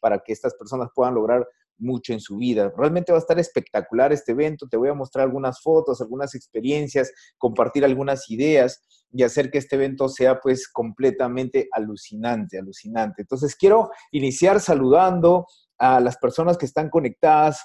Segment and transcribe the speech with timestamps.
[0.00, 1.46] para que estas personas puedan lograr
[1.78, 2.72] mucho en su vida.
[2.76, 4.68] Realmente va a estar espectacular este evento.
[4.68, 8.82] Te voy a mostrar algunas fotos, algunas experiencias, compartir algunas ideas
[9.12, 13.22] y hacer que este evento sea pues completamente alucinante, alucinante.
[13.22, 15.46] Entonces quiero iniciar saludando
[15.78, 17.60] a las personas que están conectadas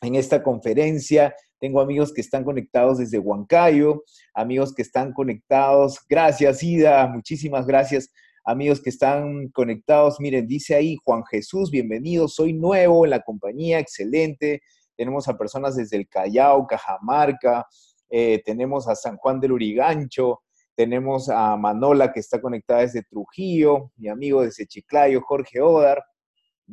[0.00, 1.34] en esta conferencia.
[1.58, 4.02] Tengo amigos que están conectados desde Huancayo,
[4.32, 5.98] amigos que están conectados.
[6.08, 7.06] Gracias, Ida.
[7.08, 8.10] Muchísimas gracias
[8.44, 10.20] amigos que están conectados.
[10.20, 14.62] Miren, dice ahí Juan Jesús, bienvenido, soy nuevo en la compañía, excelente.
[14.96, 17.66] Tenemos a personas desde el Callao, Cajamarca,
[18.08, 20.40] eh, tenemos a San Juan del Urigancho,
[20.74, 26.02] tenemos a Manola que está conectada desde Trujillo, mi amigo desde Chiclayo, Jorge Odar,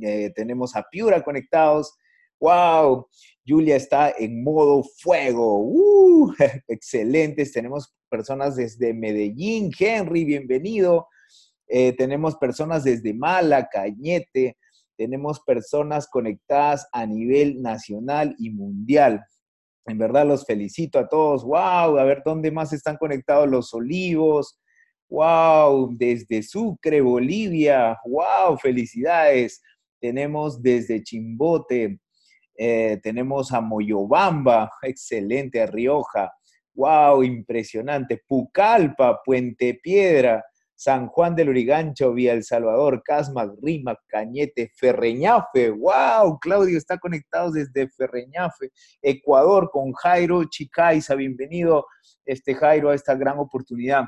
[0.01, 1.95] eh, tenemos a Piura conectados.
[2.39, 3.07] ¡Wow!
[3.47, 5.59] Julia está en modo fuego.
[5.61, 6.33] ¡Uh!
[6.67, 7.51] Excelentes.
[7.51, 9.71] Tenemos personas desde Medellín.
[9.77, 11.07] Henry, bienvenido.
[11.67, 14.57] Eh, tenemos personas desde Mala, Cañete,
[14.97, 19.23] tenemos personas conectadas a nivel nacional y mundial.
[19.85, 21.45] En verdad los felicito a todos.
[21.45, 21.97] ¡Wow!
[21.97, 24.59] A ver dónde más están conectados los olivos.
[25.09, 25.95] ¡Wow!
[25.95, 27.97] Desde Sucre, Bolivia.
[28.05, 28.57] ¡Wow!
[28.57, 29.61] Felicidades.
[30.01, 31.99] Tenemos desde Chimbote.
[32.57, 34.71] Eh, tenemos a Moyobamba.
[34.81, 35.61] Excelente.
[35.61, 36.33] A Rioja.
[36.73, 37.23] ¡Wow!
[37.23, 38.21] Impresionante.
[38.27, 40.43] Pucallpa, Puente Piedra.
[40.77, 45.71] San Juan del Urigancho, Vía El Salvador, Casma, Rima, Cañete, Ferreñafe.
[45.71, 46.37] ¡Wow!
[46.39, 48.69] Claudio está conectado desde Ferreñafe,
[49.01, 51.15] Ecuador, con Jairo Chicaiza.
[51.15, 51.87] Bienvenido,
[52.23, 54.03] este Jairo, a esta gran oportunidad.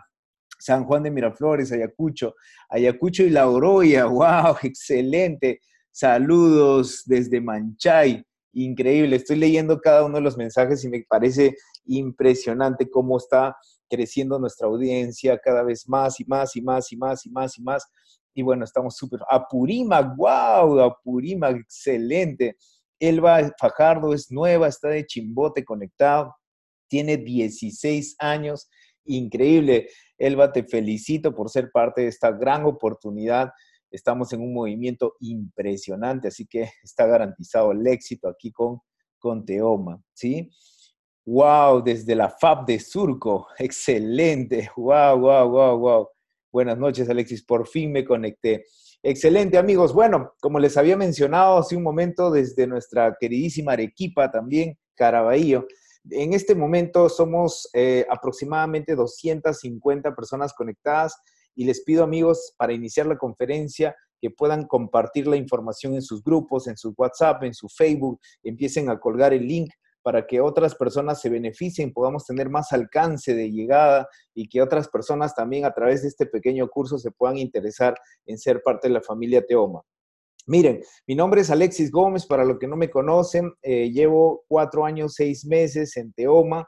[0.60, 2.36] San Juan de Miraflores, Ayacucho,
[2.70, 4.06] Ayacucho y La Oroya.
[4.06, 4.58] ¡Wow!
[4.62, 5.62] Excelente.
[5.90, 8.24] Saludos desde Manchay.
[8.54, 9.16] Increíble.
[9.16, 13.56] Estoy leyendo cada uno de los mensajes y me parece impresionante cómo está
[13.90, 17.62] creciendo nuestra audiencia cada vez más y más y más y más y más y
[17.62, 17.86] más.
[18.34, 19.20] Y bueno, estamos súper.
[19.30, 22.56] Apurímac, wow, Apurímac, excelente.
[23.00, 26.36] Elba Fajardo es nueva, está de chimbote conectado,
[26.90, 28.70] tiene 16 años,
[29.06, 29.90] increíble.
[30.18, 33.52] Elba, te felicito por ser parte de esta gran oportunidad.
[33.90, 38.80] Estamos en un movimiento impresionante, así que está garantizado el éxito aquí con,
[39.18, 40.50] con Teoma, ¿sí?
[41.32, 43.50] Wow, desde la FAB de Surco.
[43.60, 44.72] Excelente.
[44.76, 46.08] Wow, wow, wow, wow.
[46.52, 47.46] Buenas noches, Alexis.
[47.46, 48.66] Por fin me conecté.
[49.04, 49.94] Excelente, amigos.
[49.94, 55.68] Bueno, como les había mencionado hace un momento, desde nuestra queridísima Arequipa también, Caraballo.
[56.10, 61.16] En este momento somos eh, aproximadamente 250 personas conectadas
[61.54, 66.24] y les pido, amigos, para iniciar la conferencia, que puedan compartir la información en sus
[66.24, 69.70] grupos, en su WhatsApp, en su Facebook, empiecen a colgar el link
[70.02, 74.88] para que otras personas se beneficien, podamos tener más alcance de llegada y que otras
[74.88, 77.96] personas también a través de este pequeño curso se puedan interesar
[78.26, 79.82] en ser parte de la familia Teoma.
[80.48, 84.84] Miren, mi nombre es Alexis Gómez, para los que no me conocen, eh, llevo cuatro
[84.84, 86.68] años, seis meses en Teoma.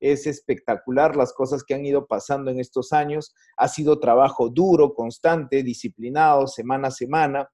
[0.00, 3.32] Es espectacular las cosas que han ido pasando en estos años.
[3.56, 7.48] Ha sido trabajo duro, constante, disciplinado, semana a semana.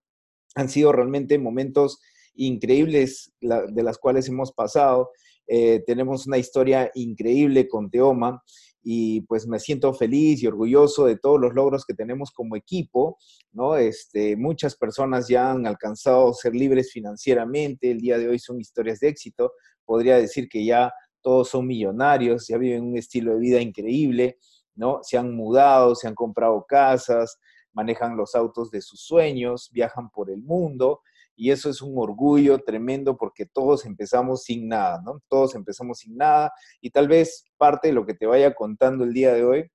[0.57, 2.01] Han sido realmente momentos
[2.39, 5.11] increíbles de las cuales hemos pasado.
[5.47, 8.43] Eh, tenemos una historia increíble con Teoma
[8.83, 13.19] y pues me siento feliz y orgulloso de todos los logros que tenemos como equipo,
[13.53, 13.77] ¿no?
[13.77, 19.01] Este, muchas personas ya han alcanzado ser libres financieramente, el día de hoy son historias
[19.01, 19.53] de éxito,
[19.85, 24.39] podría decir que ya todos son millonarios, ya viven un estilo de vida increíble,
[24.75, 25.01] ¿no?
[25.03, 27.39] Se han mudado, se han comprado casas,
[27.73, 31.01] manejan los autos de sus sueños, viajan por el mundo
[31.39, 35.23] y eso es un orgullo tremendo porque todos empezamos sin nada, ¿no?
[35.29, 39.13] Todos empezamos sin nada y tal vez parte de lo que te vaya contando el
[39.13, 39.71] día de hoy,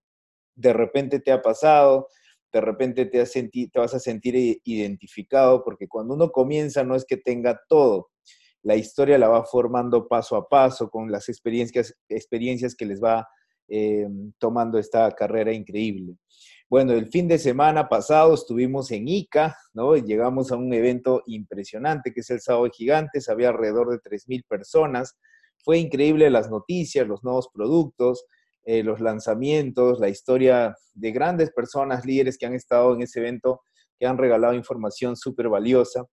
[0.56, 2.10] de repente te ha pasado,
[2.52, 7.16] de repente te, te vas a sentir identificado porque cuando uno comienza no es que
[7.16, 8.10] tenga todo,
[8.62, 13.26] la historia la va formando paso a paso con las experiencias, experiencias que les va
[13.70, 14.06] eh,
[14.38, 16.18] tomando esta carrera increíble.
[16.74, 19.96] Bueno, el fin de semana pasado estuvimos en Ica, ¿no?
[19.96, 24.00] Y llegamos a un evento impresionante que es el Sábado de Gigantes, había alrededor de
[24.00, 25.16] 3.000 personas.
[25.64, 28.26] Fue increíble las noticias, los nuevos productos,
[28.64, 33.62] eh, los lanzamientos, la historia de grandes personas, líderes que han estado en ese evento,
[34.00, 36.08] que han regalado información súper valiosa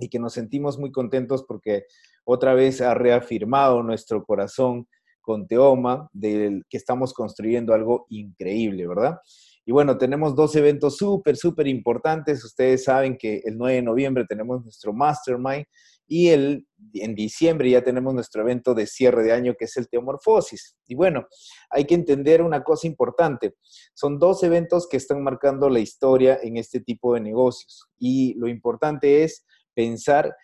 [0.00, 1.84] y que nos sentimos muy contentos porque
[2.24, 4.88] otra vez ha reafirmado nuestro corazón
[5.20, 9.18] con Teoma, del que estamos construyendo algo increíble, ¿verdad?
[9.64, 12.44] Y bueno, tenemos dos eventos súper, súper importantes.
[12.44, 15.66] Ustedes saben que el 9 de noviembre tenemos nuestro Mastermind
[16.08, 19.88] y el, en diciembre ya tenemos nuestro evento de cierre de año que es el
[19.88, 20.76] Teomorfosis.
[20.86, 21.26] Y bueno,
[21.70, 23.54] hay que entender una cosa importante.
[23.94, 27.88] Son dos eventos que están marcando la historia en este tipo de negocios.
[27.98, 30.34] Y lo importante es pensar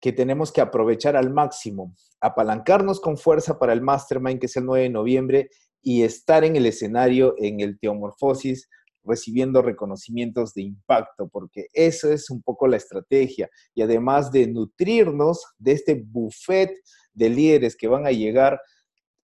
[0.00, 4.64] que tenemos que aprovechar al máximo, apalancarnos con fuerza para el Mastermind, que es el
[4.64, 5.50] 9 de noviembre,
[5.82, 8.68] y estar en el escenario en el Teomorfosis
[9.04, 13.50] recibiendo reconocimientos de impacto, porque eso es un poco la estrategia.
[13.74, 16.70] Y además de nutrirnos de este buffet
[17.12, 18.60] de líderes que van a llegar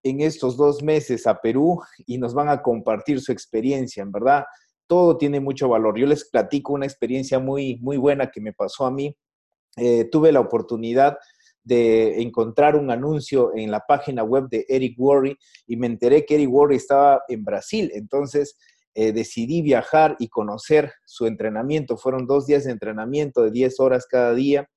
[0.03, 4.45] en estos dos meses a Perú y nos van a compartir su experiencia, en verdad,
[4.87, 5.99] todo tiene mucho valor.
[5.99, 9.15] Yo les platico una experiencia muy, muy buena que me pasó a mí.
[9.75, 11.17] Eh, tuve la oportunidad
[11.67, 15.37] de encontrar un anuncio en la página web de Eric Worre
[15.67, 17.91] y me enteré que Eric Worre estaba en Brasil.
[17.93, 18.57] Entonces,
[18.95, 21.97] eh, decidí viajar y conocer su entrenamiento.
[21.97, 24.69] Fueron dos días de entrenamiento de 10 horas cada día.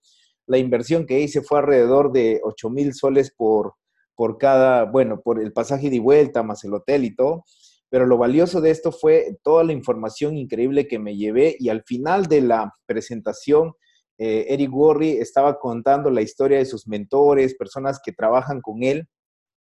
[0.47, 3.75] La inversión que hice fue alrededor de 8 mil soles por,
[4.17, 7.45] por cada, bueno, por el pasaje de vuelta, más el hotel y todo.
[7.89, 11.83] Pero lo valioso de esto fue toda la información increíble que me llevé y al
[11.85, 13.75] final de la presentación,
[14.22, 19.08] eh, Eric Worre estaba contando la historia de sus mentores, personas que trabajan con él,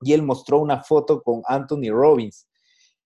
[0.01, 2.49] y él mostró una foto con Anthony Robbins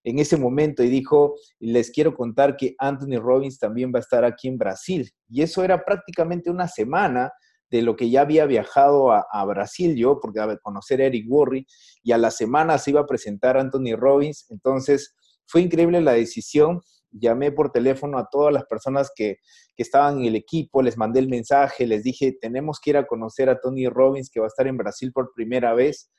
[0.03, 4.25] en ese momento y dijo, les quiero contar que Anthony Robbins también va a estar
[4.25, 5.11] aquí en Brasil.
[5.29, 7.31] Y eso era prácticamente una semana
[7.69, 11.65] de lo que ya había viajado a, Brasil yo, porque a conocer a Eric Worre,
[12.01, 14.45] y a la semana se iba a presentar Anthony Robbins.
[14.49, 15.15] Entonces,
[15.47, 16.81] fue increíble la decisión.
[17.17, 19.37] Llamé por teléfono a todas las personas que,
[19.75, 23.07] que estaban en el equipo, les mandé el mensaje, les dije, tenemos que ir a
[23.07, 26.11] conocer a Tony Robbins, que va a estar en Brasil por primera vez.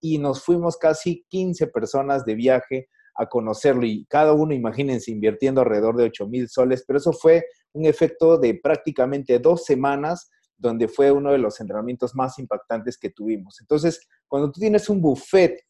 [0.00, 5.60] Y nos fuimos casi 15 personas de viaje a conocerlo y cada uno, imagínense, invirtiendo
[5.60, 10.88] alrededor de 8 mil soles, pero eso fue un efecto de prácticamente dos semanas donde
[10.88, 13.60] fue uno de los entrenamientos más impactantes que tuvimos.
[13.60, 15.60] Entonces, cuando tú tienes un buffet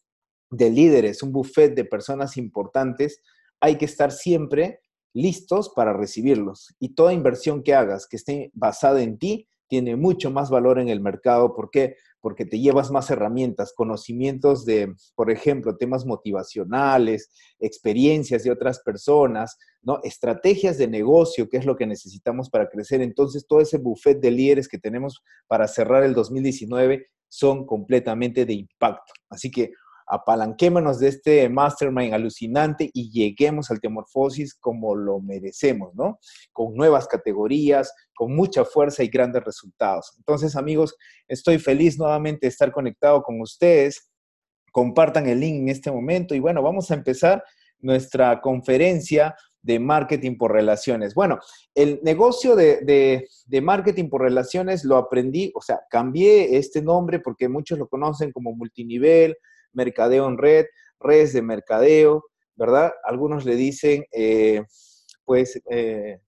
[0.50, 3.20] de líderes, un buffet de personas importantes,
[3.64, 4.80] hay que estar siempre
[5.14, 6.74] listos para recibirlos.
[6.78, 10.90] Y toda inversión que hagas que esté basada en ti tiene mucho más valor en
[10.90, 11.54] el mercado.
[11.54, 11.96] ¿Por qué?
[12.20, 19.56] Porque te llevas más herramientas, conocimientos de, por ejemplo, temas motivacionales, experiencias de otras personas,
[19.80, 20.00] ¿no?
[20.02, 23.00] Estrategias de negocio, que es lo que necesitamos para crecer.
[23.00, 28.52] Entonces, todo ese buffet de líderes que tenemos para cerrar el 2019 son completamente de
[28.52, 29.12] impacto.
[29.30, 29.72] Así que
[30.06, 36.18] apalanquémonos de este mastermind alucinante y lleguemos al Teomorfosis como lo merecemos, ¿no?
[36.52, 40.14] Con nuevas categorías, con mucha fuerza y grandes resultados.
[40.18, 40.96] Entonces, amigos,
[41.28, 44.10] estoy feliz nuevamente de estar conectado con ustedes.
[44.72, 47.42] Compartan el link en este momento y bueno, vamos a empezar
[47.78, 49.34] nuestra conferencia
[49.64, 51.14] de marketing por relaciones.
[51.14, 51.38] Bueno,
[51.74, 57.48] el negocio de, de, marketing por relaciones lo aprendí, o sea, cambié este nombre porque
[57.48, 59.36] muchos lo conocen como multinivel,
[59.74, 60.66] mercadeo en red,
[61.00, 62.24] redes de mercadeo,
[62.56, 62.92] ¿verdad?
[63.04, 64.62] Algunos le dicen, eh,
[65.24, 66.20] pues, eh,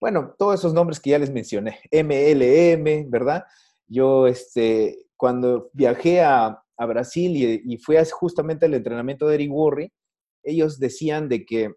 [0.00, 3.44] bueno, todos esos nombres que ya les mencioné, MLM, ¿verdad?
[3.86, 9.92] Yo, este, cuando viajé a, Brasil y, fui justamente al entrenamiento de Eric Worre,
[10.44, 11.72] ellos decían de que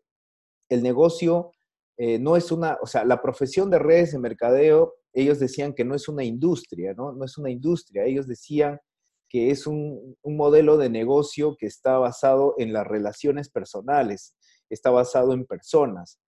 [0.70, 1.54] el negocio
[1.98, 5.84] eh, no es una, o sea, la profesión de redes de mercadeo, ellos decían que
[5.84, 7.14] no es una industria, ¿no?
[7.14, 8.06] No es una industria.
[8.06, 8.80] Ellos decían
[9.32, 14.36] que es un, modelo de negocio que está basado en las relaciones personales,
[14.70, 16.20] está basado en personas.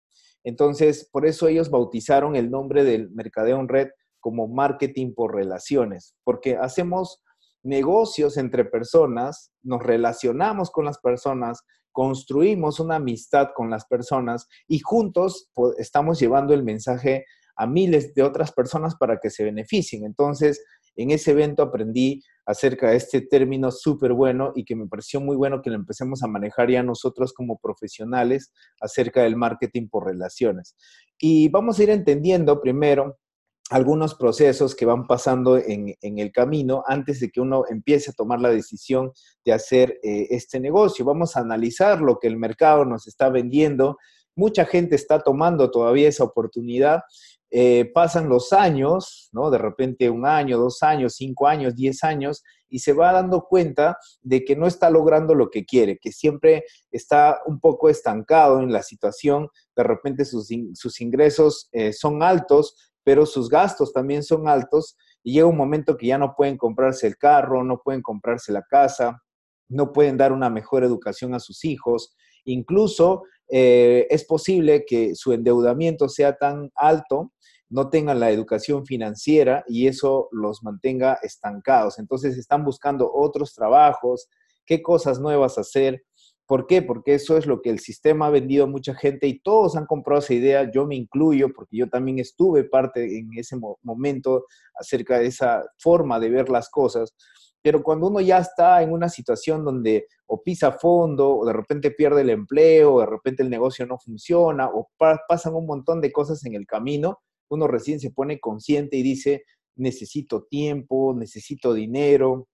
[0.44, 3.88] Entonces, por eso ellos bautizaron el nombre del mercadeo red
[4.20, 7.24] como marketing por relaciones, porque hacemos
[7.64, 14.78] negocios entre personas, nos relacionamos con las personas, construimos una amistad con las personas y
[14.78, 17.24] juntos estamos llevando el mensaje
[17.56, 20.04] a miles de otras personas para que se beneficien.
[20.04, 20.62] Entonces,
[20.96, 25.36] en ese evento aprendí acerca de este término súper bueno y que me pareció muy
[25.36, 30.76] bueno que lo empecemos a manejar ya nosotros como profesionales acerca del marketing por relaciones.
[31.18, 33.18] Y vamos a ir entendiendo primero
[33.70, 38.40] algunos procesos que van pasando en, el camino antes de que uno empiece a tomar
[38.40, 39.12] la decisión
[39.44, 41.04] de hacer eh, este negocio.
[41.04, 43.96] Vamos a analizar lo que el mercado nos está vendiendo.
[44.36, 47.00] Mucha gente está tomando todavía esa oportunidad
[47.54, 49.50] eh, pasan los años, ¿no?
[49.50, 53.98] De repente un año, dos años, cinco años, diez años, y se va dando cuenta
[54.22, 58.72] de que no está logrando lo que quiere, que siempre está un poco estancado en
[58.72, 60.50] la situación, de repente sus,
[61.00, 66.06] ingresos eh, son altos, pero sus gastos también son altos, y llega un momento que
[66.06, 69.22] ya no pueden comprarse el carro, no pueden comprarse la casa,
[69.68, 75.32] no pueden dar una mejor educación a sus hijos, Incluso eh, es posible que su
[75.32, 77.32] endeudamiento sea tan alto,
[77.72, 81.98] no tengan la educación financiera y eso los mantenga estancados.
[81.98, 84.28] Entonces están buscando otros trabajos,
[84.66, 86.04] qué cosas nuevas hacer.
[86.46, 86.82] ¿Por qué?
[86.82, 89.86] Porque eso es lo que el sistema ha vendido a mucha gente y todos han
[89.86, 95.18] comprado esa idea, yo me incluyo porque yo también estuve parte en ese momento acerca
[95.18, 97.14] de esa forma de ver las cosas.
[97.62, 101.90] Pero cuando uno ya está en una situación donde o pisa fondo, o de repente
[101.90, 104.90] pierde el empleo, o de repente el negocio no funciona, o
[105.26, 109.44] pasan un montón de cosas en el camino, uno recién se pone consciente y dice,
[109.76, 112.48] necesito tiempo, necesito dinero,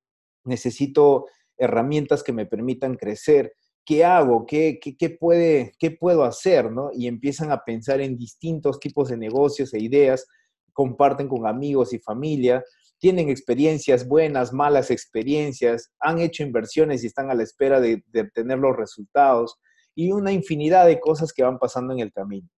[0.44, 1.26] necesito
[1.56, 3.52] herramientas que me permitan crecer.
[3.84, 4.46] ¿Qué hago?
[4.46, 4.78] ¿Qué,
[5.18, 6.70] puede, ¿Qué puedo hacer?
[6.70, 6.90] ¿no?
[6.92, 10.26] Y empiezan a pensar en distintos tipos de negocios e ideas,
[10.72, 12.62] comparten con amigos y familia,
[12.98, 18.20] tienen experiencias buenas, malas experiencias, han hecho inversiones y están a la espera de, de
[18.22, 19.56] obtener los resultados
[19.94, 22.48] y una infinidad de cosas que van pasando en el camino.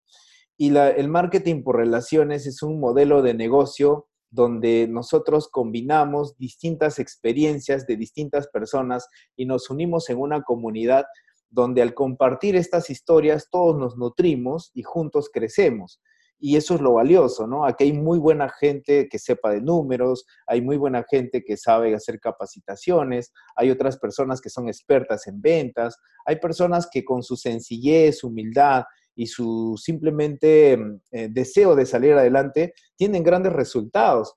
[0.62, 7.86] Y el marketing por relaciones es un modelo de negocio donde nosotros combinamos distintas experiencias
[7.86, 11.06] de distintas personas y nos unimos en una comunidad
[11.48, 16.02] donde al compartir estas historias todos nos nutrimos y juntos crecemos.
[16.38, 17.64] Y eso es lo valioso, ¿no?
[17.64, 21.94] Aquí hay muy buena gente que sepa de números, hay muy buena gente que sabe
[21.94, 27.36] hacer capacitaciones, hay otras personas que son expertas en ventas, hay personas que con su
[27.36, 34.34] sencillez, humildad y su simplemente mm, eh, deseo de salir adelante, tienen grandes resultados.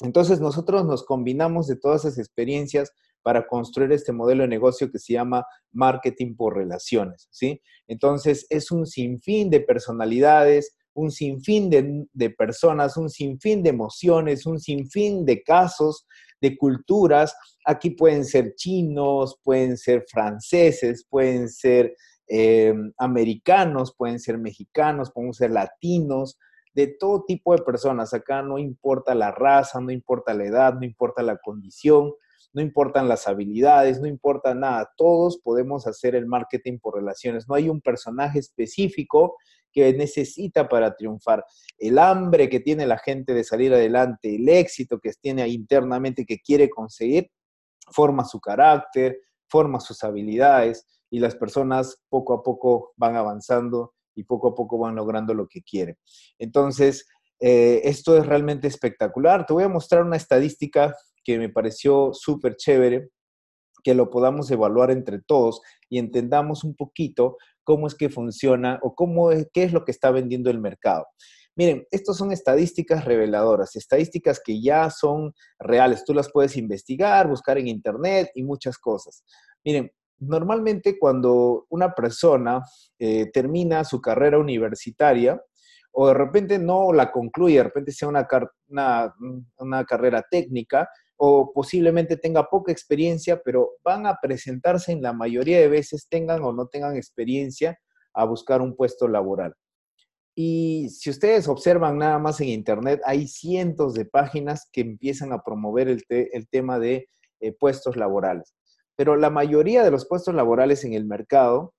[0.00, 4.98] Entonces nosotros nos combinamos de todas esas experiencias para construir este modelo de negocio que
[4.98, 7.60] se llama marketing por relaciones, ¿sí?
[7.86, 14.46] Entonces es un sinfín de personalidades, un sinfín de, de personas, un sinfín de emociones,
[14.46, 16.06] un sinfín de casos,
[16.40, 17.34] de culturas.
[17.64, 21.94] Aquí pueden ser chinos, pueden ser franceses, pueden ser
[22.28, 26.38] eh, americanos, pueden ser mexicanos, pueden ser latinos,
[26.74, 28.14] de todo tipo de personas.
[28.14, 32.12] Acá no importa la raza, no importa la edad, no importa la condición,
[32.52, 34.88] no importan las habilidades, no importa nada.
[34.96, 37.48] Todos podemos hacer el marketing por relaciones.
[37.48, 39.36] No hay un personaje específico
[39.72, 41.44] que necesita para triunfar.
[41.78, 46.38] El hambre que tiene la gente de salir adelante, el éxito que tiene internamente que
[46.38, 47.28] quiere conseguir,
[47.90, 49.18] forma su carácter,
[49.48, 54.78] forma sus habilidades y las personas poco a poco van avanzando y poco a poco
[54.78, 55.96] van logrando lo que quieren.
[56.38, 57.06] Entonces,
[57.40, 59.46] eh, esto es realmente espectacular.
[59.46, 63.10] Te voy a mostrar una estadística que me pareció súper chévere,
[63.84, 68.94] que lo podamos evaluar entre todos y entendamos un poquito cómo es que funciona o
[68.94, 71.06] cómo es, qué es lo que está vendiendo el mercado.
[71.54, 76.04] Miren, estas son estadísticas reveladoras, estadísticas que ya son reales.
[76.04, 79.24] Tú las puedes investigar, buscar en internet y muchas cosas.
[79.64, 82.64] Miren, normalmente cuando una persona
[82.98, 85.40] eh, termina su carrera universitaria
[85.92, 88.26] o de repente no la concluye, de repente sea una,
[89.58, 95.58] una, carrera técnica o posiblemente tenga poca experiencia, pero van a presentarse en la mayoría
[95.58, 97.78] de veces, tengan o no tengan experiencia,
[98.14, 99.54] a buscar un puesto laboral.
[100.34, 105.42] Y si ustedes observan nada más en Internet, hay cientos de páginas que empiezan a
[105.42, 107.08] promover el, tema de
[107.40, 108.54] eh, puestos laborales
[108.98, 111.72] pero la mayoría de los puestos laborales en el mercado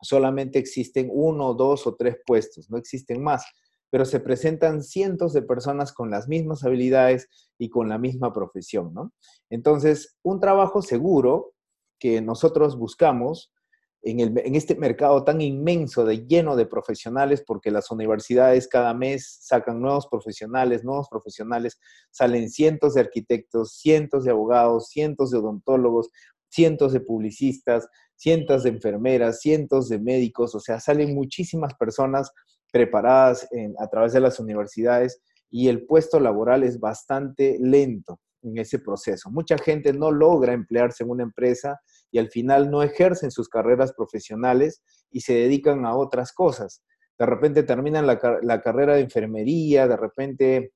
[0.00, 3.44] solamente existen uno, dos o tres puestos, no existen más,
[3.90, 7.28] pero se presentan cientos de personas con las mismas habilidades
[7.58, 9.12] y con la misma profesión, ¿no?
[9.50, 11.52] Entonces, un trabajo seguro
[11.98, 13.52] que nosotros buscamos
[14.00, 19.38] en, en, este mercado tan inmenso, de lleno de profesionales, porque las universidades cada mes
[19.40, 21.78] sacan nuevos profesionales, nuevos profesionales,
[22.10, 26.10] salen cientos de arquitectos, cientos de abogados, cientos de odontólogos,
[26.54, 32.30] cientos de publicistas, cientos de enfermeras, cientos de médicos, o sea, salen muchísimas personas
[32.70, 35.20] preparadas a través de las universidades
[35.50, 39.30] y el puesto laboral es bastante lento en ese proceso.
[39.30, 41.80] Mucha gente no logra emplearse en una empresa
[42.12, 46.82] y al final no ejercen sus carreras profesionales y se dedican a otras cosas.
[47.18, 50.72] De repente terminan la, la carrera de enfermería, de repente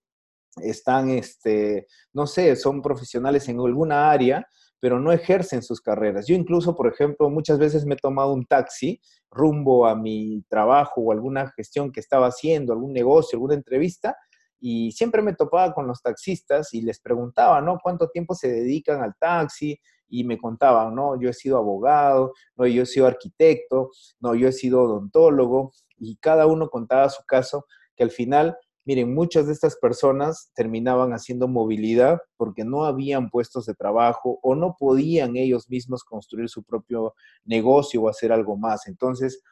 [0.56, 4.46] están, este, no sé, son profesionales en alguna área,
[4.80, 6.26] pero no ejercen sus carreras.
[6.26, 11.00] Yo incluso, por ejemplo, muchas veces me he tomado un taxi rumbo a mi trabajo
[11.00, 14.16] o alguna gestión que estaba haciendo, algún negocio, alguna entrevista,
[14.60, 17.78] y siempre me topaba con los taxistas y les preguntaba, ¿no?
[17.82, 19.78] ¿Cuánto tiempo se dedican al taxi?
[20.08, 21.20] Y me contaban, ¿no?
[21.20, 26.16] Yo he sido abogado, no, yo he sido arquitecto, no, yo he sido odontólogo, y
[26.16, 28.56] cada uno contaba su caso, que al final
[28.88, 34.54] miren, muchas de estas personas terminaban haciendo movilidad porque no habían puestos de trabajo o
[34.54, 37.14] no podían ellos mismos construir su propio
[37.44, 38.86] negocio o hacer algo más.
[38.86, 39.42] Entonces,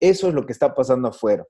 [0.00, 1.46] eso es lo que está pasando afuera.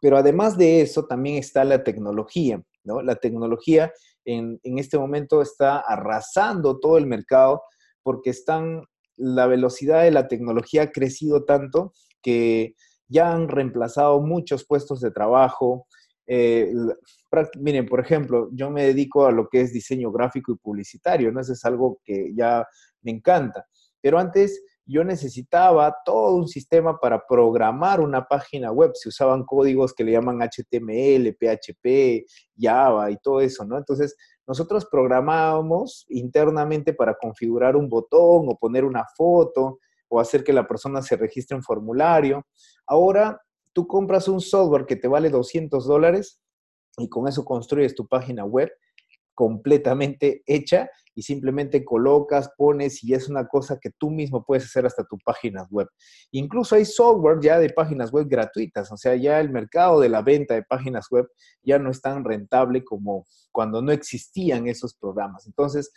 [0.00, 3.02] Pero además de eso, también está la tecnología, ¿no?
[3.02, 3.92] La tecnología
[4.24, 7.62] en, en este momento está arrasando todo el mercado
[8.04, 8.84] porque están,
[9.16, 11.92] la velocidad de la tecnología ha crecido tanto
[12.22, 12.76] que
[13.08, 15.86] ya han reemplazado muchos puestos de trabajo.
[16.26, 16.72] Eh,
[17.58, 21.40] miren, por ejemplo, yo me dedico a lo que es diseño gráfico y publicitario, ¿no?
[21.40, 22.66] Eso es algo que ya
[23.02, 23.66] me encanta.
[24.00, 28.92] Pero antes yo necesitaba todo un sistema para programar una página web.
[28.94, 32.26] Se usaban códigos que le llaman HTML, PHP,
[32.58, 33.78] Java y todo eso, ¿no?
[33.78, 40.52] Entonces, nosotros programábamos internamente para configurar un botón o poner una foto o hacer que
[40.52, 42.44] la persona se registre en formulario.
[42.86, 43.40] Ahora,
[43.72, 46.40] tú compras un software que te vale 200 dólares
[46.98, 48.70] y con eso construyes tu página web
[49.34, 54.86] completamente hecha y simplemente colocas, pones y es una cosa que tú mismo puedes hacer
[54.86, 55.88] hasta tu página web.
[56.30, 60.22] Incluso hay software ya de páginas web gratuitas, o sea, ya el mercado de la
[60.22, 61.26] venta de páginas web
[61.62, 65.46] ya no es tan rentable como cuando no existían esos programas.
[65.46, 65.92] Entonces,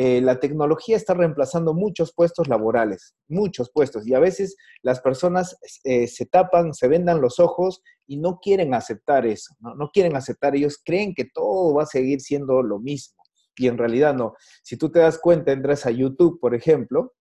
[0.00, 5.58] eh, la tecnología está reemplazando muchos puestos laborales, muchos puestos, y a veces las personas
[5.82, 9.90] eh, se tapan, se vendan los ojos y no quieren aceptar eso, ¿no?
[9.92, 13.20] quieren aceptar, ellos creen que todo va a seguir siendo lo mismo,
[13.56, 14.34] y en realidad no.
[14.62, 17.14] Si tú te das cuenta, entras a YouTube, por ejemplo,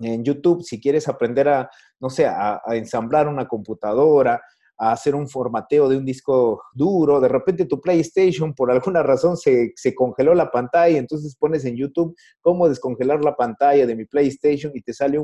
[0.00, 4.42] en YouTube, si quieres aprender a, no sé, a ensamblar una computadora,
[4.78, 9.36] a hacer un formateo de un disco duro, de repente tu PlayStation por alguna razón
[9.36, 14.72] se, congeló la pantalla, entonces pones en YouTube cómo descongelar la pantalla de mi PlayStation
[14.74, 15.18] y te sale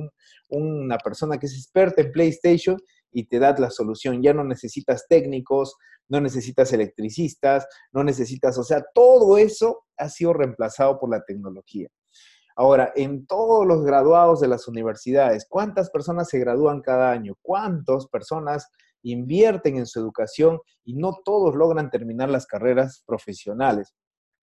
[0.49, 2.79] una persona que es experta en PlayStation
[3.13, 4.23] y te da la solución.
[4.23, 5.75] Ya no necesitas técnicos,
[6.09, 11.89] no necesitas electricistas, no necesitas, o sea, todo eso ha sido reemplazado por la tecnología.
[12.57, 17.35] Ahora, en todos los graduados de las universidades, ¿cuántas personas se gradúan cada año?
[17.43, 18.69] ¿Cuántas personas
[19.03, 23.95] invierten en su educación y no todos logran terminar las carreras profesionales.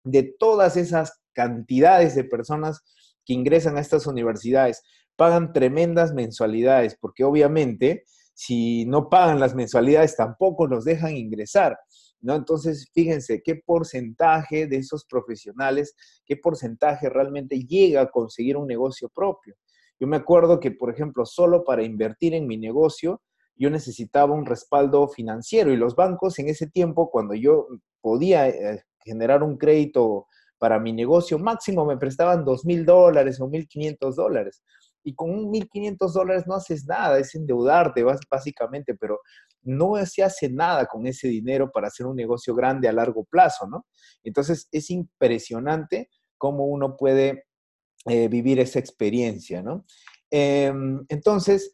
[0.03, 2.81] De todas esas cantidades de personas
[3.25, 4.83] que ingresan a estas universidades,
[5.15, 11.77] pagan tremendas mensualidades, porque obviamente si no pagan las mensualidades tampoco los dejan ingresar.
[12.23, 12.35] ¿No?
[12.35, 15.93] Entonces, fíjense qué porcentaje de esos profesionales,
[16.25, 19.55] qué porcentaje realmente llega a conseguir un negocio propio.
[19.99, 23.21] Yo me acuerdo que, por ejemplo, solo para invertir en mi negocio,
[23.55, 27.67] yo necesitaba un respaldo financiero y los bancos en ese tiempo, cuando yo
[28.01, 33.49] podía eh, generar un crédito para mi negocio, máximo me prestaban dos mil dólares o
[33.49, 34.63] mil quinientos dólares.
[35.03, 39.19] Y con un mil quinientos dólares no haces nada, es endeudarte básicamente, pero
[39.61, 43.67] no se hace nada con ese dinero para hacer un negocio grande a largo plazo,
[43.67, 43.85] ¿no?
[44.23, 47.45] Entonces es impresionante cómo uno puede
[48.05, 49.85] eh, vivir esa experiencia, ¿no?
[50.29, 51.73] Em, entonces,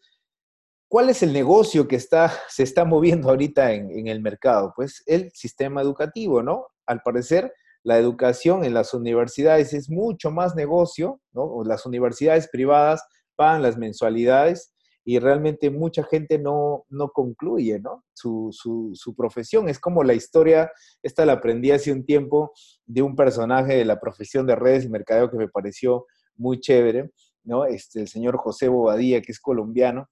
[0.92, 4.74] ¿Cuál es el negocio que está, se está moviendo ahorita en, el mercado?
[4.76, 6.66] Pues el sistema educativo, ¿no?
[6.88, 11.64] Al parecer, la educación en las universidades es mucho más negocio, ¿no?
[11.64, 13.04] Las universidades privadas
[13.40, 14.74] pagan las mensualidades
[15.06, 18.04] y realmente mucha gente no, no concluye, ¿no?
[18.14, 19.70] Su, su, profesión.
[19.70, 20.70] Es como la historia,
[21.02, 22.52] esta la aprendí hace un tiempo
[22.86, 27.12] de un personaje de la profesión de redes y mercadeo que me pareció muy chévere,
[27.46, 27.64] ¿no?
[27.64, 30.10] Este, el señor José Bobadilla, que es colombiano,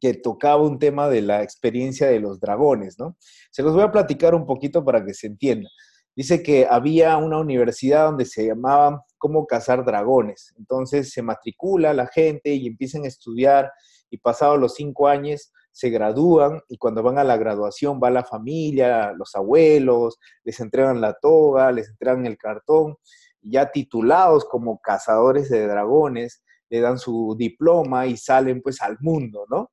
[0.00, 3.16] que tocaba un tema de la experiencia de los dragones, ¿no?
[3.52, 5.70] Se los voy a platicar un poquito para que se entienda.
[6.16, 10.54] Dice que había una universidad donde se llamaba Cómo cazar dragones.
[10.58, 13.70] Entonces se matricula la gente y empiezan a estudiar
[14.10, 18.24] y pasados los cinco años se gradúan y cuando van a la graduación va la
[18.24, 22.96] familia, los abuelos, les entregan la toga, les entregan el cartón,
[23.42, 29.44] ya titulados como cazadores de dragones, le dan su diploma y salen pues al mundo,
[29.50, 29.70] ¿no?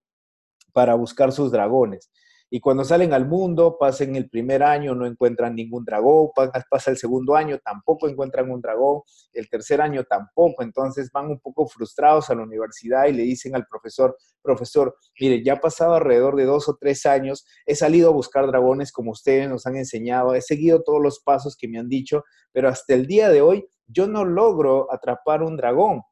[0.74, 2.12] para buscar sus dragones.
[2.56, 6.30] Y cuando salen al mundo, pasan el primer año, no encuentran ningún dragón,
[6.70, 9.02] pasa el segundo año, tampoco encuentran un dragón,
[9.34, 13.56] el tercer año tampoco, entonces van un poco frustrados a la universidad y le dicen
[13.56, 18.10] al profesor, profesor, mire, ya ha pasado alrededor de dos o tres años, he salido
[18.10, 21.80] a buscar dragones como ustedes nos han enseñado, he seguido todos los pasos que me
[21.80, 26.04] han dicho, pero hasta el día de hoy yo no logro atrapar un dragón.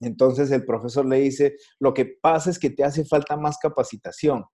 [0.00, 4.46] Entonces el profesor le dice, lo que pasa es que te hace falta más capacitación.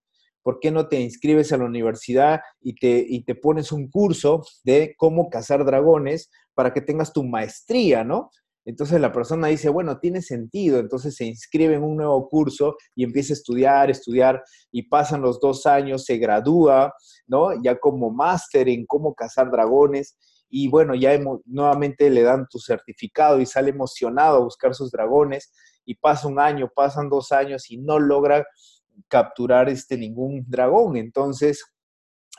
[0.43, 4.43] ¿Por qué no te inscribes a la universidad y te, y te pones un curso
[4.65, 8.31] de cómo cazar dragones para que tengas tu maestría, ¿no?
[8.65, 13.03] Entonces la persona dice, bueno, tiene sentido, entonces se inscribe en un nuevo curso y
[13.03, 16.95] empieza a estudiar, estudiar, y pasan los dos años, se gradúa,
[17.27, 17.61] ¿no?
[17.63, 20.17] Ya como máster en cómo cazar dragones,
[20.49, 25.53] y bueno, ya nuevamente le dan tu certificado y sale emocionado a buscar sus dragones,
[25.85, 28.47] y pasa un año, pasan dos años y no logra
[29.09, 30.97] capturar este ningún dragón.
[30.97, 31.65] Entonces,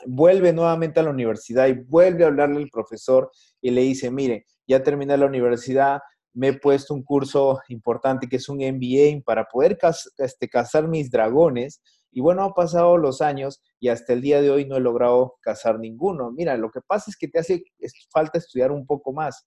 [0.06, 4.46] vuelve nuevamente a la universidad y vuelve a hablarle al profesor y le dice, mire,
[4.66, 6.00] ya terminé la universidad,
[6.32, 9.78] me he puesto un curso importante que es un MBA para poder
[10.18, 11.80] este, cazar mis dragones.
[12.10, 15.36] Y bueno, han pasado los años y hasta el día de hoy no he logrado
[15.40, 16.32] cazar ninguno.
[16.32, 17.64] Mira, lo que pasa es que te hace
[18.10, 19.46] falta estudiar un poco más.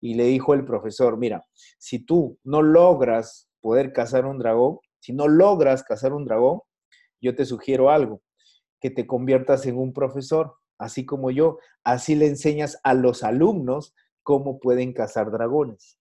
[0.00, 1.44] Y le dijo el profesor, mira,
[1.78, 6.60] si tú no logras poder cazar un dragón, si no logras cazar un dragón,
[7.20, 8.22] yo te sugiero algo,
[8.80, 11.58] que te conviertas en un profesor, así como yo.
[11.84, 15.98] Así le enseñas a los alumnos cómo pueden cazar dragones.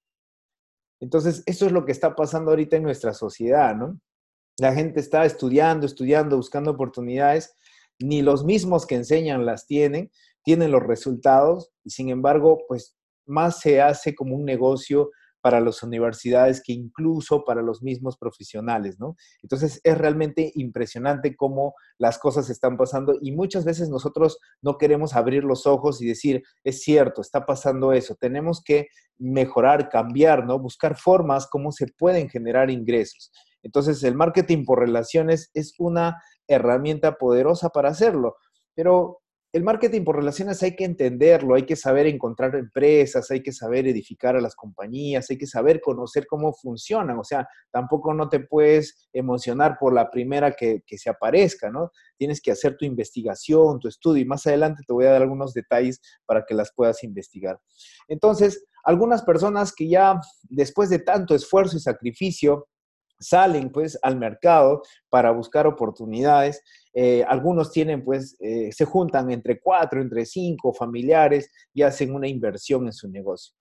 [1.02, 4.00] Entonces, eso es lo que está pasando ahorita en nuestra sociedad, ¿no?
[4.58, 7.56] La gente está estudiando, estudiando, buscando oportunidades,
[8.00, 10.12] ni los mismos que enseñan las tienen,
[10.44, 15.12] tienen los resultados y sin embargo, pues más se hace como un negocio
[15.50, 19.16] para las universidades que incluso para los mismos profesionales, ¿no?
[19.42, 25.16] Entonces es realmente impresionante cómo las cosas están pasando y muchas veces nosotros no queremos
[25.16, 30.60] abrir los ojos y decir, es cierto, está pasando eso, tenemos que mejorar, cambiar, ¿no?
[30.60, 33.32] Buscar formas cómo se pueden generar ingresos.
[33.64, 38.36] Entonces el marketing por relaciones es una herramienta poderosa para hacerlo,
[38.76, 43.52] pero el marketing por relaciones hay que entenderlo, hay que saber encontrar empresas, hay que
[43.52, 47.18] saber edificar a las compañías, hay que saber conocer cómo funcionan.
[47.18, 51.92] O sea, tampoco no te puedes emocionar por la primera que, se aparezca, ¿no?
[52.18, 55.54] Tienes que hacer tu investigación, tu estudio y más adelante te voy a dar algunos
[55.54, 57.60] detalles para que las puedas investigar.
[58.08, 62.68] Entonces, algunas personas que ya después de tanto esfuerzo y sacrificio
[63.20, 66.64] salen pues al mercado para buscar oportunidades.
[66.94, 72.28] Eh, algunos tienen pues, eh, se juntan entre cuatro, entre cinco familiares y hacen una
[72.28, 73.56] inversión en su negocio.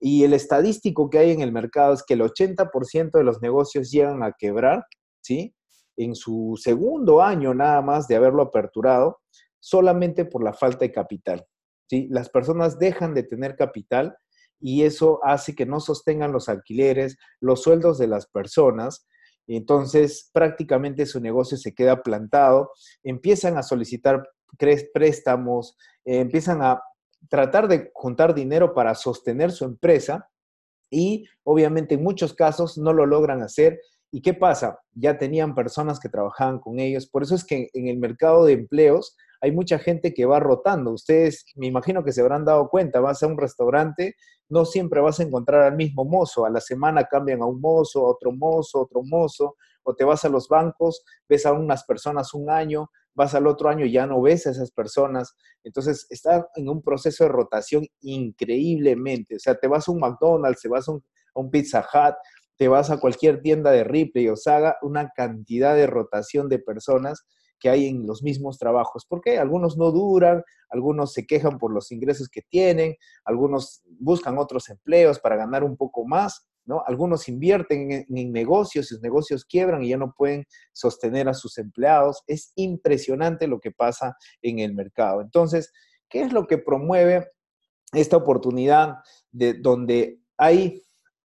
[0.00, 3.90] Y el estadístico que hay en el mercado es que el 80% de los negocios
[3.90, 4.84] llegan a quebrar,
[5.20, 5.54] ¿sí?
[5.96, 9.20] En su segundo año nada más de haberlo aperturado,
[9.58, 11.44] solamente por la falta de capital,
[11.90, 12.06] ¿sí?
[12.10, 14.16] Las personas dejan de tener capital
[14.60, 19.06] y eso hace que no sostengan los alquileres, los sueldos de las personas.
[19.46, 22.70] Entonces, prácticamente su negocio se queda plantado,
[23.02, 24.22] empiezan a solicitar
[24.92, 26.82] préstamos, eh, empiezan a
[27.28, 30.28] tratar de juntar dinero para sostener su empresa
[30.90, 33.80] y obviamente en muchos casos no lo logran hacer.
[34.10, 34.78] ¿Y qué pasa?
[34.94, 37.06] Ya tenían personas que trabajaban con ellos.
[37.06, 40.92] Por eso es que en el mercado de empleos hay mucha gente que va rotando.
[40.92, 44.16] Ustedes me imagino que se habrán dado cuenta, vas a un restaurante,
[44.48, 48.06] no siempre vas a encontrar al mismo mozo, a la semana cambian a un mozo,
[48.06, 52.34] a otro mozo, otro mozo, o te vas a los bancos, ves a unas personas
[52.34, 55.34] un año, vas al otro año y ya no ves a esas personas.
[55.64, 59.36] Entonces, está en un proceso de rotación increíblemente.
[59.36, 62.14] O sea, te vas a un McDonald's, te vas a un, Pizza Hut,
[62.56, 67.26] te vas a cualquier tienda de Ripley o Saga, una cantidad de rotación de personas
[67.58, 71.90] que hay en los mismos trabajos, porque algunos no duran, algunos se quejan por los
[71.92, 76.82] ingresos que tienen, algunos buscan otros empleos para ganar un poco más, ¿no?
[76.86, 81.56] Algunos invierten en, en negocios, sus negocios quiebran y ya no pueden sostener a sus
[81.58, 82.22] empleados.
[82.26, 85.22] Es impresionante lo que pasa en el mercado.
[85.22, 85.72] Entonces,
[86.08, 87.28] ¿qué es lo que promueve
[87.92, 88.96] esta oportunidad
[89.30, 90.82] de donde hay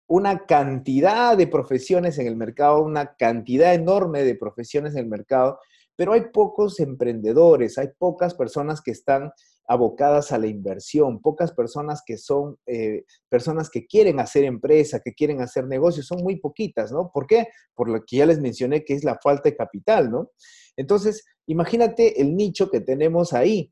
[0.07, 5.61] una cantidad de profesiones en el mercado, una cantidad enorme de profesiones en el mercado
[6.01, 9.33] pero hay pocos emprendedores, hay pocas personas que están
[9.69, 15.13] abocadas a la inversión, pocas personas que son eh, personas que quieren hacer empresa, que
[15.13, 17.11] quieren hacer negocios, son muy poquitas, ¿no?
[17.13, 17.49] ¿Por qué?
[17.75, 20.31] Por lo que ya les mencioné, que es la falta de capital, ¿no?
[20.75, 23.71] Entonces, imagínate el nicho que tenemos ahí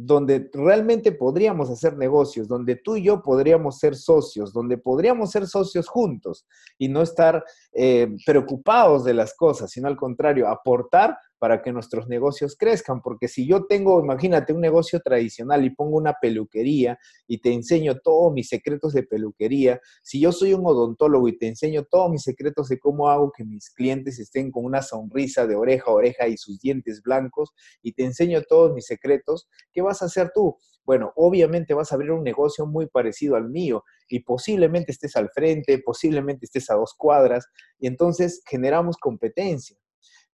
[0.00, 5.48] donde realmente podríamos hacer negocios, donde tú y yo podríamos ser socios, donde podríamos ser
[5.48, 6.46] socios juntos
[6.78, 12.08] y no estar eh, preocupados de las cosas, sino al contrario, aportar para que nuestros
[12.08, 13.00] negocios crezcan.
[13.02, 17.98] Porque si yo tengo, imagínate, un negocio tradicional y pongo una peluquería y te enseño
[17.98, 22.22] todos mis secretos de peluquería, si yo soy un odontólogo y te enseño todos mis
[22.22, 26.28] secretos de cómo hago que mis clientes estén con una sonrisa de oreja a oreja
[26.28, 30.56] y sus dientes blancos y te enseño todos mis secretos, ¿qué vas a hacer tú?
[30.84, 35.28] Bueno, obviamente vas a abrir un negocio muy parecido al mío y posiblemente estés al
[35.28, 37.46] frente, posiblemente estés a dos cuadras
[37.78, 39.76] y entonces generamos competencia.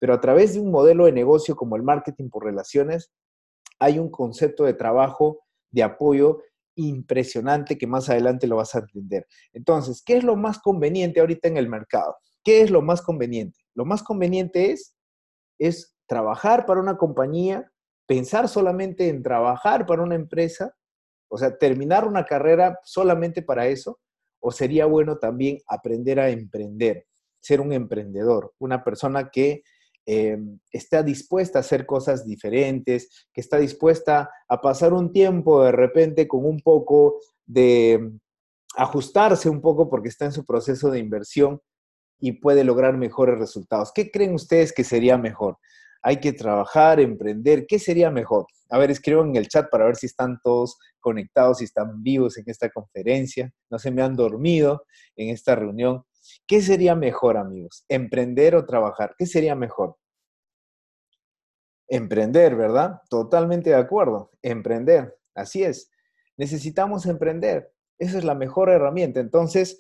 [0.04, 3.13] Pero a través de un modelo de negocio como el marketing por relaciones,
[3.80, 6.42] hay un concepto de trabajo, de apoyo
[6.76, 9.26] impresionante que más adelante lo vas a entender.
[9.54, 12.18] Entonces, ¿qué es lo más conveniente ahorita en el mercado?
[12.44, 13.58] ¿Qué es lo más conveniente?
[13.76, 14.94] Lo más conveniente es,
[15.58, 17.72] es trabajar para una compañía,
[18.06, 20.76] pensar solamente en trabajar para una empresa,
[21.30, 24.02] o sea, terminar una carrera solamente para eso,
[24.42, 27.08] o sería bueno también aprender a emprender,
[27.39, 29.63] ser un emprendedor, una persona que
[30.06, 30.38] eh,
[30.72, 36.28] está dispuesta a hacer cosas diferentes, que está dispuesta a pasar un tiempo de repente
[36.28, 38.12] con un poco de
[38.76, 41.62] ajustarse un poco porque está en su proceso de inversión
[42.20, 43.92] y puede lograr mejores resultados.
[43.94, 45.58] ¿Qué creen ustedes que sería mejor?
[46.02, 47.66] Hay que trabajar, emprender.
[47.68, 48.46] ¿Qué sería mejor?
[48.70, 52.38] A ver, escriban en el chat para ver si están todos conectados, si están vivos
[52.38, 53.54] en esta conferencia.
[53.70, 54.84] No se me han dormido
[55.16, 56.04] en esta reunión.
[56.48, 57.86] ¿Qué sería mejor, amigos?
[57.88, 59.15] ¿Emprender o trabajar?
[59.17, 59.98] ¿Qué sería mejor?
[61.88, 63.02] Emprender, ¿verdad?
[63.10, 64.32] Totalmente de acuerdo.
[64.41, 65.17] Emprender.
[65.36, 65.91] Así es.
[66.38, 67.72] Necesitamos emprender.
[68.00, 69.19] Esa es la mejor herramienta.
[69.19, 69.80] Entonces,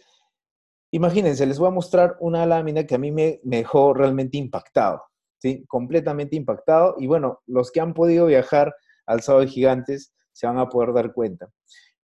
[0.91, 5.03] imagínense, les voy a mostrar una lámina que a mí me, dejó realmente impactado,
[5.39, 5.65] ¿sí?
[5.67, 6.95] Completamente impactado.
[6.99, 8.73] Y bueno, los que han podido viajar
[9.05, 11.49] al Sábado de Gigantes se van a poder dar cuenta.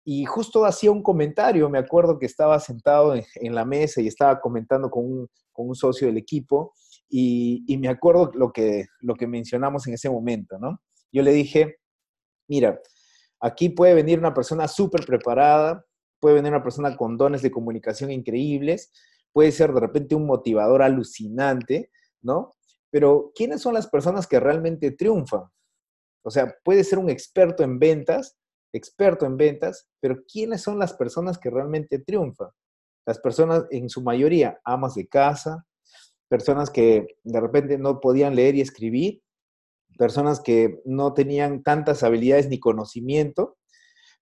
[0.09, 4.39] Y justo hacía un comentario, me acuerdo que estaba sentado en, la mesa y estaba
[4.41, 6.75] comentando con un, con un socio del equipo
[7.09, 10.81] y, me acuerdo lo que, lo que mencionamos en ese momento, ¿no?
[11.11, 11.79] Yo le dije,
[12.47, 12.81] mira,
[13.41, 15.85] aquí puede venir una persona súper preparada,
[16.21, 18.93] puede venir una persona con dones de comunicación increíbles,
[19.33, 21.91] puede ser de repente un motivador alucinante,
[22.23, 22.55] ¿no?
[22.91, 25.43] Pero ¿quiénes son las personas que realmente triunfan?
[26.23, 28.37] O sea, puede ser un experto en ventas,
[28.77, 32.49] experto en ventas, pero ¿quiénes son las personas que realmente triunfan?
[33.07, 35.65] Las personas, en su mayoría, amas de casa,
[36.29, 39.23] personas que de repente no podían leer y escribir,
[39.97, 43.57] personas que no tenían tantas habilidades ni conocimiento,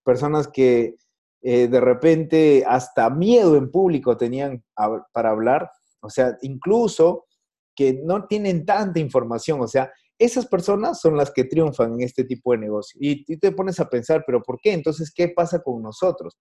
[0.05, 0.97] personas que
[1.43, 4.64] eh, de repente hasta miedo en público tenían
[5.12, 7.27] para hablar, o sea, incluso
[7.75, 9.93] que no tienen tanta información, o sea,
[10.25, 12.99] esas personas son las que triunfan en este tipo de negocio.
[13.01, 14.73] Y, te pones a pensar, pero ¿por qué?
[14.73, 16.39] Entonces, ¿qué pasa con nosotros?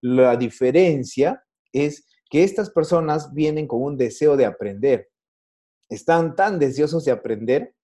[0.00, 1.42] La diferencia
[1.72, 5.08] es que estas personas vienen con un deseo de aprender.
[5.88, 7.74] Están tan deseosos de aprender.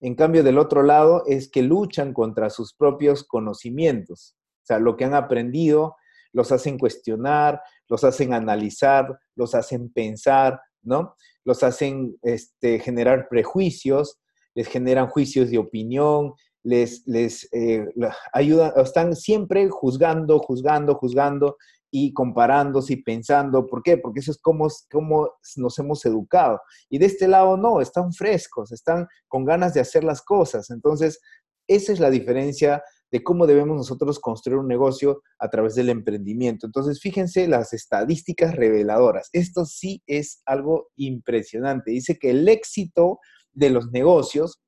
[0.00, 4.36] En cambio, del otro lado es que luchan contra sus propios conocimientos.
[4.62, 5.96] O sea, lo que han aprendido
[6.32, 11.14] los hacen cuestionar, los hacen analizar, los hacen pensar, ¿no?
[11.44, 14.18] Los hacen este, generar prejuicios
[14.54, 17.86] les generan juicios de opinión, les, les eh,
[18.32, 21.56] ayudan, están siempre juzgando, juzgando, juzgando
[21.90, 23.66] y comparándose y pensando.
[23.66, 23.98] ¿Por qué?
[23.98, 26.60] Porque eso es como, como nos hemos educado.
[26.88, 30.70] Y de este lado no, están frescos, están con ganas de hacer las cosas.
[30.70, 31.20] Entonces,
[31.68, 36.66] esa es la diferencia de cómo debemos nosotros construir un negocio a través del emprendimiento.
[36.66, 39.28] Entonces, fíjense las estadísticas reveladoras.
[39.32, 41.92] Esto sí es algo impresionante.
[41.92, 43.20] Dice que el éxito
[43.54, 44.60] de los negocios,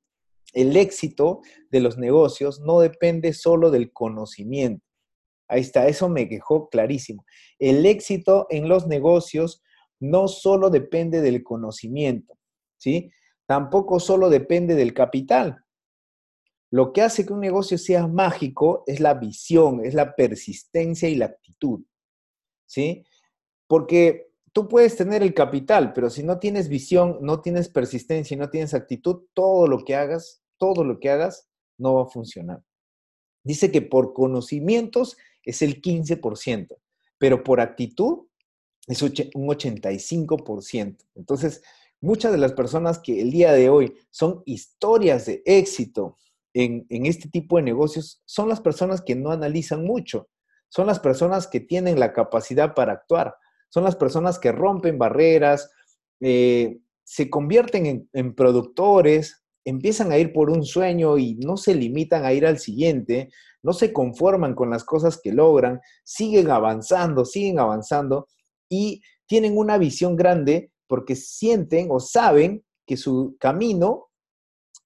[0.53, 4.83] el éxito de los negocios no depende solo del conocimiento.
[5.47, 7.25] Ahí está, eso me quejó clarísimo.
[7.59, 9.61] El éxito en los negocios
[9.99, 12.37] no solo depende del conocimiento,
[12.77, 13.11] ¿sí?
[13.45, 15.63] Tampoco solo depende del capital.
[16.69, 21.15] Lo que hace que un negocio sea mágico es la visión, es la persistencia y
[21.15, 21.81] la actitud,
[22.65, 23.05] ¿sí?
[23.67, 24.26] Porque
[24.57, 28.49] tú puedes tener el capital, pero si no tienes visión, no tienes persistencia y no
[28.49, 32.63] tienes actitud, todo lo que hagas, todo lo que hagas no va a funcionar.
[33.43, 36.75] Dice que por conocimientos es el 15%,
[37.19, 38.25] pero por actitud
[38.87, 41.05] es un 85%.
[41.13, 41.61] Entonces,
[42.01, 46.17] muchas de las personas que el día de hoy son historias de éxito
[46.55, 50.29] en, en este tipo de negocios son las personas que no analizan mucho,
[50.67, 53.35] son las personas que tienen la capacidad para actuar
[53.69, 55.71] son las personas que rompen barreras,
[56.19, 62.25] eh, se convierten en, productores, empiezan a ir por un sueño y no se limitan
[62.25, 63.29] a ir al siguiente,
[63.63, 68.27] no se conforman con las cosas que logran, siguen avanzando, siguen avanzando
[68.69, 74.06] y tienen una visión grande porque sienten o saben que su camino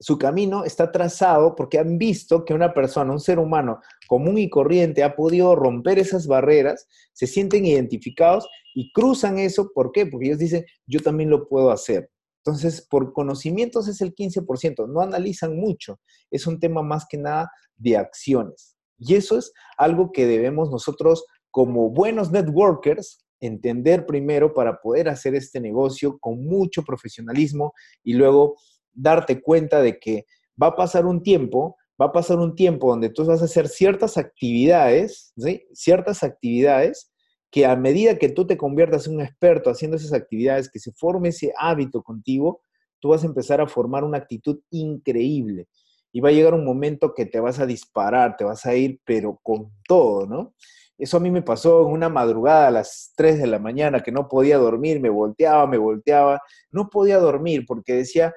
[0.02, 4.50] su camino está trazado porque han visto que una persona, un ser humano común y
[4.50, 9.72] corriente ha podido romper esas barreras, se sienten identificados y cruzan eso.
[9.74, 10.08] ¿Por qué?
[10.08, 12.10] Porque ellos dicen, yo también lo puedo hacer.
[12.44, 16.00] Entonces, por conocimientos es el 15%, no analizan mucho,
[16.32, 18.76] es un tema más que nada de acciones.
[18.98, 25.36] Y eso es algo que debemos nosotros como buenos networkers entender primero para poder hacer
[25.36, 28.56] este negocio con mucho profesionalismo y luego
[28.94, 30.26] darte cuenta de que
[30.62, 33.68] va a pasar un tiempo, va a pasar un tiempo donde tú vas a hacer
[33.68, 35.68] ciertas actividades, ¿sí?
[35.74, 37.12] Ciertas actividades
[37.52, 40.94] que a medida que tú te conviertas en un experto haciendo esas actividades, que se
[40.94, 42.62] forme ese hábito contigo,
[43.00, 45.68] tú vas a empezar a formar una actitud increíble.
[46.14, 49.00] Y va a llegar un momento que te vas a disparar, te vas a ir,
[49.06, 50.54] pero con todo, ¿no?
[50.98, 54.12] Eso a mí me pasó en una madrugada a las 3 de la mañana, que
[54.12, 58.34] no podía dormir, me volteaba, me volteaba, no podía dormir porque decía,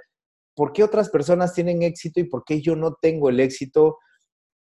[0.55, 3.99] ¿por qué otras personas tienen éxito y por qué yo no tengo el éxito?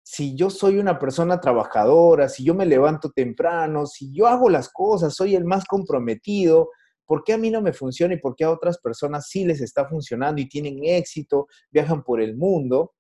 [0.02, 4.70] Si yo soy una persona trabajadora, si yo me levanto temprano, si yo hago las
[4.70, 6.70] cosas, soy el más comprometido,
[7.04, 9.60] ¿por qué a mí no me funciona y por qué a otras personas sí les
[9.60, 12.94] está funcionando y tienen éxito, viajan por el mundo?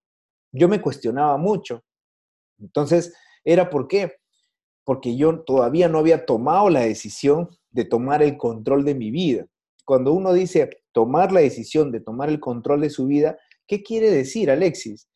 [0.52, 1.82] Yo me cuestionaba mucho.
[2.58, 4.12] Entonces, ¿era por qué?
[4.88, 9.44] porque yo todavía no había tomado la decisión de tomar el control de mi vida.
[9.88, 14.10] Cuando uno dice tomar la decisión de tomar el control de su vida, ¿qué quiere
[14.10, 15.08] decir, Alexis?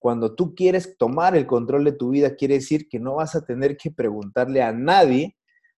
[0.00, 3.46] Cuando tú quieres tomar el control de tu vida, quiere decir que no vas a
[3.46, 5.36] tener que preguntarle a nadie,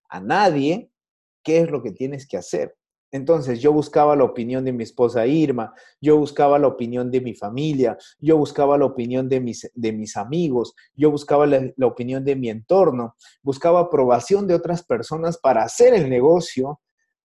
[0.09, 0.89] a nadie,
[1.43, 2.75] qué es lo que tienes que hacer.
[3.11, 7.35] Entonces yo buscaba la opinión de mi esposa Irma, yo buscaba la opinión de mi
[7.35, 12.25] familia, yo buscaba la opinión de mis, de mis amigos, yo buscaba la, la opinión
[12.25, 16.79] de mi entorno, buscaba aprobación de otras personas para hacer el negocio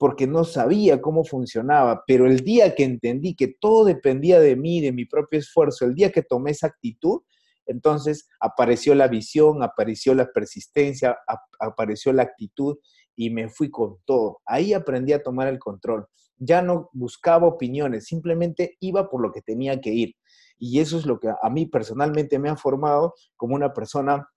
[0.04, 4.82] porque no sabía cómo funcionaba, pero el día que entendí que todo dependía de mí,
[4.82, 7.22] de mi propio esfuerzo, el día que tomé esa actitud,
[7.64, 11.16] entonces apareció la visión, apareció la persistencia,
[11.58, 12.76] apareció la actitud
[13.16, 14.42] y me fui con todo.
[14.44, 16.06] Ahí aprendí a tomar el control.
[16.36, 20.16] Ya no buscaba opiniones, simplemente iba por lo que tenía que ir.
[20.58, 24.28] Y eso es lo que a mí personalmente me ha formado como una persona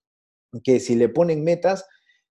[0.63, 1.85] que si le ponen metas,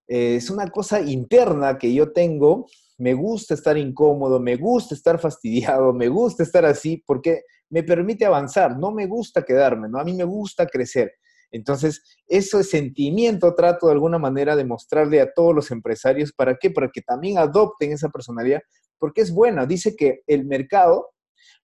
[0.09, 2.65] eh, es una cosa interna que yo tengo.
[2.99, 8.25] Me gusta estar incómodo, me gusta estar fastidiado, me gusta estar así porque me permite
[8.25, 8.79] avanzar.
[8.79, 9.99] No me gusta quedarme, ¿no?
[9.99, 11.13] A mí me gusta crecer.
[11.51, 16.71] Entonces, ese sentimiento trato de alguna manera de mostrarle a todos los empresarios, ¿para qué?
[16.71, 18.61] Para que también adopten esa personalidad,
[18.99, 19.67] porque es buena.
[19.67, 21.11] Dice que el mercado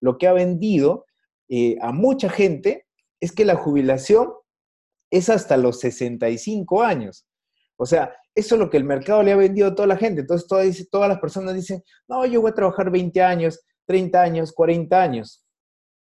[0.00, 1.06] lo que ha vendido
[1.48, 2.86] eh, a mucha gente
[3.20, 4.32] es que la jubilación
[5.10, 7.26] es hasta los 65 años.
[7.76, 10.22] O sea, eso es lo que el mercado le ha vendido a toda la gente.
[10.22, 14.52] Entonces, todas, todas las personas dicen, no, yo voy a trabajar 20 años, 30 años,
[14.52, 15.44] 40 años.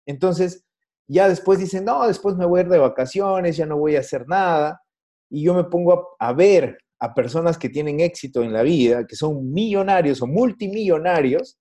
[0.06, 0.65] Entonces,
[1.08, 3.99] ya después dicen, no, después me voy a ir de vacaciones, ya no voy a
[3.99, 4.82] hacer nada.
[5.30, 9.15] Y yo me pongo a, ver a personas que tienen éxito en la vida, que
[9.15, 11.60] son millonarios o multimillonarios,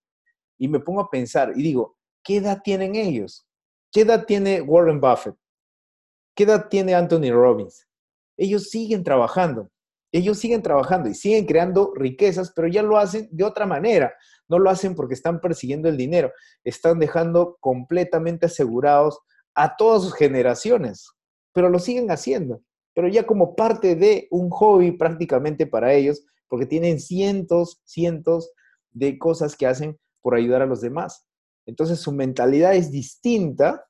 [0.58, 3.44] y me pongo a pensar y digo, ¿qué edad tienen ellos?
[3.90, 5.34] ¿Qué edad tiene Warren Buffett?
[6.36, 7.86] ¿Qué edad tiene Anthony Robbins?
[8.36, 9.70] Ellos siguen trabajando,
[10.18, 14.14] ellos siguen trabajando y siguen creando riquezas, pero ya lo hacen de otra manera.
[14.48, 16.30] No lo hacen porque están persiguiendo el dinero,
[16.62, 19.18] están dejando completamente asegurados
[19.54, 21.10] a todas sus generaciones,
[21.52, 22.62] pero lo siguen haciendo,
[22.94, 28.52] pero ya como parte de un hobby prácticamente para ellos, porque tienen cientos, cientos
[28.92, 31.26] de cosas que hacen por ayudar a los demás.
[31.66, 33.84] Entonces su mentalidad es distinta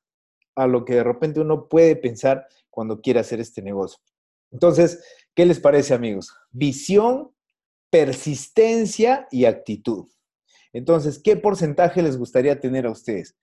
[0.54, 3.98] a lo que de repente uno puede pensar cuando quiere hacer este negocio.
[4.54, 5.02] Entonces,
[5.34, 6.34] ¿qué les parece amigos?
[6.50, 7.30] Visión,
[7.90, 10.08] persistencia y actitud.
[10.72, 13.36] Entonces, ¿qué porcentaje les gustaría tener a ustedes?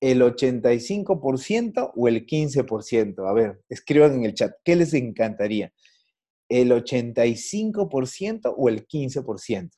[0.00, 3.28] el 85% o el 15%?
[3.28, 5.72] A ver, escriban en el chat, ¿qué les encantaría?
[6.48, 9.70] ¿El 85% o el 15%?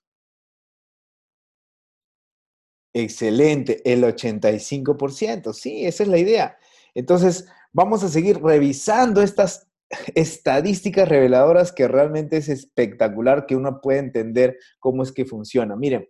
[2.92, 6.58] Excelente, el 85%, sí, esa es la idea.
[6.94, 9.65] Entonces, vamos a seguir revisando estas
[10.14, 15.76] estadísticas reveladoras que realmente es espectacular que uno puede entender cómo es que funciona.
[15.76, 16.08] Miren,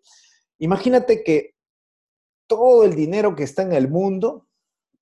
[0.59, 1.55] imagínate que
[2.47, 4.47] todo el dinero que está en el mundo,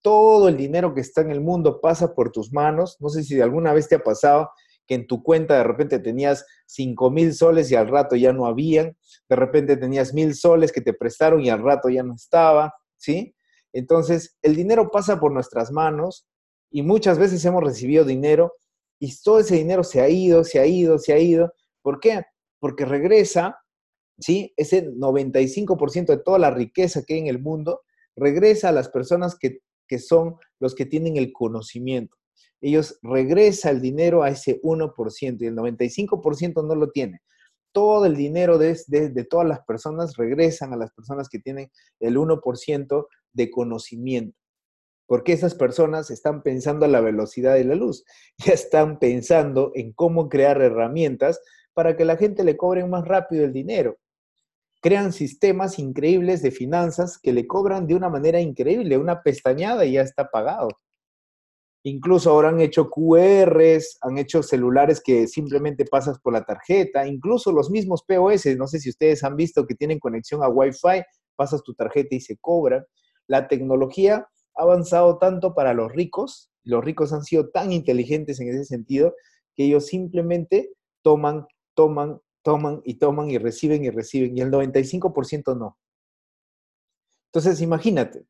[0.03, 2.97] todo el dinero que está en el mundo pasa por tus manos.
[3.01, 4.51] No sé si alguna vez te ha pasado
[4.87, 8.47] que en tu cuenta de repente tenías 5 mil soles y al rato ya no
[8.47, 8.97] habían,
[9.29, 13.35] de repente tenías mil soles que te prestaron y al rato ya no estaba, ¿sí?
[13.73, 16.27] Entonces, el dinero pasa por nuestras manos
[16.71, 18.53] y muchas veces hemos recibido dinero
[18.99, 21.53] y todo ese dinero se ha ido, se ha ido, se ha ido.
[21.83, 22.23] ¿Por qué?
[22.61, 23.59] Porque regresa
[24.19, 24.53] ¿sí?
[24.57, 27.83] Ese 95% de toda la riqueza que hay en el mundo
[28.17, 29.61] regresa a las personas que,
[29.99, 32.17] son los que tienen el conocimiento.
[32.61, 37.21] Ellos regresa el dinero a ese 1% y el 95% no lo tiene.
[37.73, 42.17] Todo el dinero de, de todas las personas regresan a las personas que tienen el
[42.17, 44.37] 1% de conocimiento
[45.07, 48.05] porque esas personas están pensando a la velocidad de la luz,
[48.39, 51.41] ya están pensando en cómo crear herramientas
[51.73, 53.99] para que la gente le cobre más rápido el dinero
[54.85, 59.93] crean sistemas increíbles de finanzas que le cobran de una manera increíble, una pestañada y
[59.93, 60.69] ya está pagado.
[61.85, 67.51] Incluso ahora han hecho QRs, han hecho celulares que simplemente pasas por la tarjeta, incluso
[67.51, 71.03] los mismos POS, no sé si ustedes han visto que tienen conexión a Wi-Fi,
[71.35, 72.85] pasas tu tarjeta y se cobra.
[73.27, 78.49] La tecnología ha avanzado tanto para los ricos, los ricos han sido tan inteligentes en
[78.49, 79.15] ese sentido,
[79.55, 80.71] que ellos simplemente
[81.03, 85.79] toman, toman, toman y toman y reciben y reciben, y el 95% no.
[87.27, 88.25] Entonces, imagínate,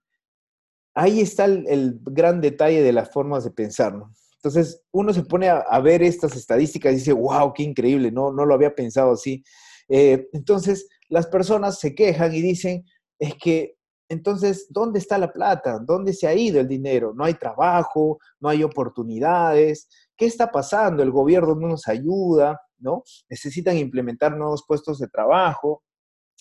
[0.95, 4.12] ahí está el, gran detalle de las formas de pensar, ¿no?
[4.37, 8.45] Entonces, uno se pone a, ver estas estadísticas y dice, wow, qué increíble, no, no
[8.45, 9.43] lo había pensado así.
[9.89, 12.85] Eh, entonces, las personas se quejan y dicen,
[13.18, 13.74] es que,
[14.09, 15.78] entonces, ¿dónde está la plata?
[15.78, 17.14] ¿Dónde se ha ido el dinero?
[17.14, 19.88] No hay trabajo, no hay oportunidades.
[20.16, 21.02] ¿Qué está pasando?
[21.02, 23.02] El gobierno no nos ayuda, ¿no?
[23.30, 25.82] Necesitan implementar nuevos puestos de trabajo.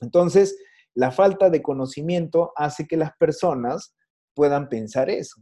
[0.01, 0.57] Entonces,
[0.93, 3.95] la falta de conocimiento hace que las personas
[4.35, 5.41] puedan pensar eso,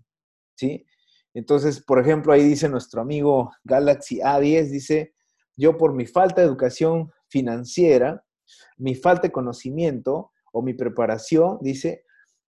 [0.56, 0.86] ¿sí?
[1.34, 5.14] Entonces, por ejemplo, ahí dice nuestro amigo Galaxy A10, dice,
[5.56, 8.24] yo por mi falta de educación financiera,
[8.78, 12.04] mi falta de conocimiento o mi preparación, dice,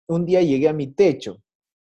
[0.07, 1.41] un día llegué a mi techo.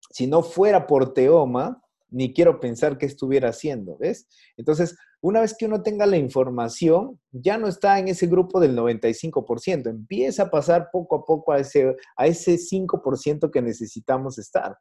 [0.10, 4.28] Si no fuera por Teoma, ni quiero pensar qué estuviera haciendo, ¿ves?
[4.58, 8.76] Entonces, una vez que uno tenga la información, ya no está en ese grupo del
[8.76, 14.78] 95%, empieza a pasar poco a poco a ese, a ese 5% que necesitamos estar.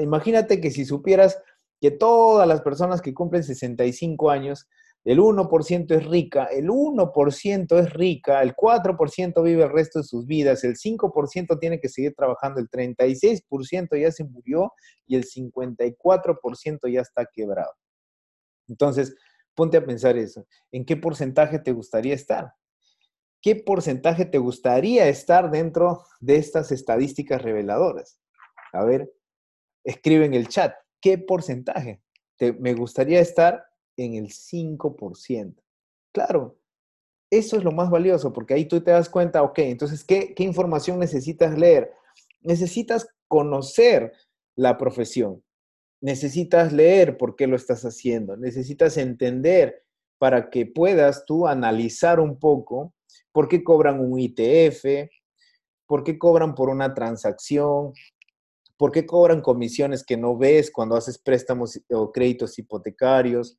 [0.00, 1.38] Imagínate que si supieras
[1.80, 4.66] que todas las personas que cumplen 65 años
[5.04, 10.26] el 1% es rica, el 1% es rica, el 4% vive el resto de sus
[10.26, 14.72] vidas, el 5% tiene que seguir trabajando, el 36% ya se murió
[15.06, 17.72] y el 54% ya está quebrado.
[18.66, 19.14] Entonces,
[19.54, 20.46] ponte a pensar eso.
[20.72, 22.54] ¿En qué porcentaje te gustaría estar?
[23.42, 28.18] ¿Qué porcentaje te gustaría estar dentro de estas estadísticas reveladoras?
[28.72, 29.12] A ver,
[29.84, 32.00] escribe en el chat, ¿qué porcentaje?
[32.58, 33.64] me gustaría estar
[33.96, 35.54] en el 5%.
[36.12, 36.58] Claro,
[37.30, 40.44] eso es lo más valioso, porque ahí tú te das cuenta, ok, entonces, ¿qué, ¿qué,
[40.44, 41.92] información necesitas leer?
[42.42, 44.12] Necesitas conocer
[44.56, 45.42] la profesión,
[46.00, 49.82] necesitas leer por qué lo estás haciendo, necesitas entender
[50.18, 52.94] para que puedas tú analizar un poco
[53.32, 55.10] por qué cobran un ITF,
[55.86, 57.92] por qué cobran por una transacción,
[58.76, 63.58] por qué cobran comisiones que no ves cuando haces préstamos o créditos hipotecarios,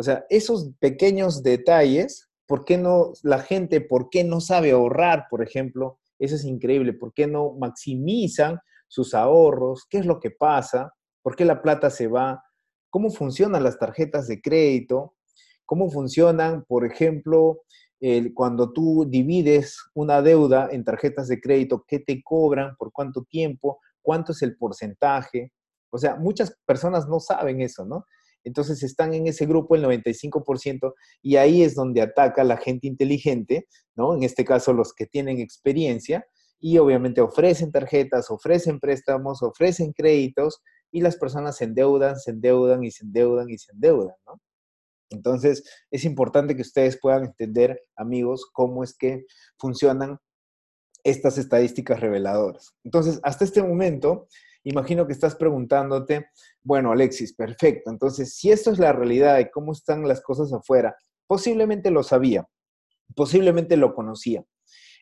[0.00, 5.26] o sea, esos pequeños detalles, ¿por qué no la gente, por qué no sabe ahorrar,
[5.28, 5.98] por ejemplo?
[6.18, 6.94] Eso es increíble.
[6.94, 9.86] ¿Por qué no maximizan sus ahorros?
[9.90, 10.94] ¿Qué es lo que pasa?
[11.20, 12.42] ¿Por qué la plata se va?
[12.88, 15.16] ¿Cómo funcionan las tarjetas de crédito?
[15.66, 17.60] ¿Cómo funcionan, por ejemplo,
[18.32, 21.84] cuando tú divides una deuda en tarjetas de crédito?
[21.86, 22.74] ¿Qué te cobran?
[22.78, 23.80] ¿Por cuánto tiempo?
[24.00, 25.52] ¿Cuánto es el porcentaje?
[25.90, 28.06] O sea, muchas personas no saben eso, ¿no?
[28.44, 33.66] Entonces están en ese grupo el 95% y ahí es donde ataca la gente inteligente,
[33.94, 34.14] ¿no?
[34.14, 36.26] En este caso los que tienen experiencia
[36.58, 40.62] y obviamente ofrecen tarjetas, ofrecen préstamos, ofrecen créditos
[40.92, 44.40] y las personas se endeudan, se endeudan y se endeudan y se endeudan, ¿no?
[45.10, 49.24] Entonces es importante que ustedes puedan entender, amigos, cómo es que
[49.58, 50.18] funcionan
[51.04, 52.74] estas estadísticas reveladoras.
[52.84, 54.28] Entonces, hasta este momento,
[54.64, 56.26] imagino que estás preguntándote,
[56.62, 57.90] bueno, Alexis, perfecto.
[57.90, 60.96] Entonces, si esto es la realidad de cómo están las cosas afuera,
[61.26, 62.46] posiblemente lo sabía,
[63.14, 64.44] posiblemente lo conocía.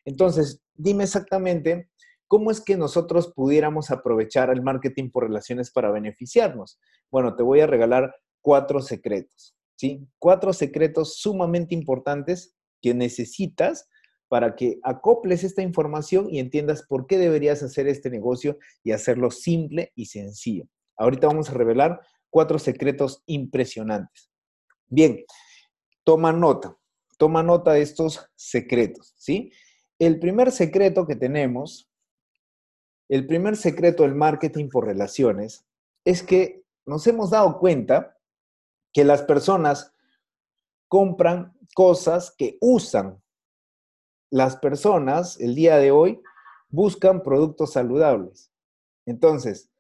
[0.05, 1.91] Entonces, dime exactamente
[2.29, 6.79] cómo es que nosotros pudiéramos aprovechar el marketing por relaciones para beneficiarnos.
[7.11, 10.07] Bueno, te voy a regalar cuatro secretos, ¿sí?
[10.19, 13.89] Cuatro secretos sumamente importantes que necesitas
[14.29, 19.31] para que acoples esta información y entiendas por qué deberías hacer este negocio y hacerlo
[19.31, 20.67] simple y sencillo.
[20.97, 22.01] Ahorita vamos a revelar
[22.31, 24.31] cuatro secretos impresionantes.
[24.87, 25.25] Bien,
[26.05, 26.77] toma nota,
[27.17, 29.53] toma nota de estos secretos, ¿sí?
[29.99, 31.91] El primer secreto que tenemos,
[33.09, 35.67] el primer secreto del marketing por relaciones,
[36.05, 38.17] es que nos hemos dado cuenta
[38.93, 39.95] que las personas
[40.89, 43.23] compran cosas que usan
[44.31, 46.21] las personas el día de hoy
[46.69, 48.51] buscan productos saludables.
[49.07, 49.71] Entonces,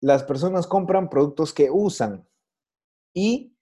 [0.00, 2.26] las personas compran productos que usan
[3.12, 3.54] y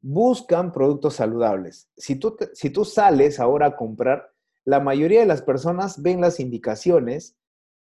[0.00, 1.88] buscan productos saludables.
[1.96, 4.32] Si tú, si tú sales ahora a comprar,
[4.64, 7.36] la mayoría de las personas ven las indicaciones,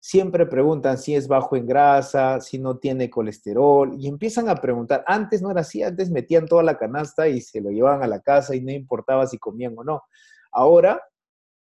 [0.00, 5.04] siempre preguntan si es bajo en grasa, si no tiene colesterol y empiezan a preguntar.
[5.06, 8.20] Antes no era así, antes metían toda la canasta y se lo llevaban a la
[8.20, 10.02] casa y no importaba si comían o no.
[10.52, 11.00] Ahora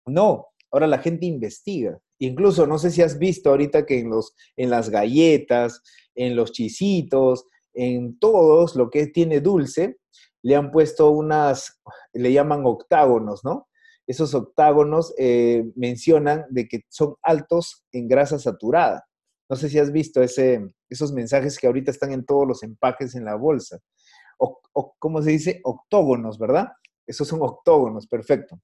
[0.05, 1.99] no, ahora la gente investiga.
[2.19, 5.81] Incluso, no sé si has visto ahorita que en, los, en las galletas,
[6.15, 9.97] en los chisitos, en todos lo que tiene dulce,
[10.43, 11.81] le han puesto unas,
[12.13, 13.67] le llaman octágonos, ¿no?
[14.07, 19.05] Esos octágonos eh, mencionan de que son altos en grasa saturada.
[19.49, 23.15] No sé si has visto ese, esos mensajes que ahorita están en todos los empaques
[23.15, 23.79] en la bolsa.
[24.37, 24.59] O,
[24.97, 25.61] ¿Cómo se dice?
[25.63, 26.69] Octógonos, ¿verdad?
[27.05, 28.59] Esos son octógonos, perfecto.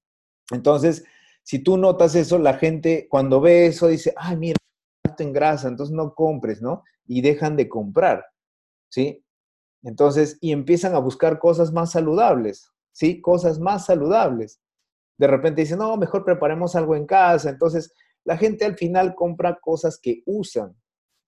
[0.51, 1.03] Entonces,
[1.47, 4.57] si tú notas eso, la gente cuando ve eso dice, ay, mira,
[5.05, 6.83] alto en grasa, entonces no compres, ¿no?
[7.05, 8.25] Y dejan de comprar,
[8.89, 9.23] ¿sí?
[9.81, 13.21] Entonces, y empiezan a buscar cosas más saludables, ¿sí?
[13.21, 14.59] Cosas más saludables.
[15.17, 17.49] De repente dicen, no, mejor preparemos algo en casa.
[17.49, 17.93] Entonces,
[18.25, 20.75] la gente al final compra cosas que usan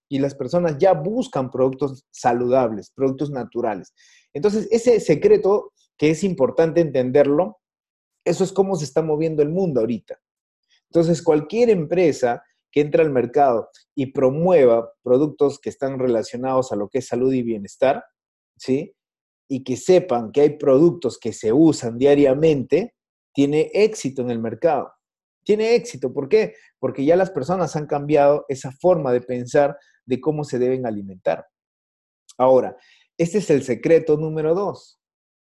[0.09, 3.93] y las personas ya buscan productos saludables, productos naturales.
[4.33, 7.58] Entonces, ese secreto que es importante entenderlo,
[8.29, 10.19] eso es cómo se está moviendo el mundo ahorita.
[10.89, 16.87] Entonces, cualquier empresa que entre al mercado y promueva productos que están relacionados a lo
[16.89, 18.03] que es salud y bienestar,
[18.57, 18.95] ¿sí?
[19.47, 22.95] Y que sepan que hay productos que se usan diariamente,
[23.33, 24.91] tiene éxito en el mercado.
[25.43, 26.53] Tiene éxito, ¿por qué?
[26.77, 31.47] Porque ya las personas han cambiado esa forma de pensar de cómo se deben alimentar.
[32.37, 32.77] Ahora,
[33.17, 34.98] este es el secreto número dos.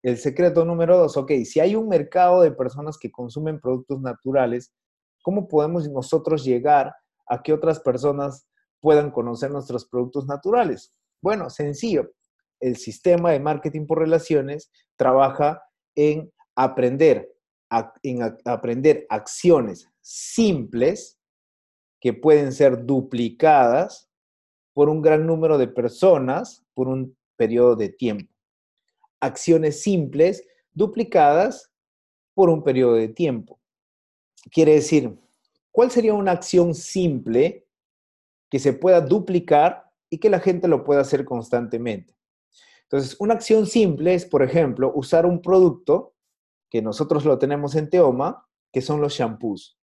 [0.04, 4.74] El secreto número dos, ok, si hay un mercado de personas que consumen productos naturales,
[5.22, 6.96] ¿cómo podemos nosotros llegar
[7.28, 8.48] a que otras personas
[8.80, 10.94] puedan conocer nuestros productos naturales?
[11.22, 12.12] Bueno, sencillo.
[12.60, 15.62] El sistema de marketing por relaciones trabaja
[15.96, 17.32] en aprender,
[18.04, 21.20] en aprender acciones simples
[22.00, 24.10] que pueden ser duplicadas
[24.74, 28.31] por un gran número de personas por un periodo de tiempo.
[29.22, 31.72] Acciones simples duplicadas
[32.34, 33.60] por un periodo de tiempo.
[34.52, 35.18] Quiere decir,
[35.72, 37.68] ¿cuál sería una acción simple
[38.50, 42.16] que se pueda duplicar y que la gente lo pueda hacer constantemente?
[42.84, 46.16] Entonces, una acción simple es, por ejemplo, usar un producto
[46.70, 49.80] que nosotros lo tenemos en Teoma, que son los shampoos.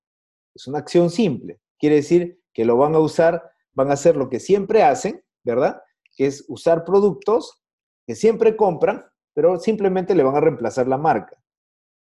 [0.54, 1.60] Es una acción simple.
[1.78, 5.80] Quiere decir que lo van a usar, van a hacer lo que siempre hacen, ¿verdad?
[6.16, 7.62] Que es usar productos
[8.06, 9.06] que siempre compran,
[9.38, 11.40] pero simplemente le van a reemplazar la marca.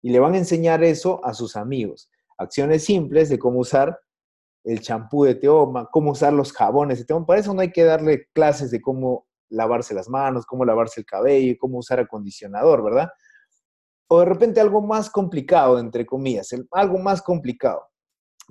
[0.01, 2.09] Y le van a enseñar eso a sus amigos.
[2.39, 4.01] Acciones simples de cómo usar
[4.65, 7.27] el champú de Teoma, cómo usar los jabones de Teoma.
[7.27, 11.05] Para eso no hay que darle clases de cómo lavarse las manos, cómo lavarse el
[11.05, 13.11] cabello, cómo usar acondicionador, ¿verdad?
[14.09, 17.83] O de repente algo más complicado, entre comillas, algo más complicado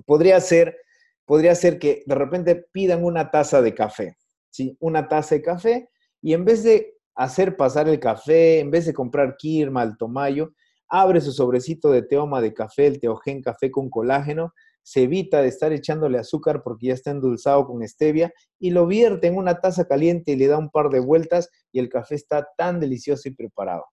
[0.06, 0.76] podría ser,
[1.24, 4.16] podría ser que de repente pidan una taza de café,
[4.50, 4.76] ¿sí?
[4.78, 5.90] Una taza de café
[6.22, 10.52] y en vez de hacer pasar el café, en vez de comprar Kirma, el Tomayo,
[10.88, 14.54] abre su sobrecito de teoma de café, el teogen café con colágeno,
[14.84, 19.26] se evita de estar echándole azúcar porque ya está endulzado con stevia y lo vierte
[19.26, 22.46] en una taza caliente y le da un par de vueltas y el café está
[22.56, 23.84] tan delicioso y preparado.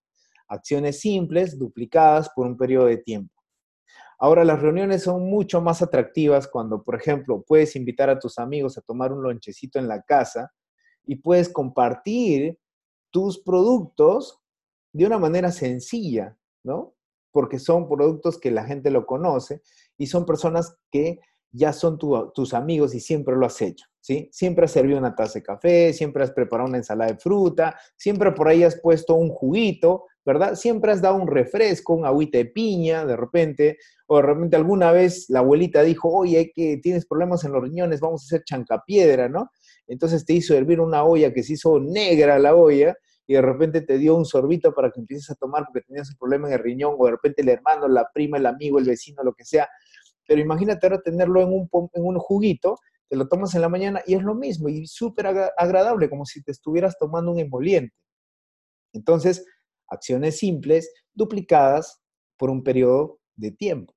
[0.46, 3.34] Acciones simples, duplicadas por un periodo de tiempo.
[4.20, 8.78] Ahora las reuniones son mucho más atractivas cuando, por ejemplo, puedes invitar a tus amigos
[8.78, 10.52] a tomar un lonchecito en la casa
[11.04, 12.56] y puedes compartir
[13.16, 14.42] tus productos
[14.92, 16.94] de una manera sencilla, ¿no?
[17.32, 19.62] Porque son productos que la gente lo conoce
[19.96, 24.28] y son personas que ya son tus amigos y siempre lo has hecho, ¿sí?
[24.32, 28.32] Siempre has servido una taza de café, siempre has preparado una ensalada de fruta, siempre
[28.32, 30.54] por ahí has puesto un juguito, ¿verdad?
[30.54, 34.92] Siempre has dado un refresco, un agüita de piña, de repente, o de repente alguna
[34.92, 39.30] vez la abuelita dijo, oye, que tienes problemas en los riñones, vamos a hacer chancapiedra,
[39.30, 39.48] ¿no?
[39.86, 42.94] Entonces te hizo hervir una olla que se hizo negra la olla
[43.26, 46.16] y de repente te dio un sorbito para que empieces a tomar porque tenías un
[46.16, 49.22] problema en el riñón, o de repente el hermano, la prima, el amigo, el vecino,
[49.22, 49.68] lo que sea.
[50.26, 54.02] Pero imagínate ahora tenerlo en un, en un juguito, te lo tomas en la mañana
[54.06, 57.94] y es lo mismo y súper agradable, como si te estuvieras tomando un emoliente.
[58.92, 59.44] Entonces,
[59.88, 62.00] acciones simples duplicadas
[62.36, 63.94] por un periodo de tiempo.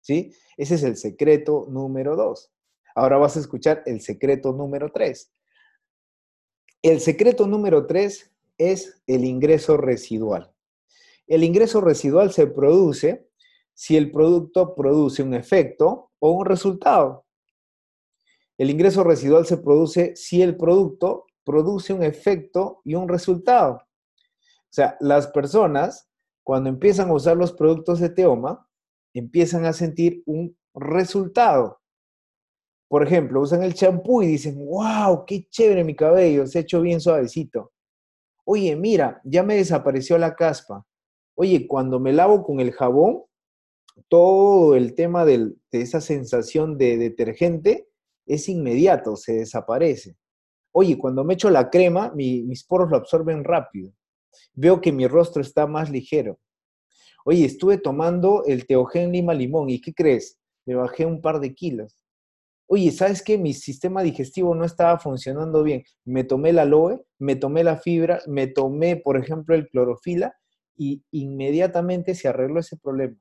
[0.00, 0.34] ¿Sí?
[0.56, 2.52] Ese es el secreto número dos.
[2.94, 5.32] Ahora vas a escuchar el secreto número tres.
[6.82, 8.30] El secreto número tres
[8.60, 10.52] es el ingreso residual.
[11.26, 13.28] El ingreso residual se produce
[13.72, 17.24] si el producto produce un efecto o un resultado.
[18.58, 23.76] El ingreso residual se produce si el producto produce un efecto y un resultado.
[23.76, 26.10] O sea, las personas,
[26.42, 28.68] cuando empiezan a usar los productos de Teoma,
[29.14, 31.80] empiezan a sentir un resultado.
[32.86, 36.82] Por ejemplo, usan el champú y dicen, wow, qué chévere mi cabello, se ha hecho
[36.82, 37.72] bien suavecito.
[38.44, 40.86] Oye, mira, ya me desapareció la caspa.
[41.34, 43.22] Oye, cuando me lavo con el jabón,
[44.08, 47.88] todo el tema de esa sensación de detergente
[48.26, 50.16] es inmediato, se desaparece.
[50.72, 53.92] Oye, cuando me echo la crema, mis poros lo absorben rápido.
[54.54, 56.38] Veo que mi rostro está más ligero.
[57.24, 60.38] Oye, estuve tomando el Teogen Lima Limón y ¿qué crees?
[60.64, 62.04] Me bajé un par de kilos.
[62.72, 63.36] Oye, ¿sabes qué?
[63.36, 65.82] Mi sistema digestivo no estaba funcionando bien.
[66.04, 70.34] Me tomé la aloe, me tomé la fibra, me tomé, por ejemplo, el clorofila
[70.76, 73.16] y inmediatamente se arregló ese problema.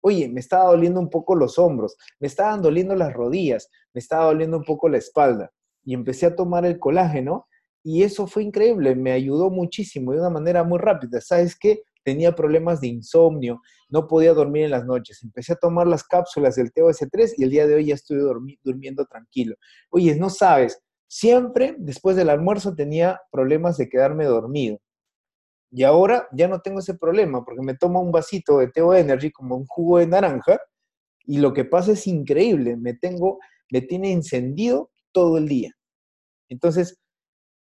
[0.00, 4.24] Oye, me estaba doliendo un poco los hombros, me estaban doliendo las rodillas, me estaba
[4.26, 5.52] doliendo un poco la espalda.
[5.84, 7.46] Y empecé a tomar el colágeno
[7.82, 11.20] y eso fue increíble, me ayudó muchísimo de una manera muy rápida.
[11.20, 11.82] ¿Sabes qué?
[12.04, 15.22] Tenía problemas de insomnio, no podía dormir en las noches.
[15.22, 18.18] Empecé a tomar las cápsulas del TOS3 y el día de hoy ya estoy
[18.62, 19.56] durmiendo tranquilo.
[19.90, 24.78] Oye, no sabes, siempre después del almuerzo tenía problemas de quedarme dormido.
[25.70, 29.32] Y ahora ya no tengo ese problema porque me tomo un vasito de Teo Energy
[29.32, 30.60] como un jugo de naranja
[31.26, 33.38] y lo que pasa es increíble, me tengo,
[33.70, 35.72] me tiene encendido todo el día.
[36.48, 37.00] Entonces,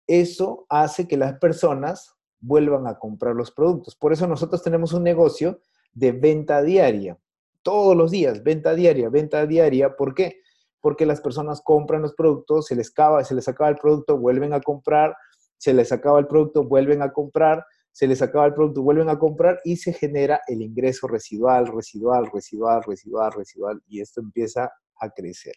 [0.07, 2.14] eso hace que las personas
[2.45, 3.95] vuelvan a comprar los productos.
[3.95, 5.59] Por eso nosotros tenemos un negocio
[5.93, 7.17] de venta diaria.
[7.63, 9.95] Todos los días, venta diaria, venta diaria.
[9.95, 10.41] ¿Por qué?
[10.79, 14.53] Porque las personas compran los productos, se les acaba, se les acaba el producto, vuelven
[14.53, 15.15] a comprar,
[15.57, 19.17] se les acaba el producto, vuelven a comprar, se les acaba el producto, vuelven a
[19.17, 25.09] comprar y se genera el ingreso residual, residual, residual, residual, residual, y esto empieza a
[25.09, 25.55] crecer.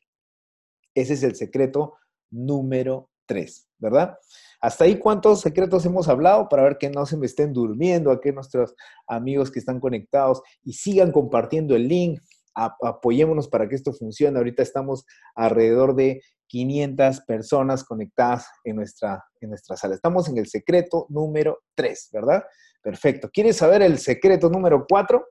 [0.95, 1.95] Ese es el secreto
[2.31, 4.19] número tres, ¿verdad?
[4.61, 8.33] Hasta ahí, ¿cuántos secretos hemos hablado para ver que no se me estén durmiendo aquí
[8.33, 8.75] nuestros
[9.07, 12.21] amigos que están conectados y sigan compartiendo el link?
[12.81, 14.39] apoyémonos para que esto funcione.
[14.39, 15.05] Ahorita estamos
[15.35, 19.95] alrededor de 500 personas conectadas en nuestra, en nuestra sala.
[19.95, 22.45] Estamos en el secreto número 3, ¿verdad?
[22.83, 23.31] Perfecto.
[23.33, 25.25] ¿Quieren saber el secreto número 4?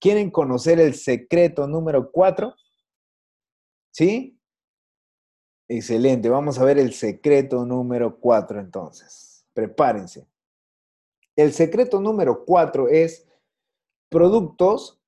[0.00, 2.54] ¿Quieren conocer el secreto número 4?
[3.92, 4.38] ¿Sí?
[5.68, 6.28] Excelente.
[6.28, 9.46] Vamos a ver el secreto número 4 entonces.
[9.52, 10.26] Prepárense.
[11.36, 13.26] El secreto número 4 es
[14.08, 15.00] productos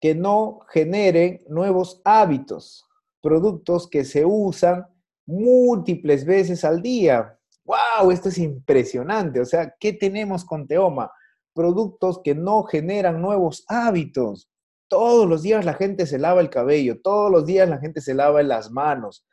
[0.00, 2.86] que no generen nuevos hábitos
[3.22, 4.86] productos que se usan
[5.24, 7.38] múltiples veces al día.
[7.64, 8.10] ¡Wow!
[8.10, 9.40] Esto es impresionante.
[9.40, 11.10] O sea, ¿qué tenemos con Teoma?
[11.54, 14.50] Productos que no generan nuevos hábitos.
[14.88, 18.12] Todos los días la gente se lava el cabello, todos los días la gente se
[18.12, 19.24] lava las manos.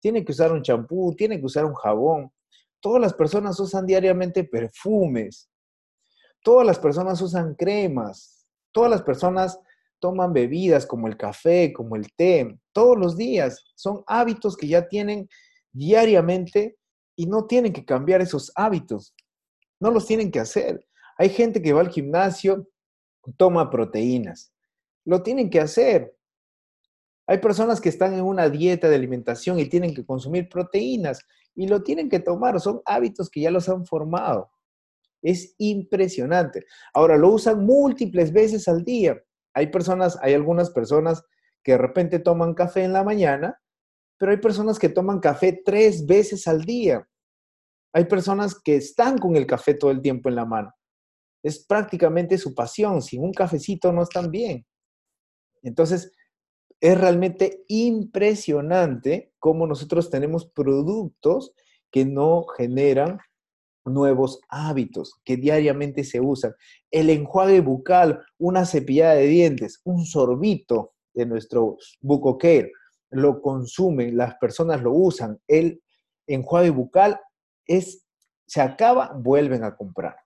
[0.00, 2.32] Tiene que usar un champú, tiene que usar un jabón.
[2.80, 5.50] Todas las personas usan diariamente perfumes.
[6.42, 8.46] Todas las personas usan cremas.
[8.72, 9.58] Todas las personas
[10.00, 13.64] toman bebidas como el café, como el té, todos los días.
[13.74, 15.28] Son hábitos que ya tienen
[15.72, 16.76] diariamente
[17.16, 19.14] y no tienen que cambiar esos hábitos.
[19.80, 20.86] No los tienen que hacer.
[21.16, 22.68] Hay gente que va al gimnasio,
[23.36, 24.52] toma proteínas.
[25.04, 26.14] Lo tienen que hacer.
[27.28, 31.20] Hay personas que están en una dieta de alimentación y tienen que consumir proteínas
[31.54, 32.58] y lo tienen que tomar.
[32.58, 34.50] Son hábitos que ya los han formado.
[35.20, 36.64] Es impresionante.
[36.94, 39.22] Ahora, lo usan múltiples veces al día.
[39.52, 41.22] Hay personas, hay algunas personas
[41.62, 43.60] que de repente toman café en la mañana,
[44.16, 47.06] pero hay personas que toman café tres veces al día.
[47.92, 50.72] Hay personas que están con el café todo el tiempo en la mano.
[51.42, 53.02] Es prácticamente su pasión.
[53.02, 54.64] Sin un cafecito no están bien.
[55.62, 56.12] Entonces,
[56.80, 61.52] es realmente impresionante cómo nosotros tenemos productos
[61.90, 63.18] que no generan
[63.84, 66.54] nuevos hábitos que diariamente se usan.
[66.90, 72.70] El enjuague bucal, una cepillada de dientes, un sorbito de nuestro Buco Care,
[73.10, 75.40] lo consumen, las personas lo usan.
[75.46, 75.82] El
[76.26, 77.18] enjuague bucal
[77.66, 78.04] es,
[78.46, 80.16] se acaba, vuelven a comprar.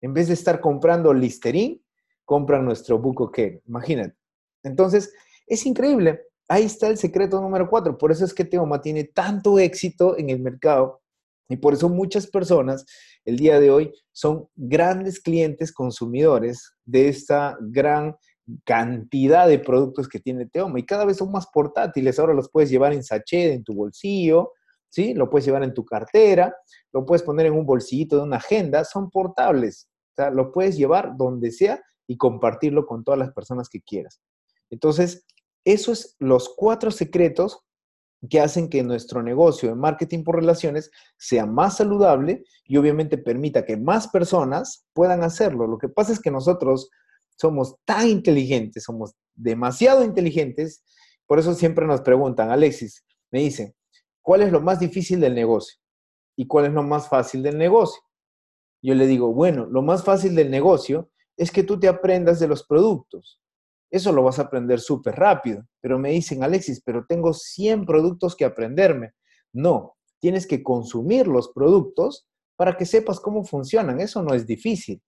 [0.00, 1.80] En vez de estar comprando Listerine,
[2.24, 3.62] compran nuestro Buco Care.
[3.66, 4.16] Imagínate.
[4.62, 5.12] Entonces,
[5.48, 6.22] es increíble.
[6.48, 7.98] Ahí está el secreto número cuatro.
[7.98, 11.02] Por eso es que Teoma tiene tanto éxito en el mercado
[11.48, 12.84] y por eso muchas personas
[13.24, 18.16] el día de hoy son grandes clientes consumidores de esta gran
[18.64, 22.18] cantidad de productos que tiene Teoma y cada vez son más portátiles.
[22.18, 24.52] Ahora los puedes llevar en sachet, en tu bolsillo,
[24.88, 25.14] ¿sí?
[25.14, 26.54] Lo puedes llevar en tu cartera,
[26.92, 29.88] lo puedes poner en un bolsillito de una agenda, son portables.
[30.12, 34.20] O sea, lo puedes llevar donde sea y compartirlo con todas las personas que quieras.
[34.70, 35.24] Entonces,
[35.64, 37.64] esos los cuatro secretos
[38.28, 43.64] que hacen que nuestro negocio de marketing por relaciones sea más saludable y obviamente permita
[43.64, 45.66] que más personas puedan hacerlo.
[45.66, 46.90] Lo que pasa es que nosotros
[47.36, 50.82] somos tan inteligentes, somos demasiado inteligentes,
[51.26, 53.74] por eso siempre nos preguntan, Alexis, me dicen,
[54.20, 55.78] ¿cuál es lo más difícil del negocio?
[56.36, 58.02] ¿Y cuál es lo más fácil del negocio?
[58.82, 62.48] Yo le digo, bueno, lo más fácil del negocio es que tú te aprendas de
[62.48, 63.40] los productos.
[63.90, 65.64] Eso lo vas a aprender súper rápido.
[65.80, 69.12] Pero me dicen, Alexis, pero tengo 100 productos que aprenderme.
[69.52, 72.26] No, tienes que consumir los productos
[72.56, 74.00] para que sepas cómo funcionan.
[74.00, 75.02] Eso no es difícil.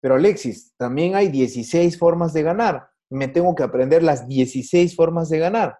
[0.00, 2.88] Pero Alexis, también hay 16 formas de ganar.
[3.10, 5.78] Me tengo que aprender las 16 formas de ganar.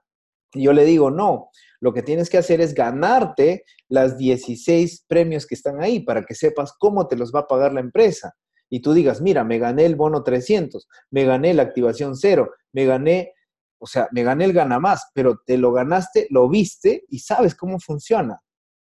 [0.53, 5.47] Y yo le digo, no, lo que tienes que hacer es ganarte las 16 premios
[5.47, 8.35] que están ahí para que sepas cómo te los va a pagar la empresa.
[8.71, 12.87] Y tú digas, mira, me gané el bono 300, me gané la activación cero, me
[12.87, 13.35] gané,
[13.79, 17.55] o sea, me gané el gana más, pero te lo ganaste, lo viste y sabes
[17.55, 18.41] cómo funciona.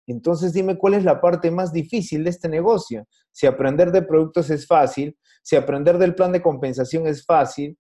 [0.07, 3.07] Entonces dime cuál es la parte más difícil de este negocio.
[3.33, 7.77] Si aprender de productos es fácil, si aprender del plan de compensación es fácil,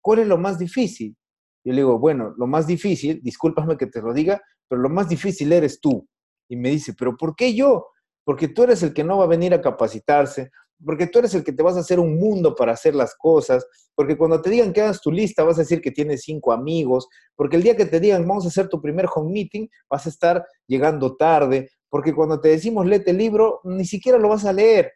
[0.00, 1.16] ¿cuál es lo más difícil?
[1.64, 5.08] Yo le digo, bueno, lo más difícil, discúlpame que te lo diga, pero lo más
[5.08, 6.06] difícil eres tú.
[6.48, 7.86] Y me dice, pero ¿por qué yo?
[8.24, 10.50] Porque tú eres el que no va a venir a capacitarse,
[10.84, 13.66] porque tú eres el que te vas a hacer un mundo para hacer las cosas,
[13.94, 17.08] porque cuando te digan que hagas tu lista vas a decir que tienes cinco amigos,
[17.36, 20.08] porque el día que te digan vamos a hacer tu primer home meeting vas a
[20.08, 24.52] estar llegando tarde, porque cuando te decimos léete el libro ni siquiera lo vas a
[24.52, 24.92] leer,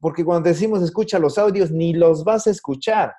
[0.00, 3.12] porque cuando te decimos escucha los audios ni los vas a escuchar.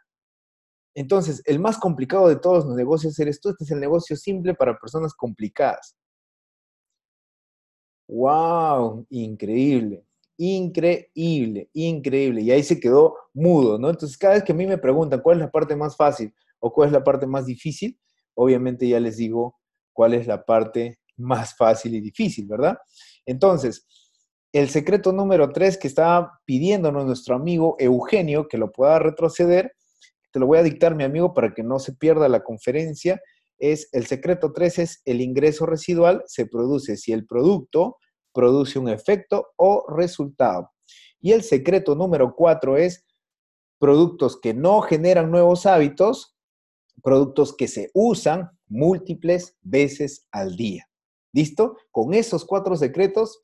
[0.98, 3.50] Entonces, el más complicado de todos los negocios eres tú.
[3.50, 5.96] Este es el negocio simple para personas complicadas.
[8.08, 9.06] ¡Wow!
[9.12, 10.07] Increíble,
[10.38, 12.42] increíble, increíble.
[12.42, 13.90] Y ahí se quedó mudo, ¿no?
[13.90, 16.72] Entonces, cada vez que a mí me preguntan cuál es la parte más fácil o
[16.72, 18.00] cuál es la parte más difícil,
[18.36, 19.56] obviamente ya les digo
[19.94, 22.78] cuál es la parte más fácil y difícil, ¿verdad?
[23.26, 23.88] Entonces,
[24.54, 29.74] el secreto número tres que estaba pidiéndonos nuestro amigo Eugenio, que lo pueda retroceder,
[30.32, 33.20] te lo voy a dictar, mi amigo, para que no se pierda la conferencia,
[33.60, 37.98] es el secreto 3 es el ingreso residual se produce si el producto
[38.38, 40.70] produce un efecto o resultado.
[41.20, 43.04] Y el secreto número 4 es
[43.80, 46.38] productos que no generan nuevos hábitos,
[47.02, 50.88] productos que se usan múltiples veces al día.
[51.34, 51.78] ¿Listo?
[51.90, 53.42] Con esos cuatro secretos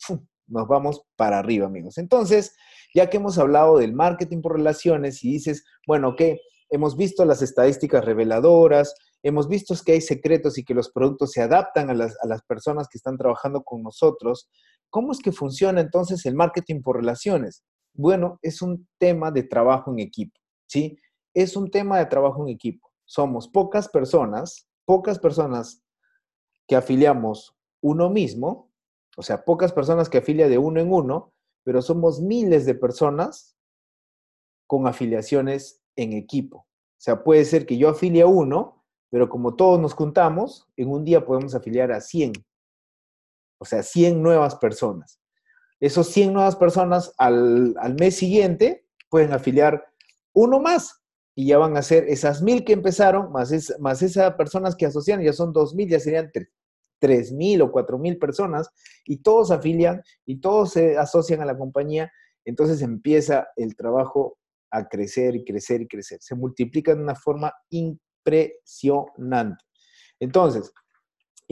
[0.48, 1.98] nos vamos para arriba, amigos.
[1.98, 2.56] Entonces,
[2.94, 6.40] ya que hemos hablado del marketing por relaciones y dices, bueno, ¿qué?
[6.74, 11.42] hemos visto las estadísticas reveladoras, hemos visto que hay secretos y que los productos se
[11.42, 14.50] adaptan a las, a las personas que están trabajando con nosotros.
[14.90, 17.64] ¿Cómo es que funciona entonces el marketing por relaciones?
[17.94, 20.98] Bueno, es un tema de trabajo en equipo, ¿sí?
[21.34, 22.90] Es un tema de trabajo en equipo.
[23.06, 25.84] Somos pocas personas, pocas personas
[26.68, 28.72] que afiliamos uno mismo,
[29.18, 33.56] o sea, pocas personas que afilia de uno en uno, pero somos miles de personas
[34.68, 36.60] con afiliaciones en equipo.
[36.60, 40.90] O sea, puede ser que yo afilie a uno, pero como todos nos juntamos, en
[40.90, 42.34] un día podemos afiliar a 100.
[43.64, 45.22] O sea, 100 nuevas personas.
[45.80, 49.88] Esos 100 nuevas personas al, mes siguiente pueden afiliar
[50.34, 51.02] uno más
[51.34, 55.24] y ya van a ser esas mil que empezaron, más, más esas personas que asocian,
[55.24, 56.30] ya son dos mil, ya serían
[57.00, 58.70] tres mil o cuatro mil personas,
[59.06, 62.12] y todos afilian y todos se asocian a la compañía,
[62.44, 64.38] entonces empieza el trabajo
[64.72, 66.20] a crecer y crecer y crecer.
[66.22, 69.64] Se multiplican de una forma impresionante.
[70.20, 70.74] Entonces,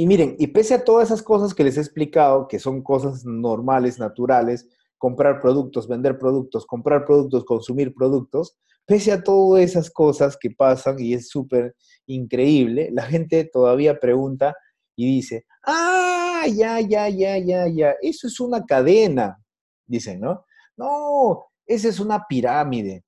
[0.02, 3.24] y miren, y pese a todas esas cosas que les he explicado, que son cosas
[3.24, 10.36] normales, naturales, comprar productos, vender productos, comprar productos, consumir productos, pese a todas esas cosas
[10.41, 11.76] que pasan y es súper
[12.08, 14.56] increíble, la gente todavía pregunta
[14.95, 19.38] y dice, ah, ya, ya, ya, ya, ya, eso es una cadena,
[19.86, 20.47] dicen, ¿no?
[20.78, 23.04] No, esa es una pirámide.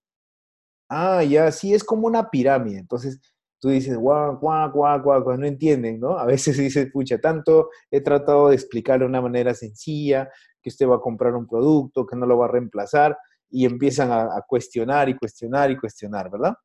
[0.90, 2.78] Ah, ya, sí, es como una pirámide.
[2.78, 3.20] Entonces,
[3.64, 6.18] tú dices, guau, guau, guau, guau, no entienden, ¿no?
[6.18, 10.30] A veces dices, pucha, tanto he tratado de explicarlo de una manera sencilla,
[10.62, 13.18] que usted va a comprar un producto, que no lo va a reemplazar,
[13.50, 16.56] y empiezan a, a cuestionar y cuestionar y cuestionar, ¿verdad?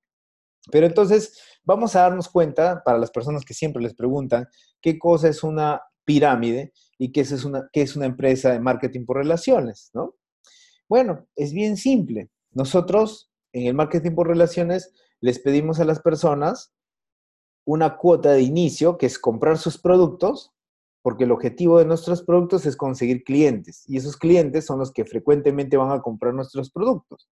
[0.72, 4.48] Pero entonces, vamos a darnos cuenta, para las personas que siempre les preguntan,
[4.82, 9.06] qué cosa es una pirámide y qué es una, qué es una empresa de marketing
[9.06, 10.16] por relaciones, ¿no?
[10.88, 12.28] Bueno, es bien simple.
[12.50, 16.72] Nosotros en el marketing por relaciones les pedimos a las personas
[17.68, 20.54] una cuota de inicio, que es comprar sus productos,
[21.02, 25.04] porque el objetivo de nuestros productos es conseguir clientes, y esos clientes son los que
[25.04, 27.28] frecuentemente van a comprar nuestros productos.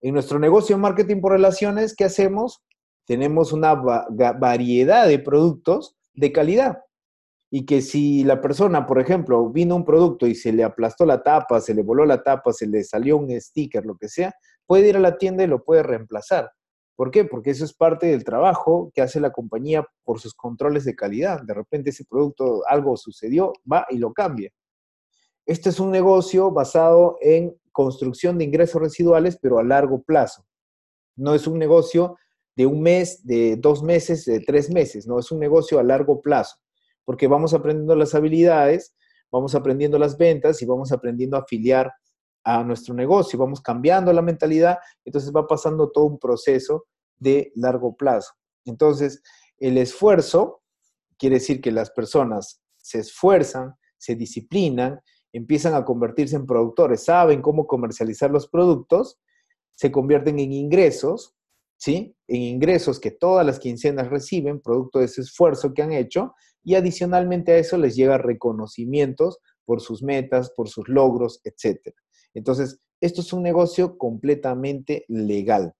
[0.00, 2.62] En nuestro negocio marketing por relaciones, ¿qué hacemos?
[3.04, 6.78] Tenemos una variedad de productos de calidad.
[7.50, 11.20] Y que si la persona, por ejemplo, vino un producto y se le aplastó la
[11.20, 14.32] tapa, se le voló la tapa, se le salió un sticker, lo que sea,
[14.66, 16.48] puede ir a la tienda y lo puede reemplazar.
[16.96, 17.24] ¿Por qué?
[17.24, 21.42] Porque eso es parte del trabajo que hace la compañía por sus controles de calidad.
[21.42, 24.50] De repente ese producto, algo sucedió, va y lo cambia.
[25.46, 30.46] Este es un negocio basado en construcción de ingresos residuales, pero a largo plazo.
[31.16, 32.16] No es un negocio
[32.54, 36.20] de un mes, de dos meses, de tres meses, no, es un negocio a largo
[36.20, 36.56] plazo,
[37.04, 38.94] porque vamos aprendiendo las habilidades,
[39.30, 41.92] vamos aprendiendo las ventas y vamos aprendiendo a afiliar
[42.44, 46.86] a nuestro negocio, vamos cambiando la mentalidad, entonces va pasando todo un proceso
[47.18, 48.32] de largo plazo.
[48.64, 49.22] Entonces,
[49.58, 50.62] el esfuerzo
[51.18, 55.00] quiere decir que las personas se esfuerzan, se disciplinan,
[55.32, 59.20] empiezan a convertirse en productores, saben cómo comercializar los productos,
[59.70, 61.34] se convierten en ingresos,
[61.76, 62.16] ¿sí?
[62.28, 66.34] En ingresos que todas las quincenas reciben, producto de ese esfuerzo que han hecho,
[66.64, 71.94] y adicionalmente a eso les llega reconocimientos por sus metas, por sus logros, etc.
[72.34, 75.74] Entonces, esto es un negocio completamente legal,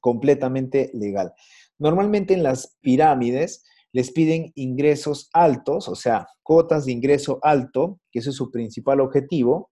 [0.00, 1.34] completamente legal.
[1.78, 8.18] Normalmente en las pirámides les piden ingresos altos, o sea, cotas de ingreso alto, que
[8.18, 9.70] ese es su principal objetivo,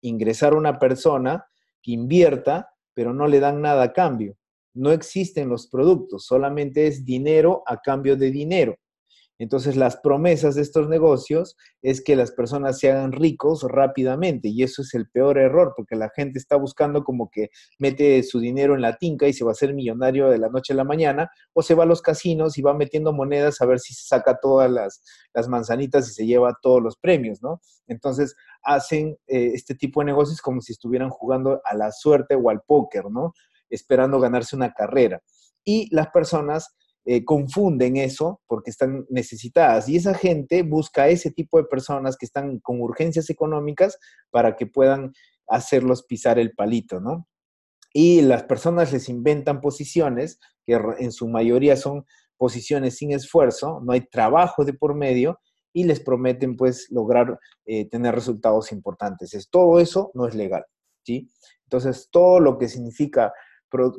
[0.00, 1.46] ingresar a una persona
[1.82, 4.36] que invierta, pero no le dan nada a cambio.
[4.74, 8.76] No existen los productos, solamente es dinero a cambio de dinero.
[9.40, 14.62] Entonces, las promesas de estos negocios es que las personas se hagan ricos rápidamente y
[14.62, 18.74] eso es el peor error porque la gente está buscando como que mete su dinero
[18.74, 21.30] en la tinca y se va a hacer millonario de la noche a la mañana
[21.54, 24.38] o se va a los casinos y va metiendo monedas a ver si se saca
[24.38, 25.00] todas las,
[25.48, 27.62] manzanitas y se lleva todos los premios, ¿no?
[27.86, 32.50] Entonces, hacen eh, este tipo de negocios como si estuvieran jugando a la suerte o
[32.50, 33.32] al póker, ¿no?
[33.70, 35.22] Esperando ganarse una carrera.
[35.64, 36.76] Y las personas
[37.12, 39.88] eh, confunden eso porque están necesitadas.
[39.88, 43.98] Y esa gente busca a ese tipo de personas que están con urgencias económicas
[44.30, 45.10] para que puedan
[45.48, 47.26] hacerlos pisar el palito, ¿no?
[47.92, 52.04] Y las personas les inventan posiciones que en su mayoría son
[52.36, 55.40] posiciones sin esfuerzo, no hay trabajo de por medio
[55.72, 59.34] y les prometen pues lograr eh, tener resultados importantes.
[59.34, 60.64] Es, todo eso no es legal,
[61.04, 61.28] ¿sí?
[61.64, 63.32] Entonces, todo lo que significa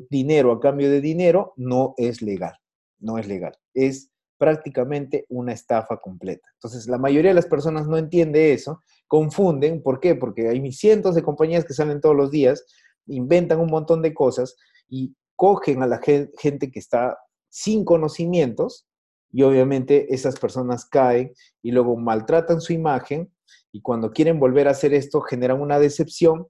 [0.09, 2.53] dinero a cambio de dinero no es legal
[3.01, 3.53] no es legal.
[3.73, 6.47] Es prácticamente una estafa completa.
[6.55, 9.83] Entonces, la mayoría de las personas no entiende eso, confunden.
[9.83, 10.15] ¿Por qué?
[10.15, 12.65] Porque hay cientos de compañías que salen todos los días,
[13.05, 14.55] inventan un montón de cosas
[14.87, 17.17] y cogen a la gente que está
[17.49, 18.87] sin conocimientos
[19.31, 23.31] y obviamente esas personas caen y luego maltratan su imagen
[23.71, 26.47] y cuando quieren volver a hacer esto generan una decepción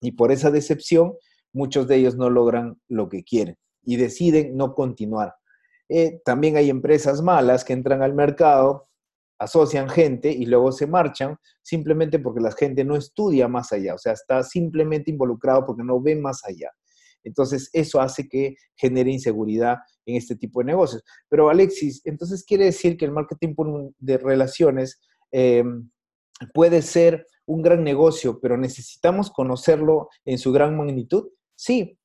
[0.00, 1.14] y por esa decepción
[1.52, 5.34] muchos de ellos no logran lo que quieren y deciden no continuar.
[5.94, 8.88] Eh, también hay empresas malas que entran al mercado,
[9.38, 13.98] asocian gente y luego se marchan simplemente porque la gente no estudia más allá, o
[13.98, 16.70] sea, está simplemente involucrado porque no ve más allá.
[17.24, 21.04] Entonces, eso hace que genere inseguridad en este tipo de negocios.
[21.28, 23.54] Pero Alexis, entonces quiere decir que el marketing
[23.98, 24.98] de relaciones
[25.30, 25.90] em,
[26.54, 31.28] puede ser un gran negocio, pero necesitamos conocerlo en su gran magnitud.
[31.54, 31.98] Sí,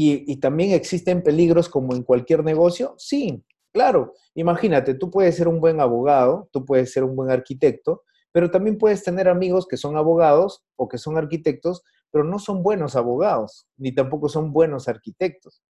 [0.00, 2.94] y, también existen peligros como en cualquier negocio?
[2.98, 3.42] Sí,
[3.72, 4.14] claro.
[4.36, 8.78] Imagínate, tú puedes ser un buen abogado, tú puedes ser un buen arquitecto, pero también
[8.78, 11.82] puedes tener amigos que son abogados o que son arquitectos,
[12.12, 15.62] pero no son buenos abogados, ni tampoco son buenos arquitectos.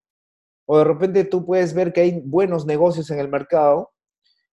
[0.66, 3.92] O de repente tú puedes ver que hay buenos negocios en el mercado,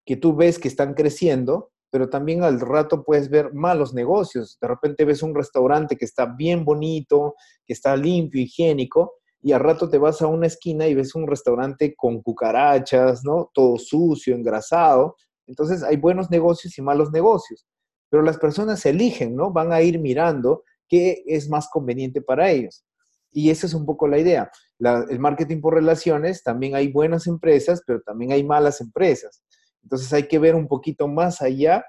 [0.05, 4.57] que tú ves que están creciendo, pero también al rato puedes ver malos negocios.
[4.61, 9.15] De repente ves un restaurante que está bien bonito, que está limpio, higiénico,
[9.45, 13.51] y al rato te vas a una esquina y ves un restaurante con cucarachas, ¿no?
[13.53, 15.17] Todo sucio, engrasado.
[15.45, 17.67] Entonces hay buenos negocios y malos negocios,
[18.09, 19.51] pero las personas eligen, ¿no?
[19.51, 22.87] Van a ir mirando qué es más conveniente para ellos.
[23.31, 24.49] Y esa es un poco la idea.
[24.79, 29.43] el marketing por relaciones, también hay buenas empresas, pero también hay malas empresas.
[29.83, 31.85] Entonces hay que ver un poquito más allá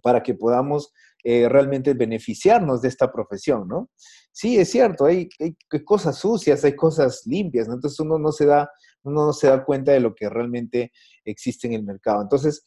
[0.00, 0.92] para que podamos
[1.24, 3.90] eh, realmente beneficiarnos de esta profesión, ¿no?
[4.34, 5.28] sí, es cierto, hay,
[5.84, 7.74] cosas sucias, hay cosas limpias, ¿no?
[7.74, 8.68] Entonces uno no se da,
[9.04, 10.92] uno no se da cuenta de lo que realmente
[11.24, 12.20] existe en el mercado.
[12.20, 12.64] Entonces,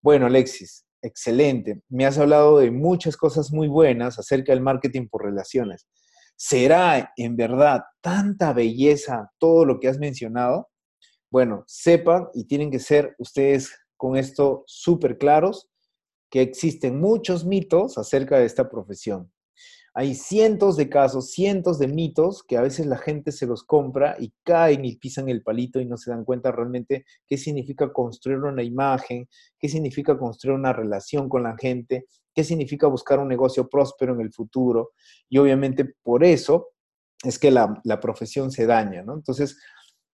[0.00, 1.82] bueno, Alexis, excelente.
[1.88, 5.88] Me has hablado de muchas cosas muy buenas acerca del marketing por relaciones.
[6.36, 10.70] ¿Será en verdad tanta belleza todo lo que has mencionado?
[11.30, 15.67] Bueno, sepan y tienen que ser ustedes con esto súper claros
[16.30, 19.30] que existen muchos mitos acerca de esta profesión.
[19.94, 24.16] Hay cientos de casos, cientos de mitos que a veces la gente se los compra
[24.18, 28.38] y caen y pisan el palito y no se dan cuenta realmente qué significa construir
[28.38, 33.68] una imagen, qué significa construir una relación con la gente, qué significa buscar un negocio
[33.68, 34.92] próspero en el futuro.
[35.28, 36.68] Y obviamente por eso
[37.24, 39.14] es que la, profesión se daña, ¿no?
[39.14, 39.58] Entonces,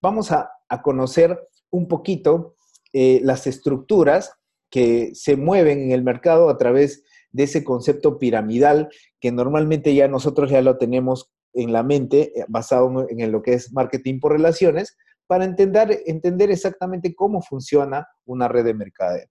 [0.00, 0.50] vamos a,
[0.82, 1.38] conocer
[1.70, 2.56] un poquito
[2.92, 4.32] eh, las estructuras
[4.74, 8.88] que se mueven en el mercado a través de ese concepto piramidal
[9.20, 13.52] que normalmente ya nosotros ya lo tenemos en la mente eh, basado en lo que
[13.52, 14.96] es marketing por relaciones
[15.28, 19.28] para entender, entender exactamente cómo funciona una red de mercadeo.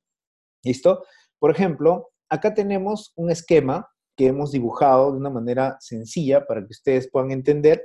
[0.63, 1.03] ¿Listo?
[1.39, 6.71] Por ejemplo, acá tenemos un esquema que hemos dibujado de una manera sencilla para que
[6.71, 7.83] ustedes puedan entender.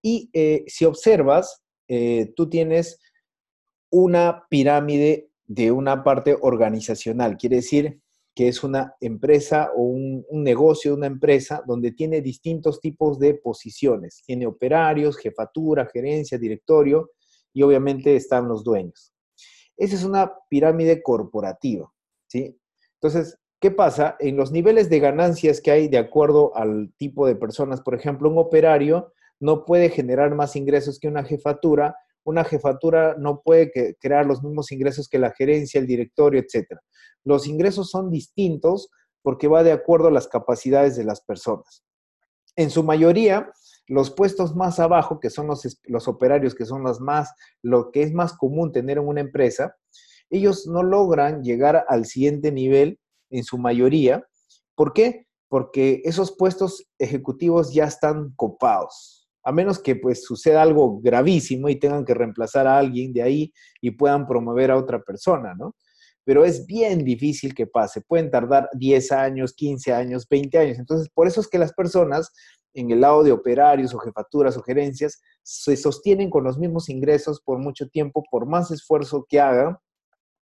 [0.00, 3.00] Y eh, si observas, eh, tú tienes
[3.90, 8.00] una pirámide de una parte organizacional, quiere decir
[8.36, 14.22] que es una empresa o un, negocio, una empresa donde tiene distintos tipos de posiciones.
[14.24, 17.10] Tiene operarios, jefatura, gerencia, directorio
[17.52, 19.12] y obviamente están los dueños.
[19.76, 21.92] Esa es una pirámide corporativa,
[22.28, 22.56] ¿sí?
[23.02, 24.14] Entonces, ¿qué pasa?
[24.20, 28.30] En los niveles de ganancias que hay de acuerdo al tipo de personas, por ejemplo,
[28.30, 34.26] un operario no puede generar más ingresos que una jefatura, una jefatura no puede crear
[34.26, 36.78] los mismos ingresos que la gerencia, el directorio, etc.
[37.24, 38.90] Los ingresos son distintos
[39.22, 41.84] porque va de acuerdo a las capacidades de las personas.
[42.56, 43.50] En su mayoría,
[43.86, 48.02] los puestos más abajo, que son los, los operarios, que son las más, lo que
[48.02, 49.76] es más común tener en una empresa,
[50.30, 53.00] ellos no logran llegar al siguiente nivel
[53.30, 54.24] en su mayoría.
[54.74, 55.26] ¿Por qué?
[55.48, 59.19] Porque esos puestos ejecutivos ya están copados.
[59.42, 63.52] A menos que pues suceda algo gravísimo y tengan que reemplazar a alguien de ahí
[63.80, 65.74] y puedan promover a otra persona, ¿no?
[66.24, 68.02] Pero es bien difícil que pase.
[68.02, 70.78] Pueden tardar 10 años, 15 años, 20 años.
[70.78, 72.30] Entonces, por eso es que las personas
[72.74, 77.40] en el lado de operarios o jefaturas o gerencias se sostienen con los mismos ingresos
[77.40, 79.76] por mucho tiempo, por más esfuerzo que hagan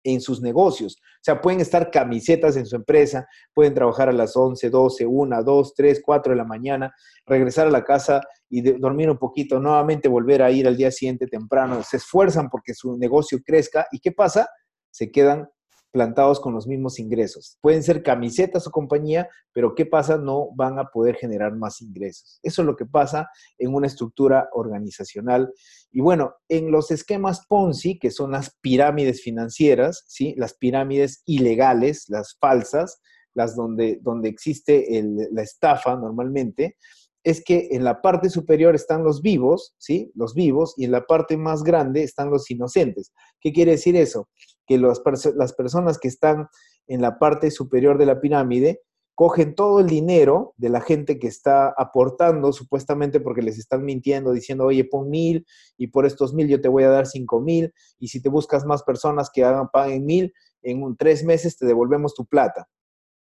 [0.05, 0.97] en sus negocios.
[1.01, 5.45] O sea, pueden estar camisetas en su empresa, pueden trabajar a las 11, 12, 1,
[5.45, 6.95] 2, 3, 4 de la mañana,
[7.27, 11.27] regresar a la casa y dormir un poquito, nuevamente volver a ir al día siguiente
[11.27, 11.83] temprano.
[11.83, 14.49] Se esfuerzan porque su negocio crezca y ¿qué pasa?
[14.91, 15.49] Se quedan
[15.91, 17.59] plantados con los mismos ingresos.
[17.61, 20.19] Pueden ser camisetas o compañía, pero ¿qué pasa?
[20.19, 22.39] No van a poder generar más ingresos.
[22.43, 23.29] Eso es lo que pasa
[23.59, 25.53] en una estructura organizacional.
[25.91, 30.35] Y bueno, en los esquemas Ponzi, que son las pirámides financieras, ¿sí?
[30.37, 33.01] las pirámides ilegales, las falsas,
[33.35, 34.87] las donde, donde existe
[35.33, 36.77] la estafa normalmente,
[37.23, 40.11] es que en la parte superior están los vivos, ¿sí?
[40.15, 43.13] Los vivos, y en la parte más grande están los inocentes.
[43.41, 44.29] ¿Qué quiere decir eso?
[44.71, 46.49] Que las personas que están
[46.87, 48.83] en la parte superior de la pirámide
[49.17, 54.33] cogen todo el dinero de la gente que está aportando, supuestamente porque les están mintiendo,
[54.33, 55.45] diciendo, oye, pon mil
[55.77, 58.65] y por estos mil yo te voy a dar cinco mil, y si te buscas
[58.65, 62.69] más personas que hagan, paguen mil, en un, tres meses te devolvemos tu plata.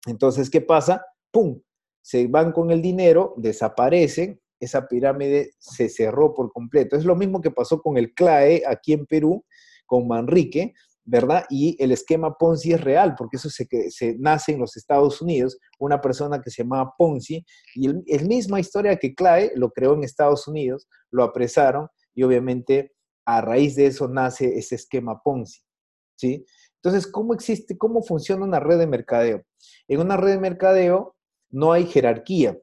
[0.07, 1.05] Entonces, ¿qué pasa?
[1.33, 1.61] ¡Pum!
[2.03, 6.97] se van con el dinero, desaparecen, esa pirámide se cerró por completo.
[6.97, 9.45] Es lo mismo que pasó con el CLAE aquí en Perú,
[9.87, 10.75] con Manrique,
[11.11, 11.45] ¿verdad?
[11.51, 15.59] Y el esquema Ponzi es real, porque eso se, se nace en los Estados Unidos,
[15.81, 17.45] una persona que se llamaba Ponzi,
[17.75, 22.93] y el, misma historia que CLAE lo creó en Estados Unidos, lo apresaron, y obviamente
[23.27, 25.61] a raíz de eso nace ese esquema Ponzi,
[26.17, 26.47] ¿sí?
[26.77, 29.43] Entonces, ¿cómo existe, cómo funciona una red de mercadeo?
[29.89, 31.17] En una red de mercadeo,
[31.51, 32.57] no hay jerarquía.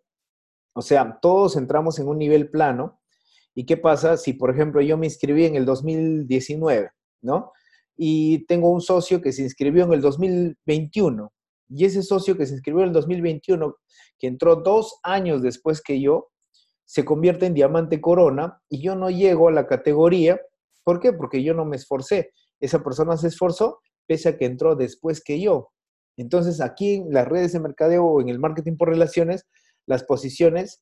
[0.73, 3.01] O sea, todos entramos en un nivel plano.
[3.53, 6.89] ¿Y qué pasa si, por ejemplo, yo me inscribí en el 2019,
[7.21, 7.51] ¿no?
[7.97, 11.33] Y tengo un socio que se inscribió en el 2021.
[11.69, 13.75] Y ese socio que se inscribió en el 2021,
[14.19, 16.29] que entró dos años después que yo,
[16.85, 20.39] se convierte en diamante corona y yo no llego a la categoría.
[20.83, 21.11] ¿Por qué?
[21.11, 22.31] Porque yo no me esforcé.
[22.61, 25.71] Esa persona se esforzó pese a que entró después que yo.
[26.15, 29.45] Entonces, aquí en las redes de mercadeo o en el marketing por relaciones,
[29.85, 30.81] las posiciones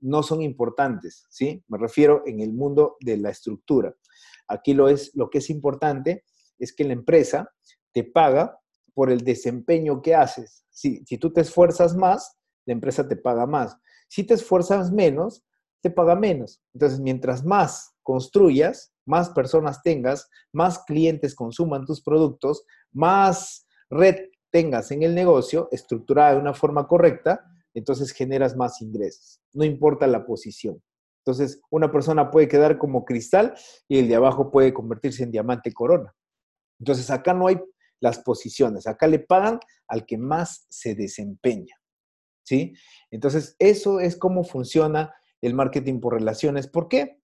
[0.00, 1.62] no son importantes, ¿sí?
[1.68, 3.94] Me refiero en el mundo de la estructura.
[4.46, 6.24] Aquí lo, es, lo que es importante
[6.58, 7.52] es que la empresa
[7.92, 8.58] te paga
[8.94, 10.64] por el desempeño que haces.
[10.70, 13.76] Si, si tú te esfuerzas más, la empresa te paga más.
[14.08, 15.44] Si te esfuerzas menos,
[15.80, 16.62] te paga menos.
[16.74, 24.16] Entonces, mientras más construyas, más personas tengas, más clientes consuman tus productos, más red
[24.50, 27.44] tengas en el negocio estructurada de una forma correcta,
[27.78, 30.82] entonces generas más ingresos, no importa la posición.
[31.24, 33.54] Entonces, una persona puede quedar como cristal
[33.86, 36.14] y el de abajo puede convertirse en diamante corona.
[36.80, 37.60] Entonces, acá no hay
[38.00, 39.58] las posiciones, acá le pagan
[39.88, 41.74] al que más se desempeña.
[42.44, 42.72] ¿Sí?
[43.10, 46.66] Entonces, eso es cómo funciona el marketing por relaciones.
[46.66, 47.20] ¿Por qué?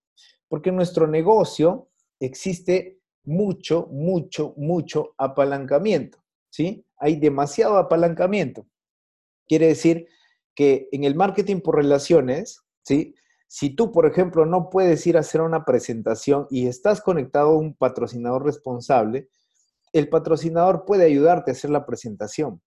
[0.49, 1.89] Porque en nuestro negocio
[2.21, 6.19] existe mucho, mucho, mucho apalancamiento.
[6.51, 6.85] ¿Sí?
[7.05, 8.67] hay demasiado apalancamiento.
[9.47, 10.09] Quiere decir
[10.55, 13.15] que en el marketing por relaciones, ¿sí?
[13.47, 17.59] Si tú, por ejemplo, no puedes ir a hacer una presentación y estás conectado a
[17.59, 19.29] un patrocinador responsable,
[19.93, 22.61] el patrocinador puede ayudarte a hacer la presentación.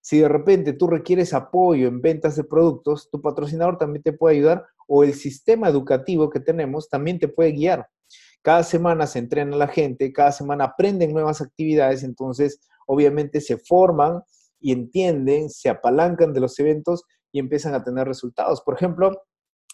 [0.00, 4.36] Si de repente tú requieres apoyo en ventas de productos, tu patrocinador también te puede
[4.36, 7.88] ayudar o el sistema educativo que tenemos también te puede guiar.
[8.42, 14.22] Cada semana se entrena la gente, cada semana aprenden nuevas actividades, entonces obviamente se forman
[14.64, 18.62] y entienden, se apalancan de los eventos y empiezan a tener resultados.
[18.62, 19.12] Por ejemplo,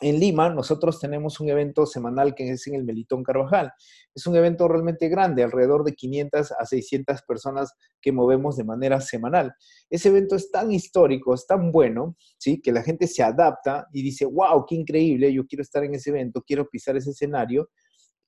[0.01, 3.73] en Lima nosotros tenemos un evento semanal que es en el Melitón Carvajal.
[4.13, 7.73] Es un evento realmente grande, alrededor de 500 a 600 personas
[8.03, 9.55] que movemos de manera semanal.
[9.89, 12.61] Ese evento es tan histórico, es tan bueno, ¿sí?
[12.61, 16.11] que la gente se adapta y dice, wow, qué increíble, yo quiero estar en ese
[16.11, 17.71] evento, quiero pisar ese escenario.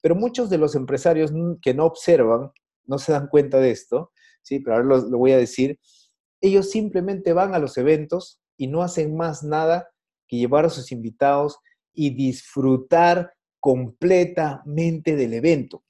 [0.01, 2.53] Pero muchos de los empresarios que no observan,
[2.85, 4.61] no se dan cuenta de esto, ¿sí?
[4.61, 5.81] pero ahora lo, lo voy a decir,
[6.43, 9.89] ellos simplemente van a los eventos y no hacen más nada
[10.29, 11.59] que llevar a sus invitados
[11.95, 15.85] y disfrutar completamente del evento.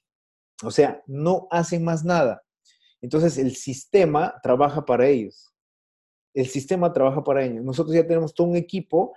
[0.63, 2.43] O sea, no hacen más nada.
[3.01, 5.53] Entonces el sistema trabaja para ellos.
[6.33, 7.63] El sistema trabaja para ellos.
[7.63, 9.13] Nosotros ya tenemos todo un equipo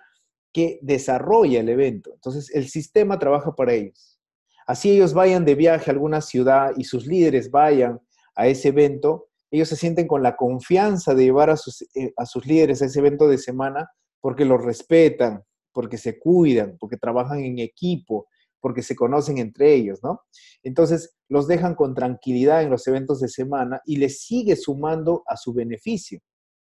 [0.52, 2.12] que desarrolla el evento.
[2.14, 4.18] Entonces el sistema trabaja para ellos.
[4.66, 8.00] Así ellos vayan de viaje a alguna ciudad y sus líderes vayan
[8.34, 12.26] a ese evento, ellos se sienten con la confianza de llevar a sus, eh, a
[12.26, 13.88] sus líderes a ese evento de semana
[14.20, 15.42] porque los respetan,
[15.72, 18.26] porque se cuidan, porque trabajan en equipo,
[18.60, 20.22] porque se conocen entre ellos, ¿no?
[20.62, 25.36] Entonces, los dejan con tranquilidad en los eventos de semana y les sigue sumando a
[25.36, 26.18] su beneficio.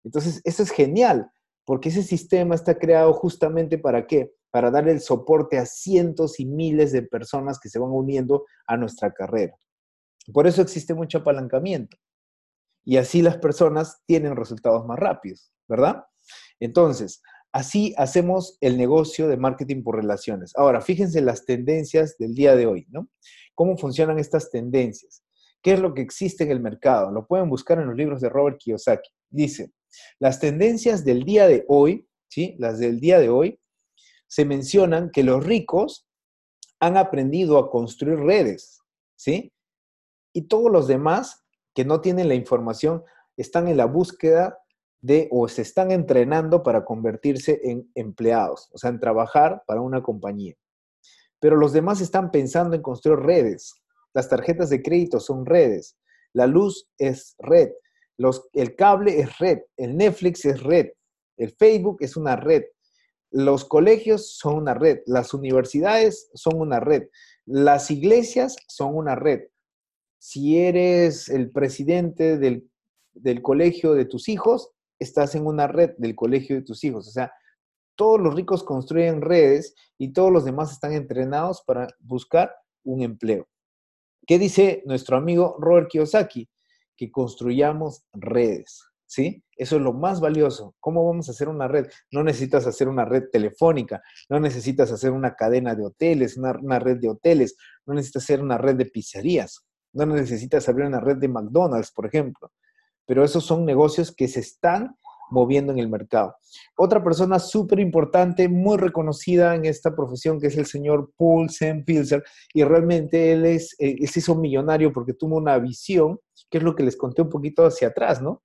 [0.03, 1.29] Entonces, eso es genial,
[1.65, 4.31] porque ese sistema está creado justamente para qué?
[4.51, 8.77] Para dar el soporte a cientos y miles de personas que se van uniendo a
[8.77, 9.55] nuestra carrera.
[10.31, 11.97] Por eso existe mucho apalancamiento.
[12.83, 16.03] Y así las personas tienen resultados más rápidos, ¿verdad?
[16.59, 17.21] Entonces,
[17.53, 20.53] Así hacemos el negocio de marketing por relaciones.
[20.55, 23.09] Ahora, fíjense las tendencias del día de hoy, ¿no?
[23.55, 25.23] ¿Cómo funcionan estas tendencias?
[25.61, 27.11] ¿Qué es lo que existe en el mercado?
[27.11, 29.09] Lo pueden buscar en los libros de Robert Kiyosaki.
[29.29, 29.73] Dice,
[30.17, 32.55] las tendencias del día de hoy, ¿sí?
[32.57, 33.59] Las del día de hoy,
[34.27, 36.07] se mencionan que los ricos
[36.79, 38.79] han aprendido a construir redes,
[39.17, 39.51] ¿sí?
[40.33, 41.43] Y todos los demás
[41.73, 43.03] que no tienen la información
[43.37, 44.59] están en la búsqueda
[45.01, 50.03] de o se están entrenando para convertirse en empleados, o sea, en trabajar para una
[50.03, 50.55] compañía.
[51.39, 53.73] Pero los demás están pensando en construir redes.
[54.13, 55.97] Las tarjetas de crédito son redes.
[56.33, 57.71] La luz es red.
[58.17, 59.59] Los, el cable es red.
[59.75, 60.91] El Netflix es red.
[61.37, 62.63] El Facebook es una red.
[63.31, 64.99] Los colegios son una red.
[65.07, 67.07] Las universidades son una red.
[67.45, 69.47] Las iglesias son una red.
[70.23, 72.69] Si eres el presidente del,
[73.11, 74.69] del colegio de tus hijos,
[74.99, 77.07] estás en una red del colegio de tus hijos.
[77.07, 77.33] O sea,
[77.95, 83.47] todos los ricos construyen redes y todos los demás están entrenados para buscar un empleo.
[84.27, 86.47] ¿Qué dice nuestro amigo Robert Kiyosaki?
[86.95, 89.43] Que construyamos redes, ¿sí?
[89.57, 90.75] Eso es lo más valioso.
[90.79, 91.87] ¿Cómo vamos a hacer una red?
[92.11, 96.77] No necesitas hacer una red telefónica, no necesitas hacer una cadena de hoteles, una, una
[96.77, 97.57] red de hoteles,
[97.87, 102.05] no necesitas hacer una red de pizzerías, no necesitas abrir una red de McDonald's, por
[102.05, 102.51] ejemplo
[103.11, 104.95] pero esos son negocios que se están
[105.31, 106.35] moviendo en el mercado.
[106.77, 111.49] Otra persona súper importante, muy reconocida en esta profesión, que es el señor Paul
[111.85, 112.23] Pilser,
[112.53, 116.19] y realmente él, es, eh, él se hizo millonario porque tuvo una visión,
[116.49, 118.43] que es lo que les conté un poquito hacia atrás, ¿no?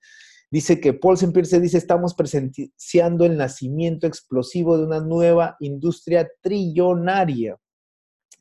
[0.51, 7.57] Dice que Paul Pilser dice, estamos presenciando el nacimiento explosivo de una nueva industria trillonaria,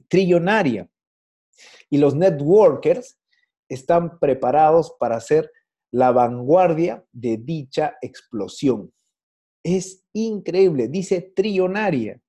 [0.08, 0.89] trillonaria.
[1.89, 3.18] Y los networkers
[3.70, 5.51] están preparados para hacer
[5.91, 8.91] la vanguardia de dicha explosión.
[9.64, 12.22] Es increíble, dice trillonaria.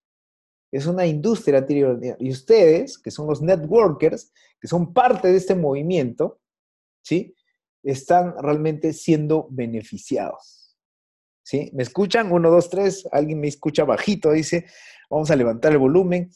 [0.73, 2.17] Es una industria trillonaria.
[2.19, 6.41] Y ustedes, que son los networkers, que son parte de este movimiento,
[7.03, 7.35] ¿sí?
[7.83, 10.77] Están realmente siendo beneficiados.
[11.45, 11.71] ¿Sí?
[11.75, 12.33] ¿Me escuchan?
[12.33, 13.09] Uno, dos, tres.
[13.13, 14.67] Alguien me escucha bajito, dice.
[15.09, 16.31] Vamos a levantar el volumen.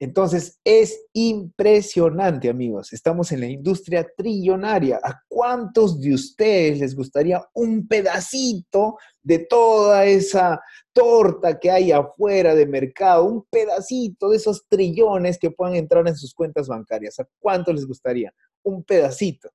[0.00, 2.92] Entonces, es impresionante, amigos.
[2.92, 5.00] Estamos en la industria trillonaria.
[5.02, 10.60] ¿A cuántos de ustedes les gustaría un pedacito de toda esa
[10.92, 13.24] torta que hay afuera de mercado?
[13.24, 17.20] Un pedacito de esos trillones que puedan entrar en sus cuentas bancarias.
[17.20, 18.34] ¿A cuántos les gustaría?
[18.64, 19.50] Un pedacito.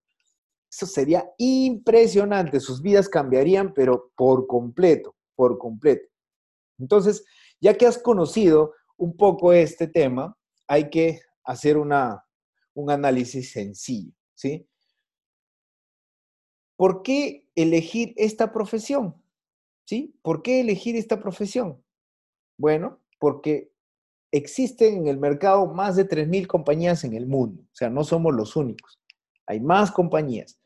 [0.71, 2.61] Eso sería impresionante.
[2.61, 6.07] Sus vidas cambiarían, pero por completo, por completo.
[6.79, 7.25] Entonces,
[7.59, 12.23] ya que has conocido un poco este tema, hay que hacer una,
[12.73, 14.67] un análisis sencillo, ¿sí?
[16.75, 19.15] ¿Por qué elegir esta profesión?
[19.85, 20.15] ¿Sí?
[20.21, 21.83] ¿Por qué elegir esta profesión?
[22.57, 23.71] Bueno, porque
[24.31, 28.35] existen en el mercado más de 3.000 compañías en el mundo, o sea, no somos
[28.35, 28.99] los únicos.
[29.47, 30.59] Hay más compañías.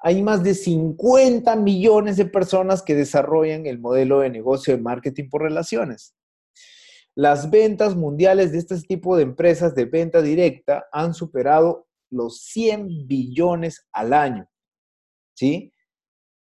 [0.00, 5.30] Hay más de 50 millones de personas que desarrollan el modelo de negocio de marketing
[5.30, 6.14] por relaciones.
[7.16, 13.06] Las ventas mundiales de este tipo de empresas de venta directa han superado los 100
[13.06, 14.48] billones al año.
[15.36, 15.72] ¿Sí?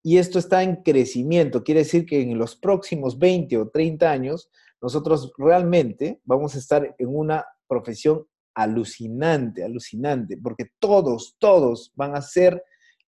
[0.09, 1.63] y esto está en crecimiento.
[1.63, 4.51] Quiere decir que en los próximos 20 o 30 años,
[4.81, 12.21] nosotros realmente vamos a estar en una profesión alucinante, alucinante, porque todos, todos van a
[12.21, 12.63] hacer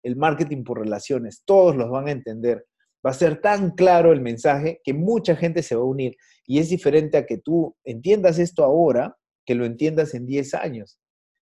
[0.03, 2.65] el marketing por relaciones, todos los van a entender.
[3.06, 6.16] Va a ser tan claro el mensaje que mucha gente se va a unir.
[6.46, 9.16] Y es diferente a que tú entiendas esto ahora
[9.46, 11.00] que lo entiendas en 10 años.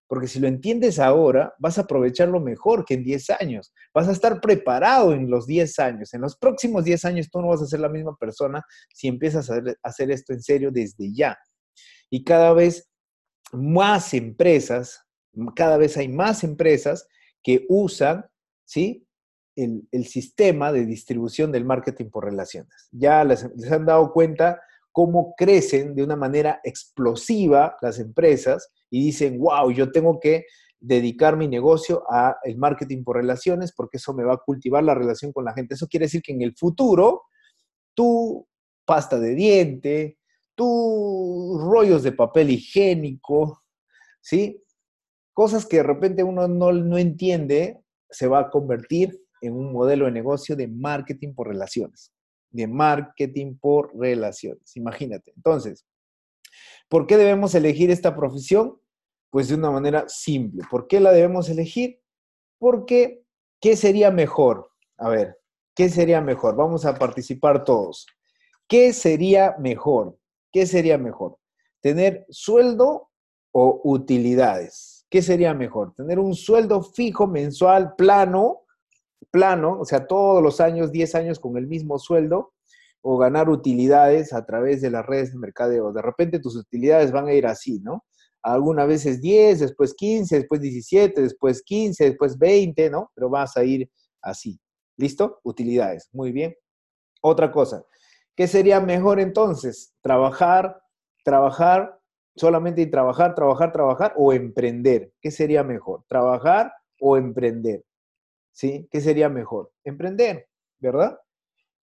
[0.07, 3.73] Porque si lo entiendes ahora, vas a aprovecharlo mejor que en 10 años.
[3.93, 6.13] Vas a estar preparado en los 10 años.
[6.13, 8.63] En los próximos 10 años tú no vas a ser la misma persona
[8.93, 11.37] si empiezas a hacer esto en serio desde ya.
[12.09, 12.89] Y cada vez
[13.51, 15.03] más empresas,
[15.55, 17.07] cada vez hay más empresas
[17.43, 18.25] que usan,
[18.65, 19.06] ¿sí?
[19.57, 22.89] El, sistema de distribución del marketing por relaciones.
[22.91, 24.61] Ya les, han dado cuenta
[24.91, 30.45] cómo crecen de una manera explosiva las empresas y dicen, wow, yo tengo que
[30.79, 34.93] dedicar mi negocio a el marketing por relaciones porque eso me va a cultivar la
[34.93, 35.73] relación con la gente.
[35.73, 37.23] Eso quiere decir que en el futuro
[37.95, 38.47] tu
[38.85, 40.17] pasta de diente,
[40.55, 43.63] tus rollos de papel higiénico,
[44.21, 44.63] ¿sí?
[45.33, 47.79] Cosas que de repente uno no, no entiende,
[48.09, 52.13] se va a convertir en un modelo de negocio de marketing por relaciones.
[52.49, 54.75] De marketing por relaciones.
[54.75, 55.33] Imagínate.
[55.35, 55.85] Entonces,
[56.89, 58.79] ¿Por qué debemos elegir esta profesión?
[59.29, 60.63] Pues de una manera simple.
[60.69, 62.01] ¿Por qué la debemos elegir?
[62.59, 63.23] Porque,
[63.61, 64.71] ¿qué sería mejor?
[64.97, 65.37] A ver,
[65.75, 66.55] ¿qué sería mejor?
[66.55, 68.07] Vamos a participar todos.
[68.67, 70.17] ¿Qué sería mejor?
[70.51, 71.37] ¿Qué sería mejor?
[71.81, 73.09] ¿Tener sueldo
[73.51, 75.05] o utilidades?
[75.09, 75.93] ¿Qué sería mejor?
[75.93, 78.61] ¿Tener un sueldo fijo mensual, plano,
[79.31, 82.53] plano, o sea, todos los años, 10 años con el mismo sueldo?
[83.01, 85.93] o ganar utilidades a través de las redes de mercadeo.
[85.93, 88.03] De repente tus utilidades van a ir así, ¿no?
[88.41, 93.09] Algunas veces 10, después 15, después 17, después 15, después 20, ¿no?
[93.15, 93.89] Pero vas a ir
[94.21, 94.59] así.
[94.97, 95.39] ¿Listo?
[95.43, 96.09] Utilidades.
[96.11, 96.55] Muy bien.
[97.21, 97.83] Otra cosa.
[98.35, 99.93] ¿Qué sería mejor entonces?
[100.01, 100.81] Trabajar,
[101.23, 101.97] trabajar,
[102.35, 105.13] solamente trabajar, trabajar, trabajar o emprender.
[105.21, 106.03] ¿Qué sería mejor?
[106.09, 107.83] ¿Trabajar o emprender?
[108.57, 108.87] ¿Sí?
[108.89, 109.71] ¿Qué sería mejor?
[109.83, 110.47] Emprender,
[110.79, 111.19] ¿verdad?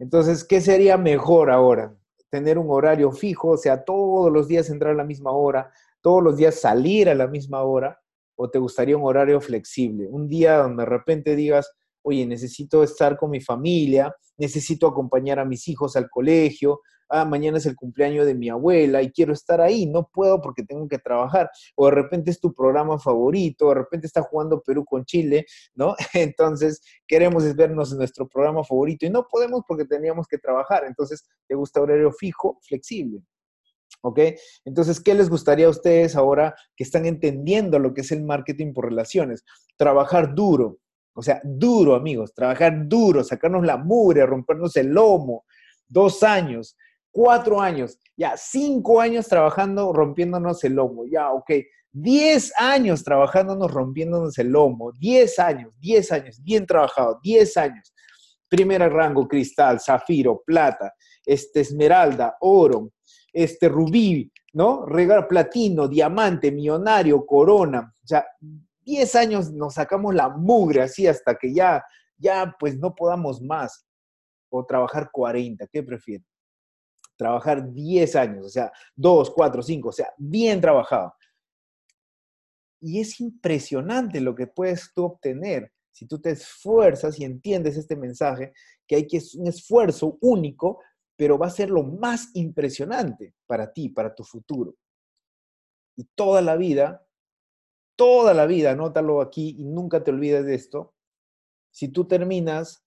[0.00, 1.96] Entonces, ¿qué sería mejor ahora?
[2.30, 6.20] Tener un horario fijo, o sea, todos los días entrar a la misma hora, todos
[6.20, 8.00] los días salir a la misma hora,
[8.34, 10.08] o te gustaría un horario flexible?
[10.10, 11.70] Un día donde de repente digas,
[12.02, 17.58] oye, necesito estar con mi familia, necesito acompañar a mis hijos al colegio, ah, mañana
[17.58, 20.98] es el cumpleaños de mi abuela y quiero estar ahí, no puedo porque tengo que
[20.98, 25.46] trabajar, o de repente es tu programa favorito, de repente está jugando Perú con Chile,
[25.74, 25.94] ¿no?
[26.14, 31.24] Entonces queremos vernos en nuestro programa favorito y no podemos porque teníamos que trabajar, entonces
[31.46, 33.22] te gusta horario fijo, flexible.
[34.02, 34.20] ¿Ok?
[34.66, 38.74] Entonces, ¿qué les gustaría a ustedes ahora que están entendiendo lo que es el marketing
[38.74, 39.44] por relaciones?
[39.78, 40.78] Trabajar duro,
[41.14, 45.44] o sea, duro, amigos, trabajar duro, sacarnos la mugre, rompernos el lomo,
[45.88, 46.76] dos años,
[47.14, 51.50] cuatro años, ya cinco años trabajando, rompiéndonos el lomo, ya, ok,
[51.92, 57.94] diez años trabajándonos, rompiéndonos el lomo, diez años, diez años, bien trabajado, diez años.
[58.48, 60.92] Primer rango, cristal, zafiro, plata,
[61.24, 62.90] este, esmeralda, oro,
[63.32, 64.84] este, rubí, ¿no?
[64.84, 67.94] Regal platino, diamante, millonario, corona.
[68.02, 68.26] O sea,
[68.82, 71.84] diez años nos sacamos la mugre así hasta que ya,
[72.16, 73.86] ya pues no podamos más.
[74.50, 76.26] O trabajar 40, ¿qué prefieren?
[77.16, 81.14] Trabajar 10 años, o sea, 2, 4, 5, o sea, bien trabajado.
[82.80, 87.94] Y es impresionante lo que puedes tú obtener si tú te esfuerzas y entiendes este
[87.94, 88.52] mensaje,
[88.86, 90.80] que hay que es un esfuerzo único,
[91.16, 94.74] pero va a ser lo más impresionante para ti, para tu futuro.
[95.96, 97.06] Y toda la vida,
[97.96, 100.94] toda la vida, anótalo aquí y nunca te olvides de esto,
[101.70, 102.84] si tú terminas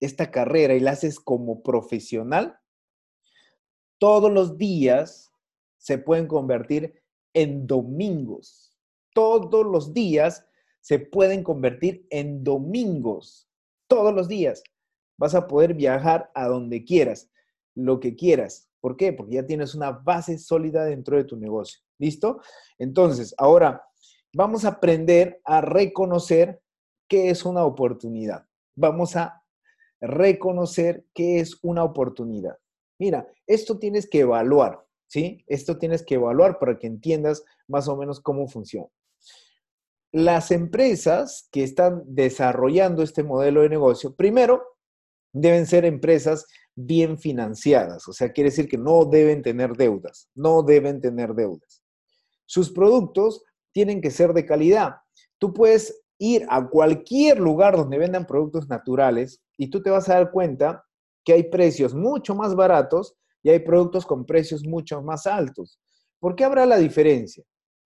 [0.00, 2.59] esta carrera y la haces como profesional,
[4.00, 5.30] todos los días
[5.76, 7.02] se pueden convertir
[7.34, 8.74] en domingos.
[9.12, 10.46] Todos los días
[10.80, 13.46] se pueden convertir en domingos.
[13.88, 14.62] Todos los días.
[15.18, 17.30] Vas a poder viajar a donde quieras,
[17.74, 18.70] lo que quieras.
[18.80, 19.12] ¿Por qué?
[19.12, 21.80] Porque ya tienes una base sólida dentro de tu negocio.
[21.98, 22.40] ¿Listo?
[22.78, 23.84] Entonces, ahora
[24.32, 26.62] vamos a aprender a reconocer
[27.06, 28.46] qué es una oportunidad.
[28.74, 29.44] Vamos a
[30.00, 32.59] reconocer qué es una oportunidad
[33.00, 35.42] mira, esto tienes que evaluar, ¿sí?
[35.48, 38.88] Esto tienes que evaluar para que entiendas más o menos cómo funciona.
[40.12, 44.62] Las empresas que están desarrollando este modelo de negocio, primero,
[45.32, 50.62] deben ser empresas bien financiadas, o sea, quiere decir que no deben tener deudas, no
[50.62, 51.82] deben tener deudas.
[52.46, 54.96] Sus productos tienen que ser de calidad.
[55.38, 60.14] Tú puedes ir a cualquier lugar donde vendan productos naturales y tú te vas a
[60.14, 60.84] dar cuenta
[61.30, 65.78] que hay precios mucho más baratos y hay productos con precios mucho más altos.
[66.18, 67.44] ¿Por qué habrá la diferencia?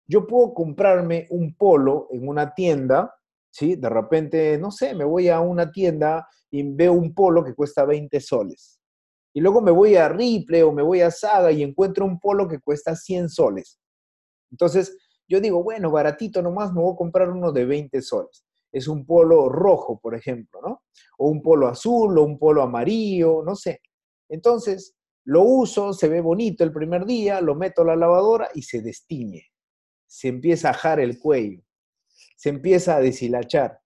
[0.08, 3.14] Yo puedo comprarme un polo en una tienda,
[3.52, 3.76] ¿sí?
[3.76, 7.84] De repente, no sé, me voy a una tienda y veo un polo que cuesta
[7.84, 8.80] 20 soles.
[9.34, 12.48] Y luego me voy a Ripley o me voy a Saga y encuentro un polo
[12.48, 13.78] que cuesta 100 soles.
[14.52, 14.98] Entonces,
[15.28, 18.46] yo digo, bueno, baratito nomás, me voy a comprar uno de 20 soles.
[18.74, 20.84] Es un polo rojo, por ejemplo, ¿no?
[21.20, 23.82] O un polo azul o un polo amarillo, no sé.
[24.28, 24.96] Entonces,
[25.26, 28.82] lo uso, se ve bonito el primer día, lo meto a la lavadora y se
[28.82, 29.46] destiñe.
[30.08, 31.62] Se empieza a jar el cuello.
[32.36, 33.80] Se empieza a deshilachar.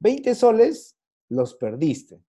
[0.00, 0.96] 20 soles
[1.28, 2.24] los perdiste.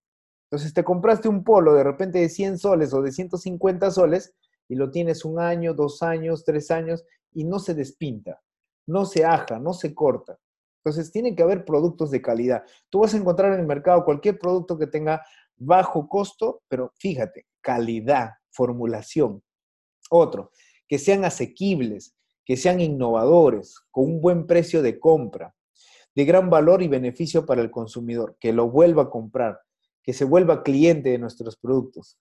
[0.49, 4.35] Entonces te compraste un polo de repente de 100 soles o de 150 soles
[4.67, 7.03] y lo tienes un año, dos años, tres años
[7.33, 8.41] y no se despinta,
[8.87, 10.39] no se aja, no se corta.
[10.85, 12.63] Entonces tiene que haber productos de calidad.
[12.91, 15.25] Tú vas a encontrar en el mercado cualquier producto que tenga
[15.57, 19.41] bajo costo, pero fíjate, calidad, formulación.
[20.11, 20.51] Otro,
[20.87, 25.55] que sean asequibles, que sean innovadores, con un buen precio de compra,
[26.13, 29.59] de gran valor y beneficio para el consumidor, que lo vuelva a comprar,
[30.03, 32.19] que se vuelva cliente de nuestros productos,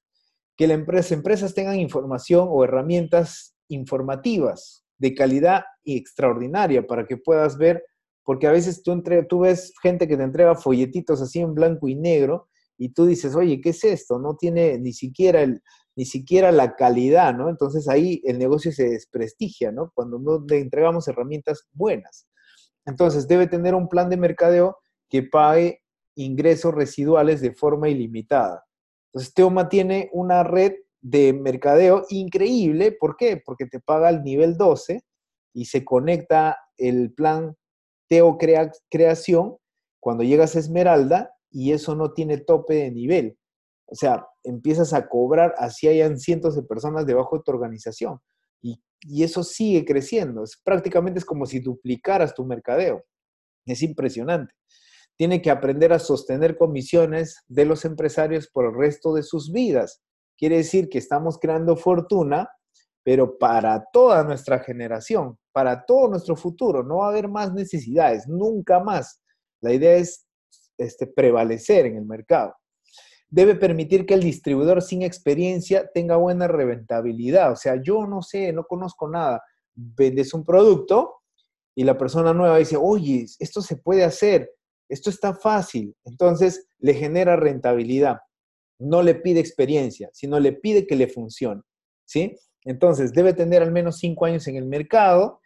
[0.57, 7.59] que las empresas tengan información o herramientas informativas de calidad y extraordinaria para que puedas
[7.59, 7.85] ver,
[8.25, 11.89] porque a veces tú, entre, tú ves gente que te entrega folletitos así en blanco
[11.89, 14.19] y negro y tú dices, oye, ¿qué es esto?
[14.19, 15.63] No tiene ni siquiera, el,
[15.95, 17.49] ni siquiera la calidad, ¿no?
[17.49, 19.93] Entonces ahí el negocio se desprestigia, ¿no?
[19.95, 22.27] Cuando no le entregamos herramientas buenas.
[22.87, 24.79] Entonces debe tener un plan de mercadeo
[25.09, 25.83] que pague
[26.17, 28.65] ingresos residuales de forma ilimitada.
[29.13, 32.93] Entonces Teoma tiene una red de mercadeo increíble.
[32.93, 33.41] ¿Por qué?
[33.45, 35.03] Porque te paga el nivel 12
[35.53, 37.55] y se conecta el plan
[38.09, 38.39] Teo
[38.90, 39.56] Creación
[40.01, 43.39] cuando llegas a Esmeralda y eso no tiene tope de nivel.
[43.86, 48.18] O sea, empiezas a cobrar así hayan cientos de personas debajo de tu organización.
[48.62, 50.43] Y, y eso sigue creciendo.
[50.43, 53.05] Es, prácticamente es como si duplicaras tu mercadeo.
[53.66, 54.52] Es impresionante.
[55.16, 60.02] Tiene que aprender a sostener comisiones de los empresarios por el resto de sus vidas.
[60.36, 62.48] Quiere decir que estamos creando fortuna,
[63.05, 66.82] pero para toda nuestra generación, para todo nuestro futuro.
[66.82, 69.22] No va a haber más necesidades, nunca más.
[69.62, 70.26] La idea es
[70.76, 72.55] este, prevalecer en el mercado.
[73.31, 77.52] Debe permitir que el distribuidor sin experiencia tenga buena reventabilidad.
[77.52, 79.43] O sea, yo no sé, no conozco nada.
[79.74, 81.22] Vendes un producto
[81.74, 84.51] y la persona nueva dice, oye, esto se puede hacer,
[84.89, 85.97] esto está fácil.
[86.05, 88.18] Entonces le genera rentabilidad
[88.78, 91.62] no le pide experiencia, sino le pide que le funcione,
[92.05, 92.36] ¿sí?
[92.64, 95.40] Entonces, debe tener al menos cinco años en el mercado.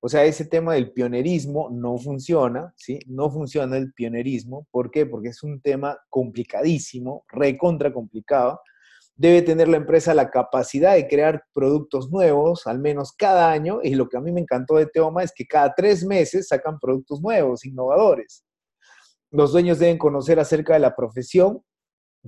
[0.00, 3.00] O sea, ese tema del pionerismo no funciona, ¿sí?
[3.06, 4.66] No funciona el pionerismo.
[4.70, 5.06] ¿Por qué?
[5.06, 8.60] Porque es un tema complicadísimo, recontra complicado.
[9.16, 13.80] Debe tener la empresa la capacidad de crear productos nuevos, al menos cada año.
[13.82, 16.78] Y lo que a mí me encantó de Teoma es que cada tres meses sacan
[16.78, 18.44] productos nuevos, innovadores.
[19.32, 21.62] Los dueños deben conocer acerca de la profesión,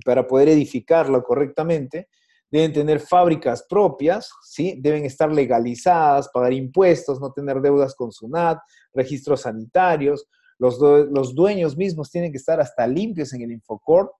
[0.05, 2.07] para poder edificarlo correctamente,
[2.51, 4.75] deben tener fábricas propias, ¿sí?
[4.79, 8.59] deben estar legalizadas, pagar impuestos, no tener deudas con SUNAT,
[8.93, 10.27] registros sanitarios,
[10.59, 14.13] los, los dueños mismos tienen que estar hasta limpios en el Infocor,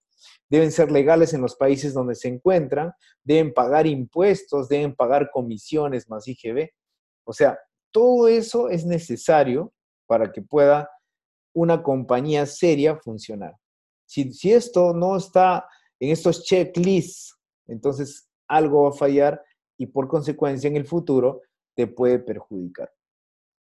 [0.49, 2.94] deben ser legales en los países donde se encuentran,
[3.24, 6.70] deben pagar impuestos, deben pagar comisiones más IGB.
[7.26, 7.60] O sea,
[7.91, 9.74] todo eso es necesario
[10.08, 10.90] para que pueda
[11.53, 13.56] una compañía seria funcionar.
[14.06, 15.66] Si, esto no está
[15.99, 19.43] en estos checklists, entonces algo va a fallar
[19.77, 21.41] y por consecuencia en el futuro
[21.75, 22.91] te puede perjudicar.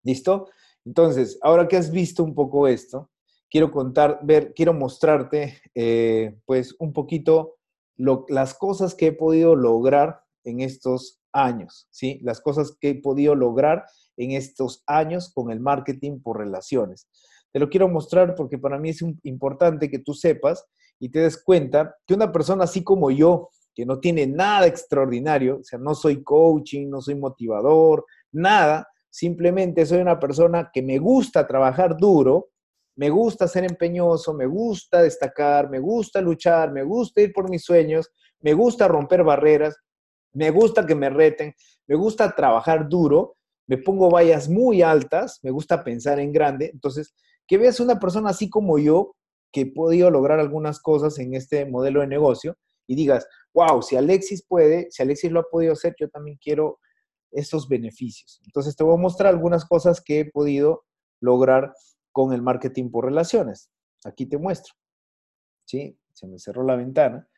[0.05, 0.49] ¿Listo?
[0.85, 3.11] Entonces, ahora que has visto un poco esto,
[3.51, 7.57] quiero contar, ver, quiero mostrarte, eh, pues, un poquito
[8.29, 12.21] las cosas que he podido lograr en estos años, ¿sí?
[12.23, 13.85] Las cosas que he podido lograr
[14.17, 17.09] en estos años con el marketing por relaciones.
[17.53, 20.65] Te lo quiero mostrar porque para mí es importante que tú sepas
[21.01, 25.59] y te des cuenta que una persona así como yo, que no tiene nada extraordinario,
[25.61, 30.99] o sea, no soy coaching, no soy motivador, nada, simplemente soy una persona que me
[30.99, 32.49] gusta trabajar duro,
[32.97, 37.63] me gusta ser empeñoso, me gusta destacar, me gusta luchar, me gusta ir por mis
[37.63, 38.11] sueños,
[38.41, 39.77] me gusta romper barreras,
[40.33, 41.55] me gusta que me reten,
[41.87, 43.37] me gusta trabajar duro,
[43.69, 47.15] me pongo vallas muy altas, me gusta pensar en grande, entonces
[47.47, 49.15] que veas una persona así como yo,
[49.53, 52.57] que he podido lograr algunas cosas en este modelo de negocio
[52.89, 56.81] y digas, wow, si Alexis puede, si Alexis lo ha podido hacer, yo también quiero
[57.31, 58.41] estos beneficios.
[58.45, 60.85] Entonces te voy a mostrar algunas cosas que he podido
[61.21, 61.73] lograr
[62.11, 63.71] con el marketing por relaciones.
[64.05, 64.75] Aquí te muestro.
[65.67, 65.99] ¿Sí?
[66.15, 67.29] Se me cerró la ventana.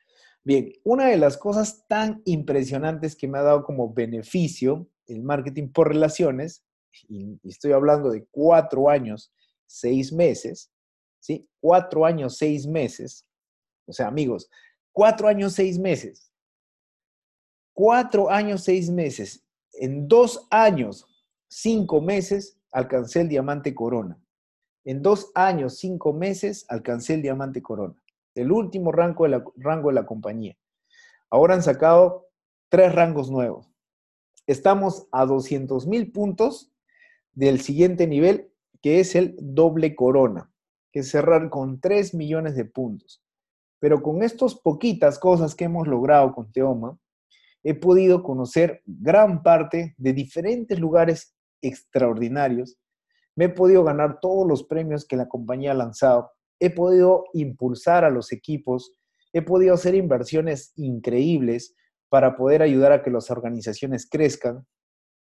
[0.44, 5.72] Bien, una de las cosas tan impresionantes que me ha dado como beneficio el marketing
[5.72, 6.64] por relaciones,
[7.08, 9.32] y estoy hablando de cuatro años,
[9.66, 10.72] seis meses,
[11.18, 11.48] ¿sí?
[11.60, 13.26] Cuatro años, seis meses.
[13.86, 14.48] O sea, amigos,
[14.92, 16.32] cuatro años, seis meses.
[17.72, 19.44] Cuatro años, seis meses.
[19.72, 21.06] En dos años,
[21.48, 24.18] cinco meses, alcancé el diamante corona.
[24.84, 27.94] En dos años, cinco meses, alcancé el diamante corona.
[28.34, 30.56] El último rango de la, rango de la compañía.
[31.30, 32.28] Ahora han sacado
[32.68, 33.70] tres rangos nuevos.
[34.46, 36.72] Estamos a 200 mil puntos
[37.32, 38.50] del siguiente nivel,
[38.82, 40.50] que es el doble corona,
[40.92, 43.22] que es cerrar con 3 millones de puntos.
[43.80, 46.96] Pero con estas poquitas cosas que hemos logrado con Teoma,
[47.62, 52.78] he podido conocer gran parte de diferentes lugares extraordinarios.
[53.36, 56.30] Me he podido ganar todos los premios que la compañía ha lanzado.
[56.58, 58.92] He podido impulsar a los equipos.
[59.32, 61.74] He podido hacer inversiones increíbles
[62.08, 64.66] para poder ayudar a que las organizaciones crezcan.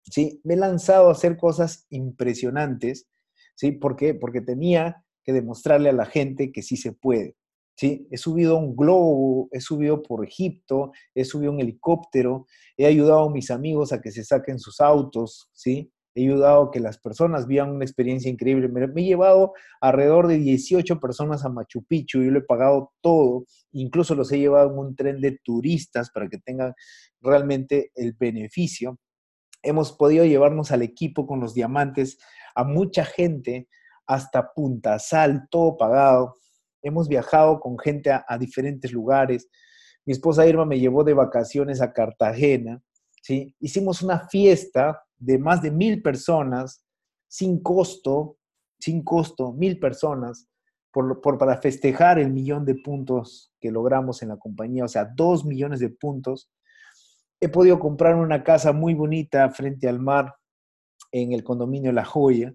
[0.03, 0.41] ¿sí?
[0.43, 3.07] Me he lanzado a hacer cosas impresionantes.
[3.55, 3.71] ¿sí?
[3.71, 3.95] ¿Por?
[4.19, 7.35] Porque tenía que demostrarle a la gente que sí se puede.
[7.79, 8.05] ¿Sí?
[8.11, 12.45] He subido un globo, he subido por Egipto, he subido un helicóptero,
[12.75, 15.89] he ayudado a mis amigos a que se saquen sus autos, ¿sí?
[16.13, 18.67] He ayudado a que las personas vivan una experiencia increíble.
[18.67, 23.45] Me, he llevado alrededor de 18 personas a Machu Picchu, yo lo he pagado todo,
[23.71, 26.73] incluso los he llevado en un tren de turistas para que tengan
[27.21, 28.99] realmente el beneficio.
[29.63, 32.17] Hemos podido llevarnos al equipo con los diamantes
[32.55, 33.69] a mucha gente
[34.05, 36.35] hasta Punta Sal, todo pagado
[36.81, 39.49] hemos viajado con gente a, diferentes lugares.
[40.05, 42.81] Mi esposa Irma me llevó de vacaciones a Cartagena,
[43.21, 43.55] ¿sí?
[43.59, 46.83] Hicimos una fiesta de más de mil personas,
[47.27, 48.37] sin costo,
[48.79, 50.47] sin costo, mil personas,
[50.91, 55.45] por, para festejar el millón de puntos que logramos en la compañía, o sea, dos
[55.45, 56.49] millones de puntos.
[57.39, 60.33] He podido comprar una casa muy bonita frente al mar
[61.11, 62.53] en el condominio La Joya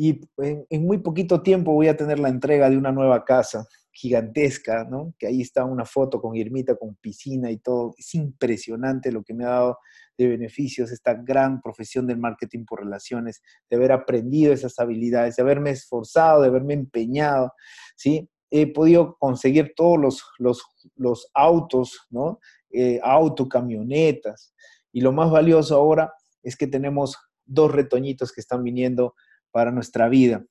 [0.00, 4.84] y en, muy poquito tiempo voy a tener la entrega de una nueva casa gigantesca,
[4.84, 5.12] ¿no?
[5.18, 7.96] Que ahí está una foto con Irmita, con piscina y todo.
[7.98, 9.78] Es impresionante lo que me ha dado
[10.16, 15.42] de beneficios esta gran profesión del marketing por relaciones, de haber aprendido esas habilidades, de
[15.42, 17.52] haberme esforzado, de haberme empeñado,
[17.96, 18.30] ¿sí?
[18.52, 20.62] He podido conseguir todos los, los,
[20.94, 22.38] los autos, ¿no?
[22.70, 24.54] Eh, auto, camionetas.
[24.92, 26.12] Y lo más valioso ahora
[26.44, 29.16] es que tenemos dos retoñitos que están viniendo
[29.50, 30.44] para nuestra vida.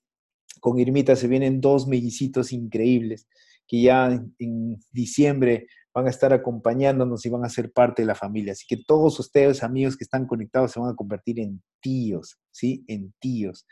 [0.60, 3.28] Con Irmita se vienen dos mellicitos increíbles
[3.68, 4.08] que ya
[4.40, 8.54] en, diciembre van a estar acompañándonos y van a ser parte de la familia.
[8.54, 12.84] Así que todos ustedes, amigos que están conectados, se van a convertir en tíos, ¿sí?
[12.88, 13.66] En tíos.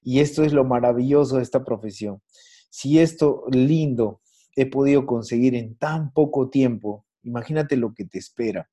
[0.00, 2.22] Y esto es lo maravilloso de esta profesión.
[2.70, 4.20] Si esto lindo
[4.54, 8.70] he podido conseguir en tan poco tiempo, imagínate lo que te espera.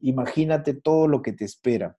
[0.00, 1.98] Imagínate todo lo que te espera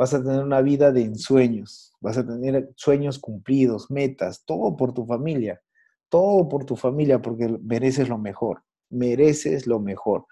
[0.00, 4.94] vas a tener una vida de ensueños, vas a tener sueños cumplidos, metas, todo por
[4.94, 5.60] tu familia,
[6.08, 10.24] todo por tu familia, porque mereces lo mejor, mereces lo mejor.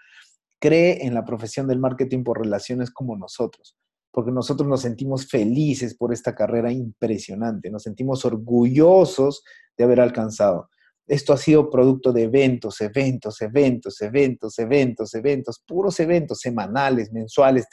[0.58, 3.76] Cree en la profesión del marketing por relaciones como nosotros,
[4.10, 9.44] porque nosotros nos sentimos felices por esta carrera impresionante, nos sentimos orgullosos
[9.76, 10.70] de haber alcanzado.
[11.08, 17.66] Esto ha sido producto de eventos, eventos, eventos, eventos, eventos, eventos, puros eventos semanales, mensuales,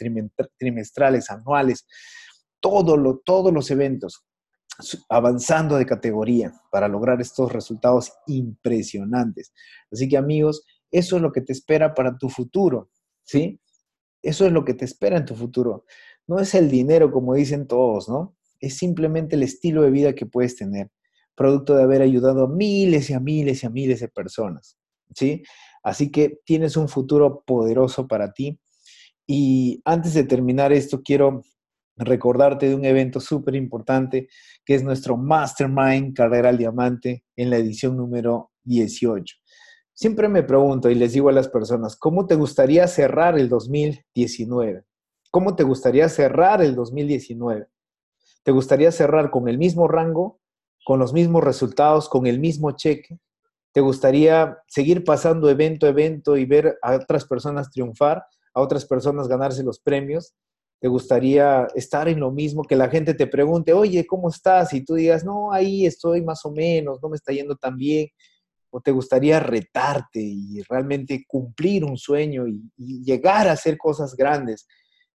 [0.58, 1.86] trimestrales, anuales,
[2.62, 4.26] todo lo, todos los eventos,
[5.10, 9.54] avanzando de categoría para lograr estos resultados impresionantes.
[9.92, 12.90] Así que amigos, eso es lo que te espera para tu futuro,
[13.24, 13.60] ¿sí?
[14.22, 15.84] Eso es lo que te espera en tu futuro.
[16.26, 18.38] No es el dinero como dicen todos, ¿no?
[18.62, 20.90] Es simplemente el estilo de vida que puedes tener
[21.36, 24.78] producto de haber ayudado a miles y a miles y a miles de personas,
[25.14, 25.44] ¿sí?
[25.84, 28.60] Así que tienes un futuro poderoso para ti.
[29.28, 31.44] Y antes de terminar esto, quiero
[31.98, 34.28] recordarte de un evento súper importante
[34.66, 39.36] que es nuestro Mastermind Carrera al Diamante en la edición número 18.
[39.94, 44.84] Siempre me pregunto y les digo a las personas, ¿cómo te gustaría cerrar el 2019?
[45.32, 47.68] ¿Cómo te gustaría cerrar el 2019?
[48.44, 50.40] ¿Te gustaría cerrar con el mismo rango
[50.86, 53.18] con los mismos resultados, con el mismo cheque?
[53.74, 58.86] ¿Te gustaría seguir pasando evento a evento y ver a otras personas triunfar, a otras
[58.86, 60.36] personas ganarse los premios?
[60.80, 64.74] ¿Te gustaría estar en lo mismo, que la gente te pregunte, oye, ¿cómo estás?
[64.74, 68.08] Y tú digas, no, ahí estoy más o menos, no me está yendo tan bien.
[68.70, 74.16] ¿O te gustaría retarte y realmente cumplir un sueño y, y llegar a hacer cosas
[74.16, 74.68] grandes?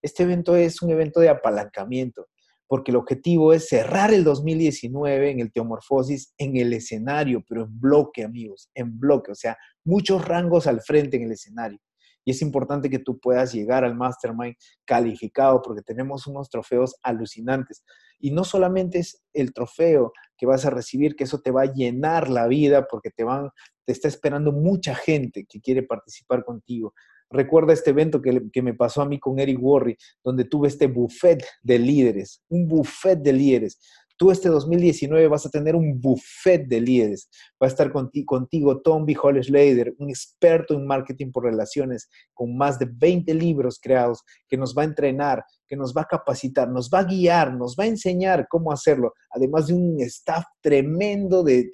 [0.03, 2.27] Este evento es un evento de apalancamiento
[2.71, 7.81] porque el objetivo es cerrar el 2019 en el Teomorfosis en el escenario, pero en
[7.81, 11.81] bloque, amigos, en bloque, o sea, muchos rangos al frente en el escenario.
[12.25, 17.83] Y es importante que tú puedas llegar al Mastermind calificado porque tenemos unos trofeos alucinantes.
[18.21, 21.73] Y no solamente es el trofeo que vas a recibir, que eso te va a
[21.73, 23.51] llenar la vida porque te, van,
[23.85, 26.95] te está esperando mucha gente que quiere participar contigo.
[27.31, 31.45] Recuerda este evento que, me pasó a mí con Eric Worry, donde tuve este buffet
[31.63, 33.79] de líderes, un buffet de líderes.
[34.17, 37.31] Tú este 2019 vas a tener un buffet de líderes.
[37.63, 39.17] Va a estar contigo, Tom B.
[39.23, 44.77] Hollis un experto en marketing por relaciones, con más de 20 libros creados, que nos
[44.77, 47.87] va a entrenar, que nos va a capacitar, nos va a guiar, nos va a
[47.87, 51.71] enseñar cómo hacerlo, además de un staff tremendo de,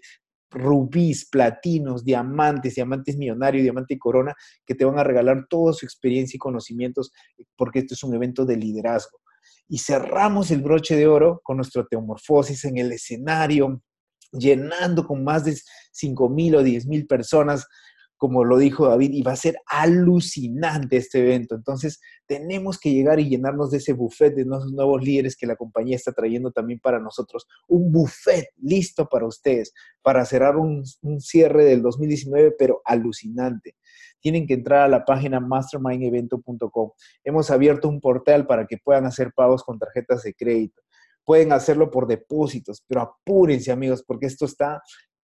[0.57, 4.35] rubíes, platinos, diamantes, diamantes millonarios, diamante corona,
[4.65, 7.12] que te van a regalar toda su experiencia y conocimientos,
[7.57, 9.19] porque esto es un evento de liderazgo.
[9.69, 13.83] Y cerramos el broche de oro con nuestro teomorfosis en el escenario,
[14.33, 15.57] llenando con más de
[15.93, 17.66] 5 mil o 10 mil personas
[18.16, 21.55] como lo dijo David, y va a ser alucinante este evento.
[21.55, 25.56] Entonces, tenemos que llegar y llenarnos de ese buffet de esos nuevos líderes que la
[25.56, 27.47] compañía está trayendo también para nosotros.
[27.68, 29.72] Un buffet listo para ustedes,
[30.02, 30.84] para cerrar un,
[31.20, 33.76] cierre del 2019, pero alucinante.
[34.20, 36.90] Tienen que entrar a la página mastermindevento.com.
[37.22, 40.82] Hemos abierto un portal para que puedan hacer pagos con tarjetas de crédito.
[41.24, 44.80] Pueden hacerlo por depósitos, pero apúrense amigos, porque esto está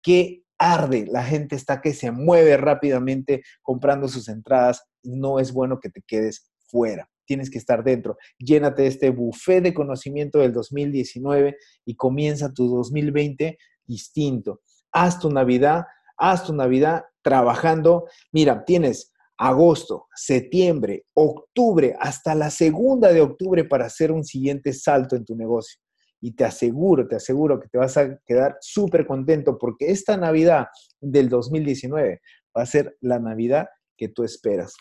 [0.01, 5.80] que arde, la gente está que se mueve rápidamente comprando sus entradas, no es bueno
[5.80, 7.10] que te quedes fuera.
[7.26, 8.18] Tienes que estar dentro.
[8.40, 14.62] Llénate de este buffet de conocimiento del 2019 y comienza tu 2020 distinto.
[14.92, 15.86] Haz tu Navidad,
[16.18, 18.06] haz tu Navidad trabajando.
[18.32, 25.16] Mira, tienes agosto, septiembre, octubre, hasta la segunda de octubre para hacer un siguiente salto
[25.16, 25.80] en tu negocio
[26.19, 30.68] y te aseguro, te aseguro que te vas a quedar súper contento porque esta Navidad
[30.99, 32.22] del 2019
[32.56, 34.73] va a ser la Navidad que tú esperas.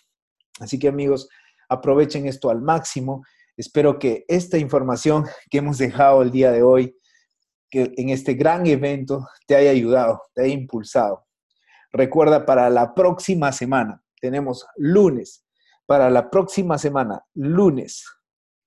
[0.61, 1.29] Así que amigos,
[1.69, 3.25] aprovechen esto al máximo.
[3.57, 6.97] Espero que esta información que hemos dejado el día de hoy,
[7.71, 11.27] que en este gran evento, te haya ayudado, te haya impulsado.
[11.93, 15.45] Recuerda, para la próxima semana, tenemos lunes,
[15.87, 18.05] para la próxima semana, lunes,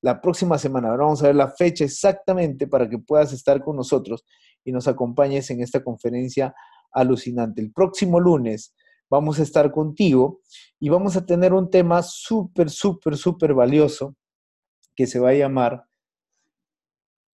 [0.02, 0.90] la próxima semana.
[0.90, 4.26] Ahora vamos a ver la fecha exactamente para que puedas estar con nosotros
[4.64, 6.54] y nos acompañes en esta conferencia
[6.92, 7.62] alucinante.
[7.62, 8.74] El próximo lunes
[9.10, 10.42] vamos a estar contigo
[10.80, 14.16] y vamos a tener un tema súper, súper, súper valioso
[14.96, 15.86] que se va a llamar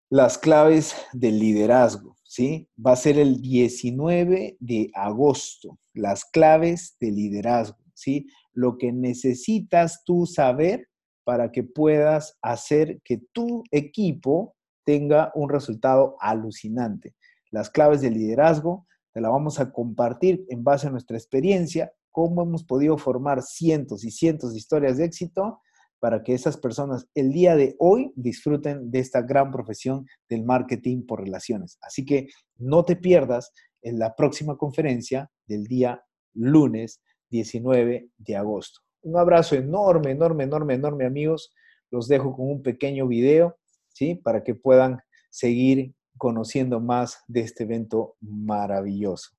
[0.09, 2.69] las claves del liderazgo, ¿sí?
[2.83, 8.27] Va a ser el 19 de agosto, las claves del liderazgo, ¿sí?
[8.53, 10.87] Lo que necesitas tú saber
[11.25, 17.15] para que puedas hacer que tu equipo tenga un resultado alucinante.
[17.51, 22.43] Las claves del liderazgo te la vamos a compartir en base a nuestra experiencia, cómo
[22.43, 25.59] hemos podido formar cientos y cientos de historias de éxito
[25.99, 31.05] para que esas personas el día de hoy disfruten de esta gran profesión del marketing
[31.05, 31.77] por relaciones.
[31.81, 32.27] Así que
[32.57, 36.03] no te pierdas en la próxima conferencia del día
[36.33, 38.84] lunes 19 de agosto.
[39.05, 41.53] Un abrazo enorme, enorme, enorme, enorme amigos.
[41.91, 43.55] Los dejo con un pequeño video,
[43.89, 44.15] ¿sí?
[44.15, 44.99] Para que puedan
[45.29, 49.29] seguir conociendo más de este evento maravilloso.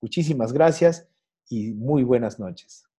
[0.00, 1.08] Muchísimas gracias
[1.48, 2.91] y muy buenas noches.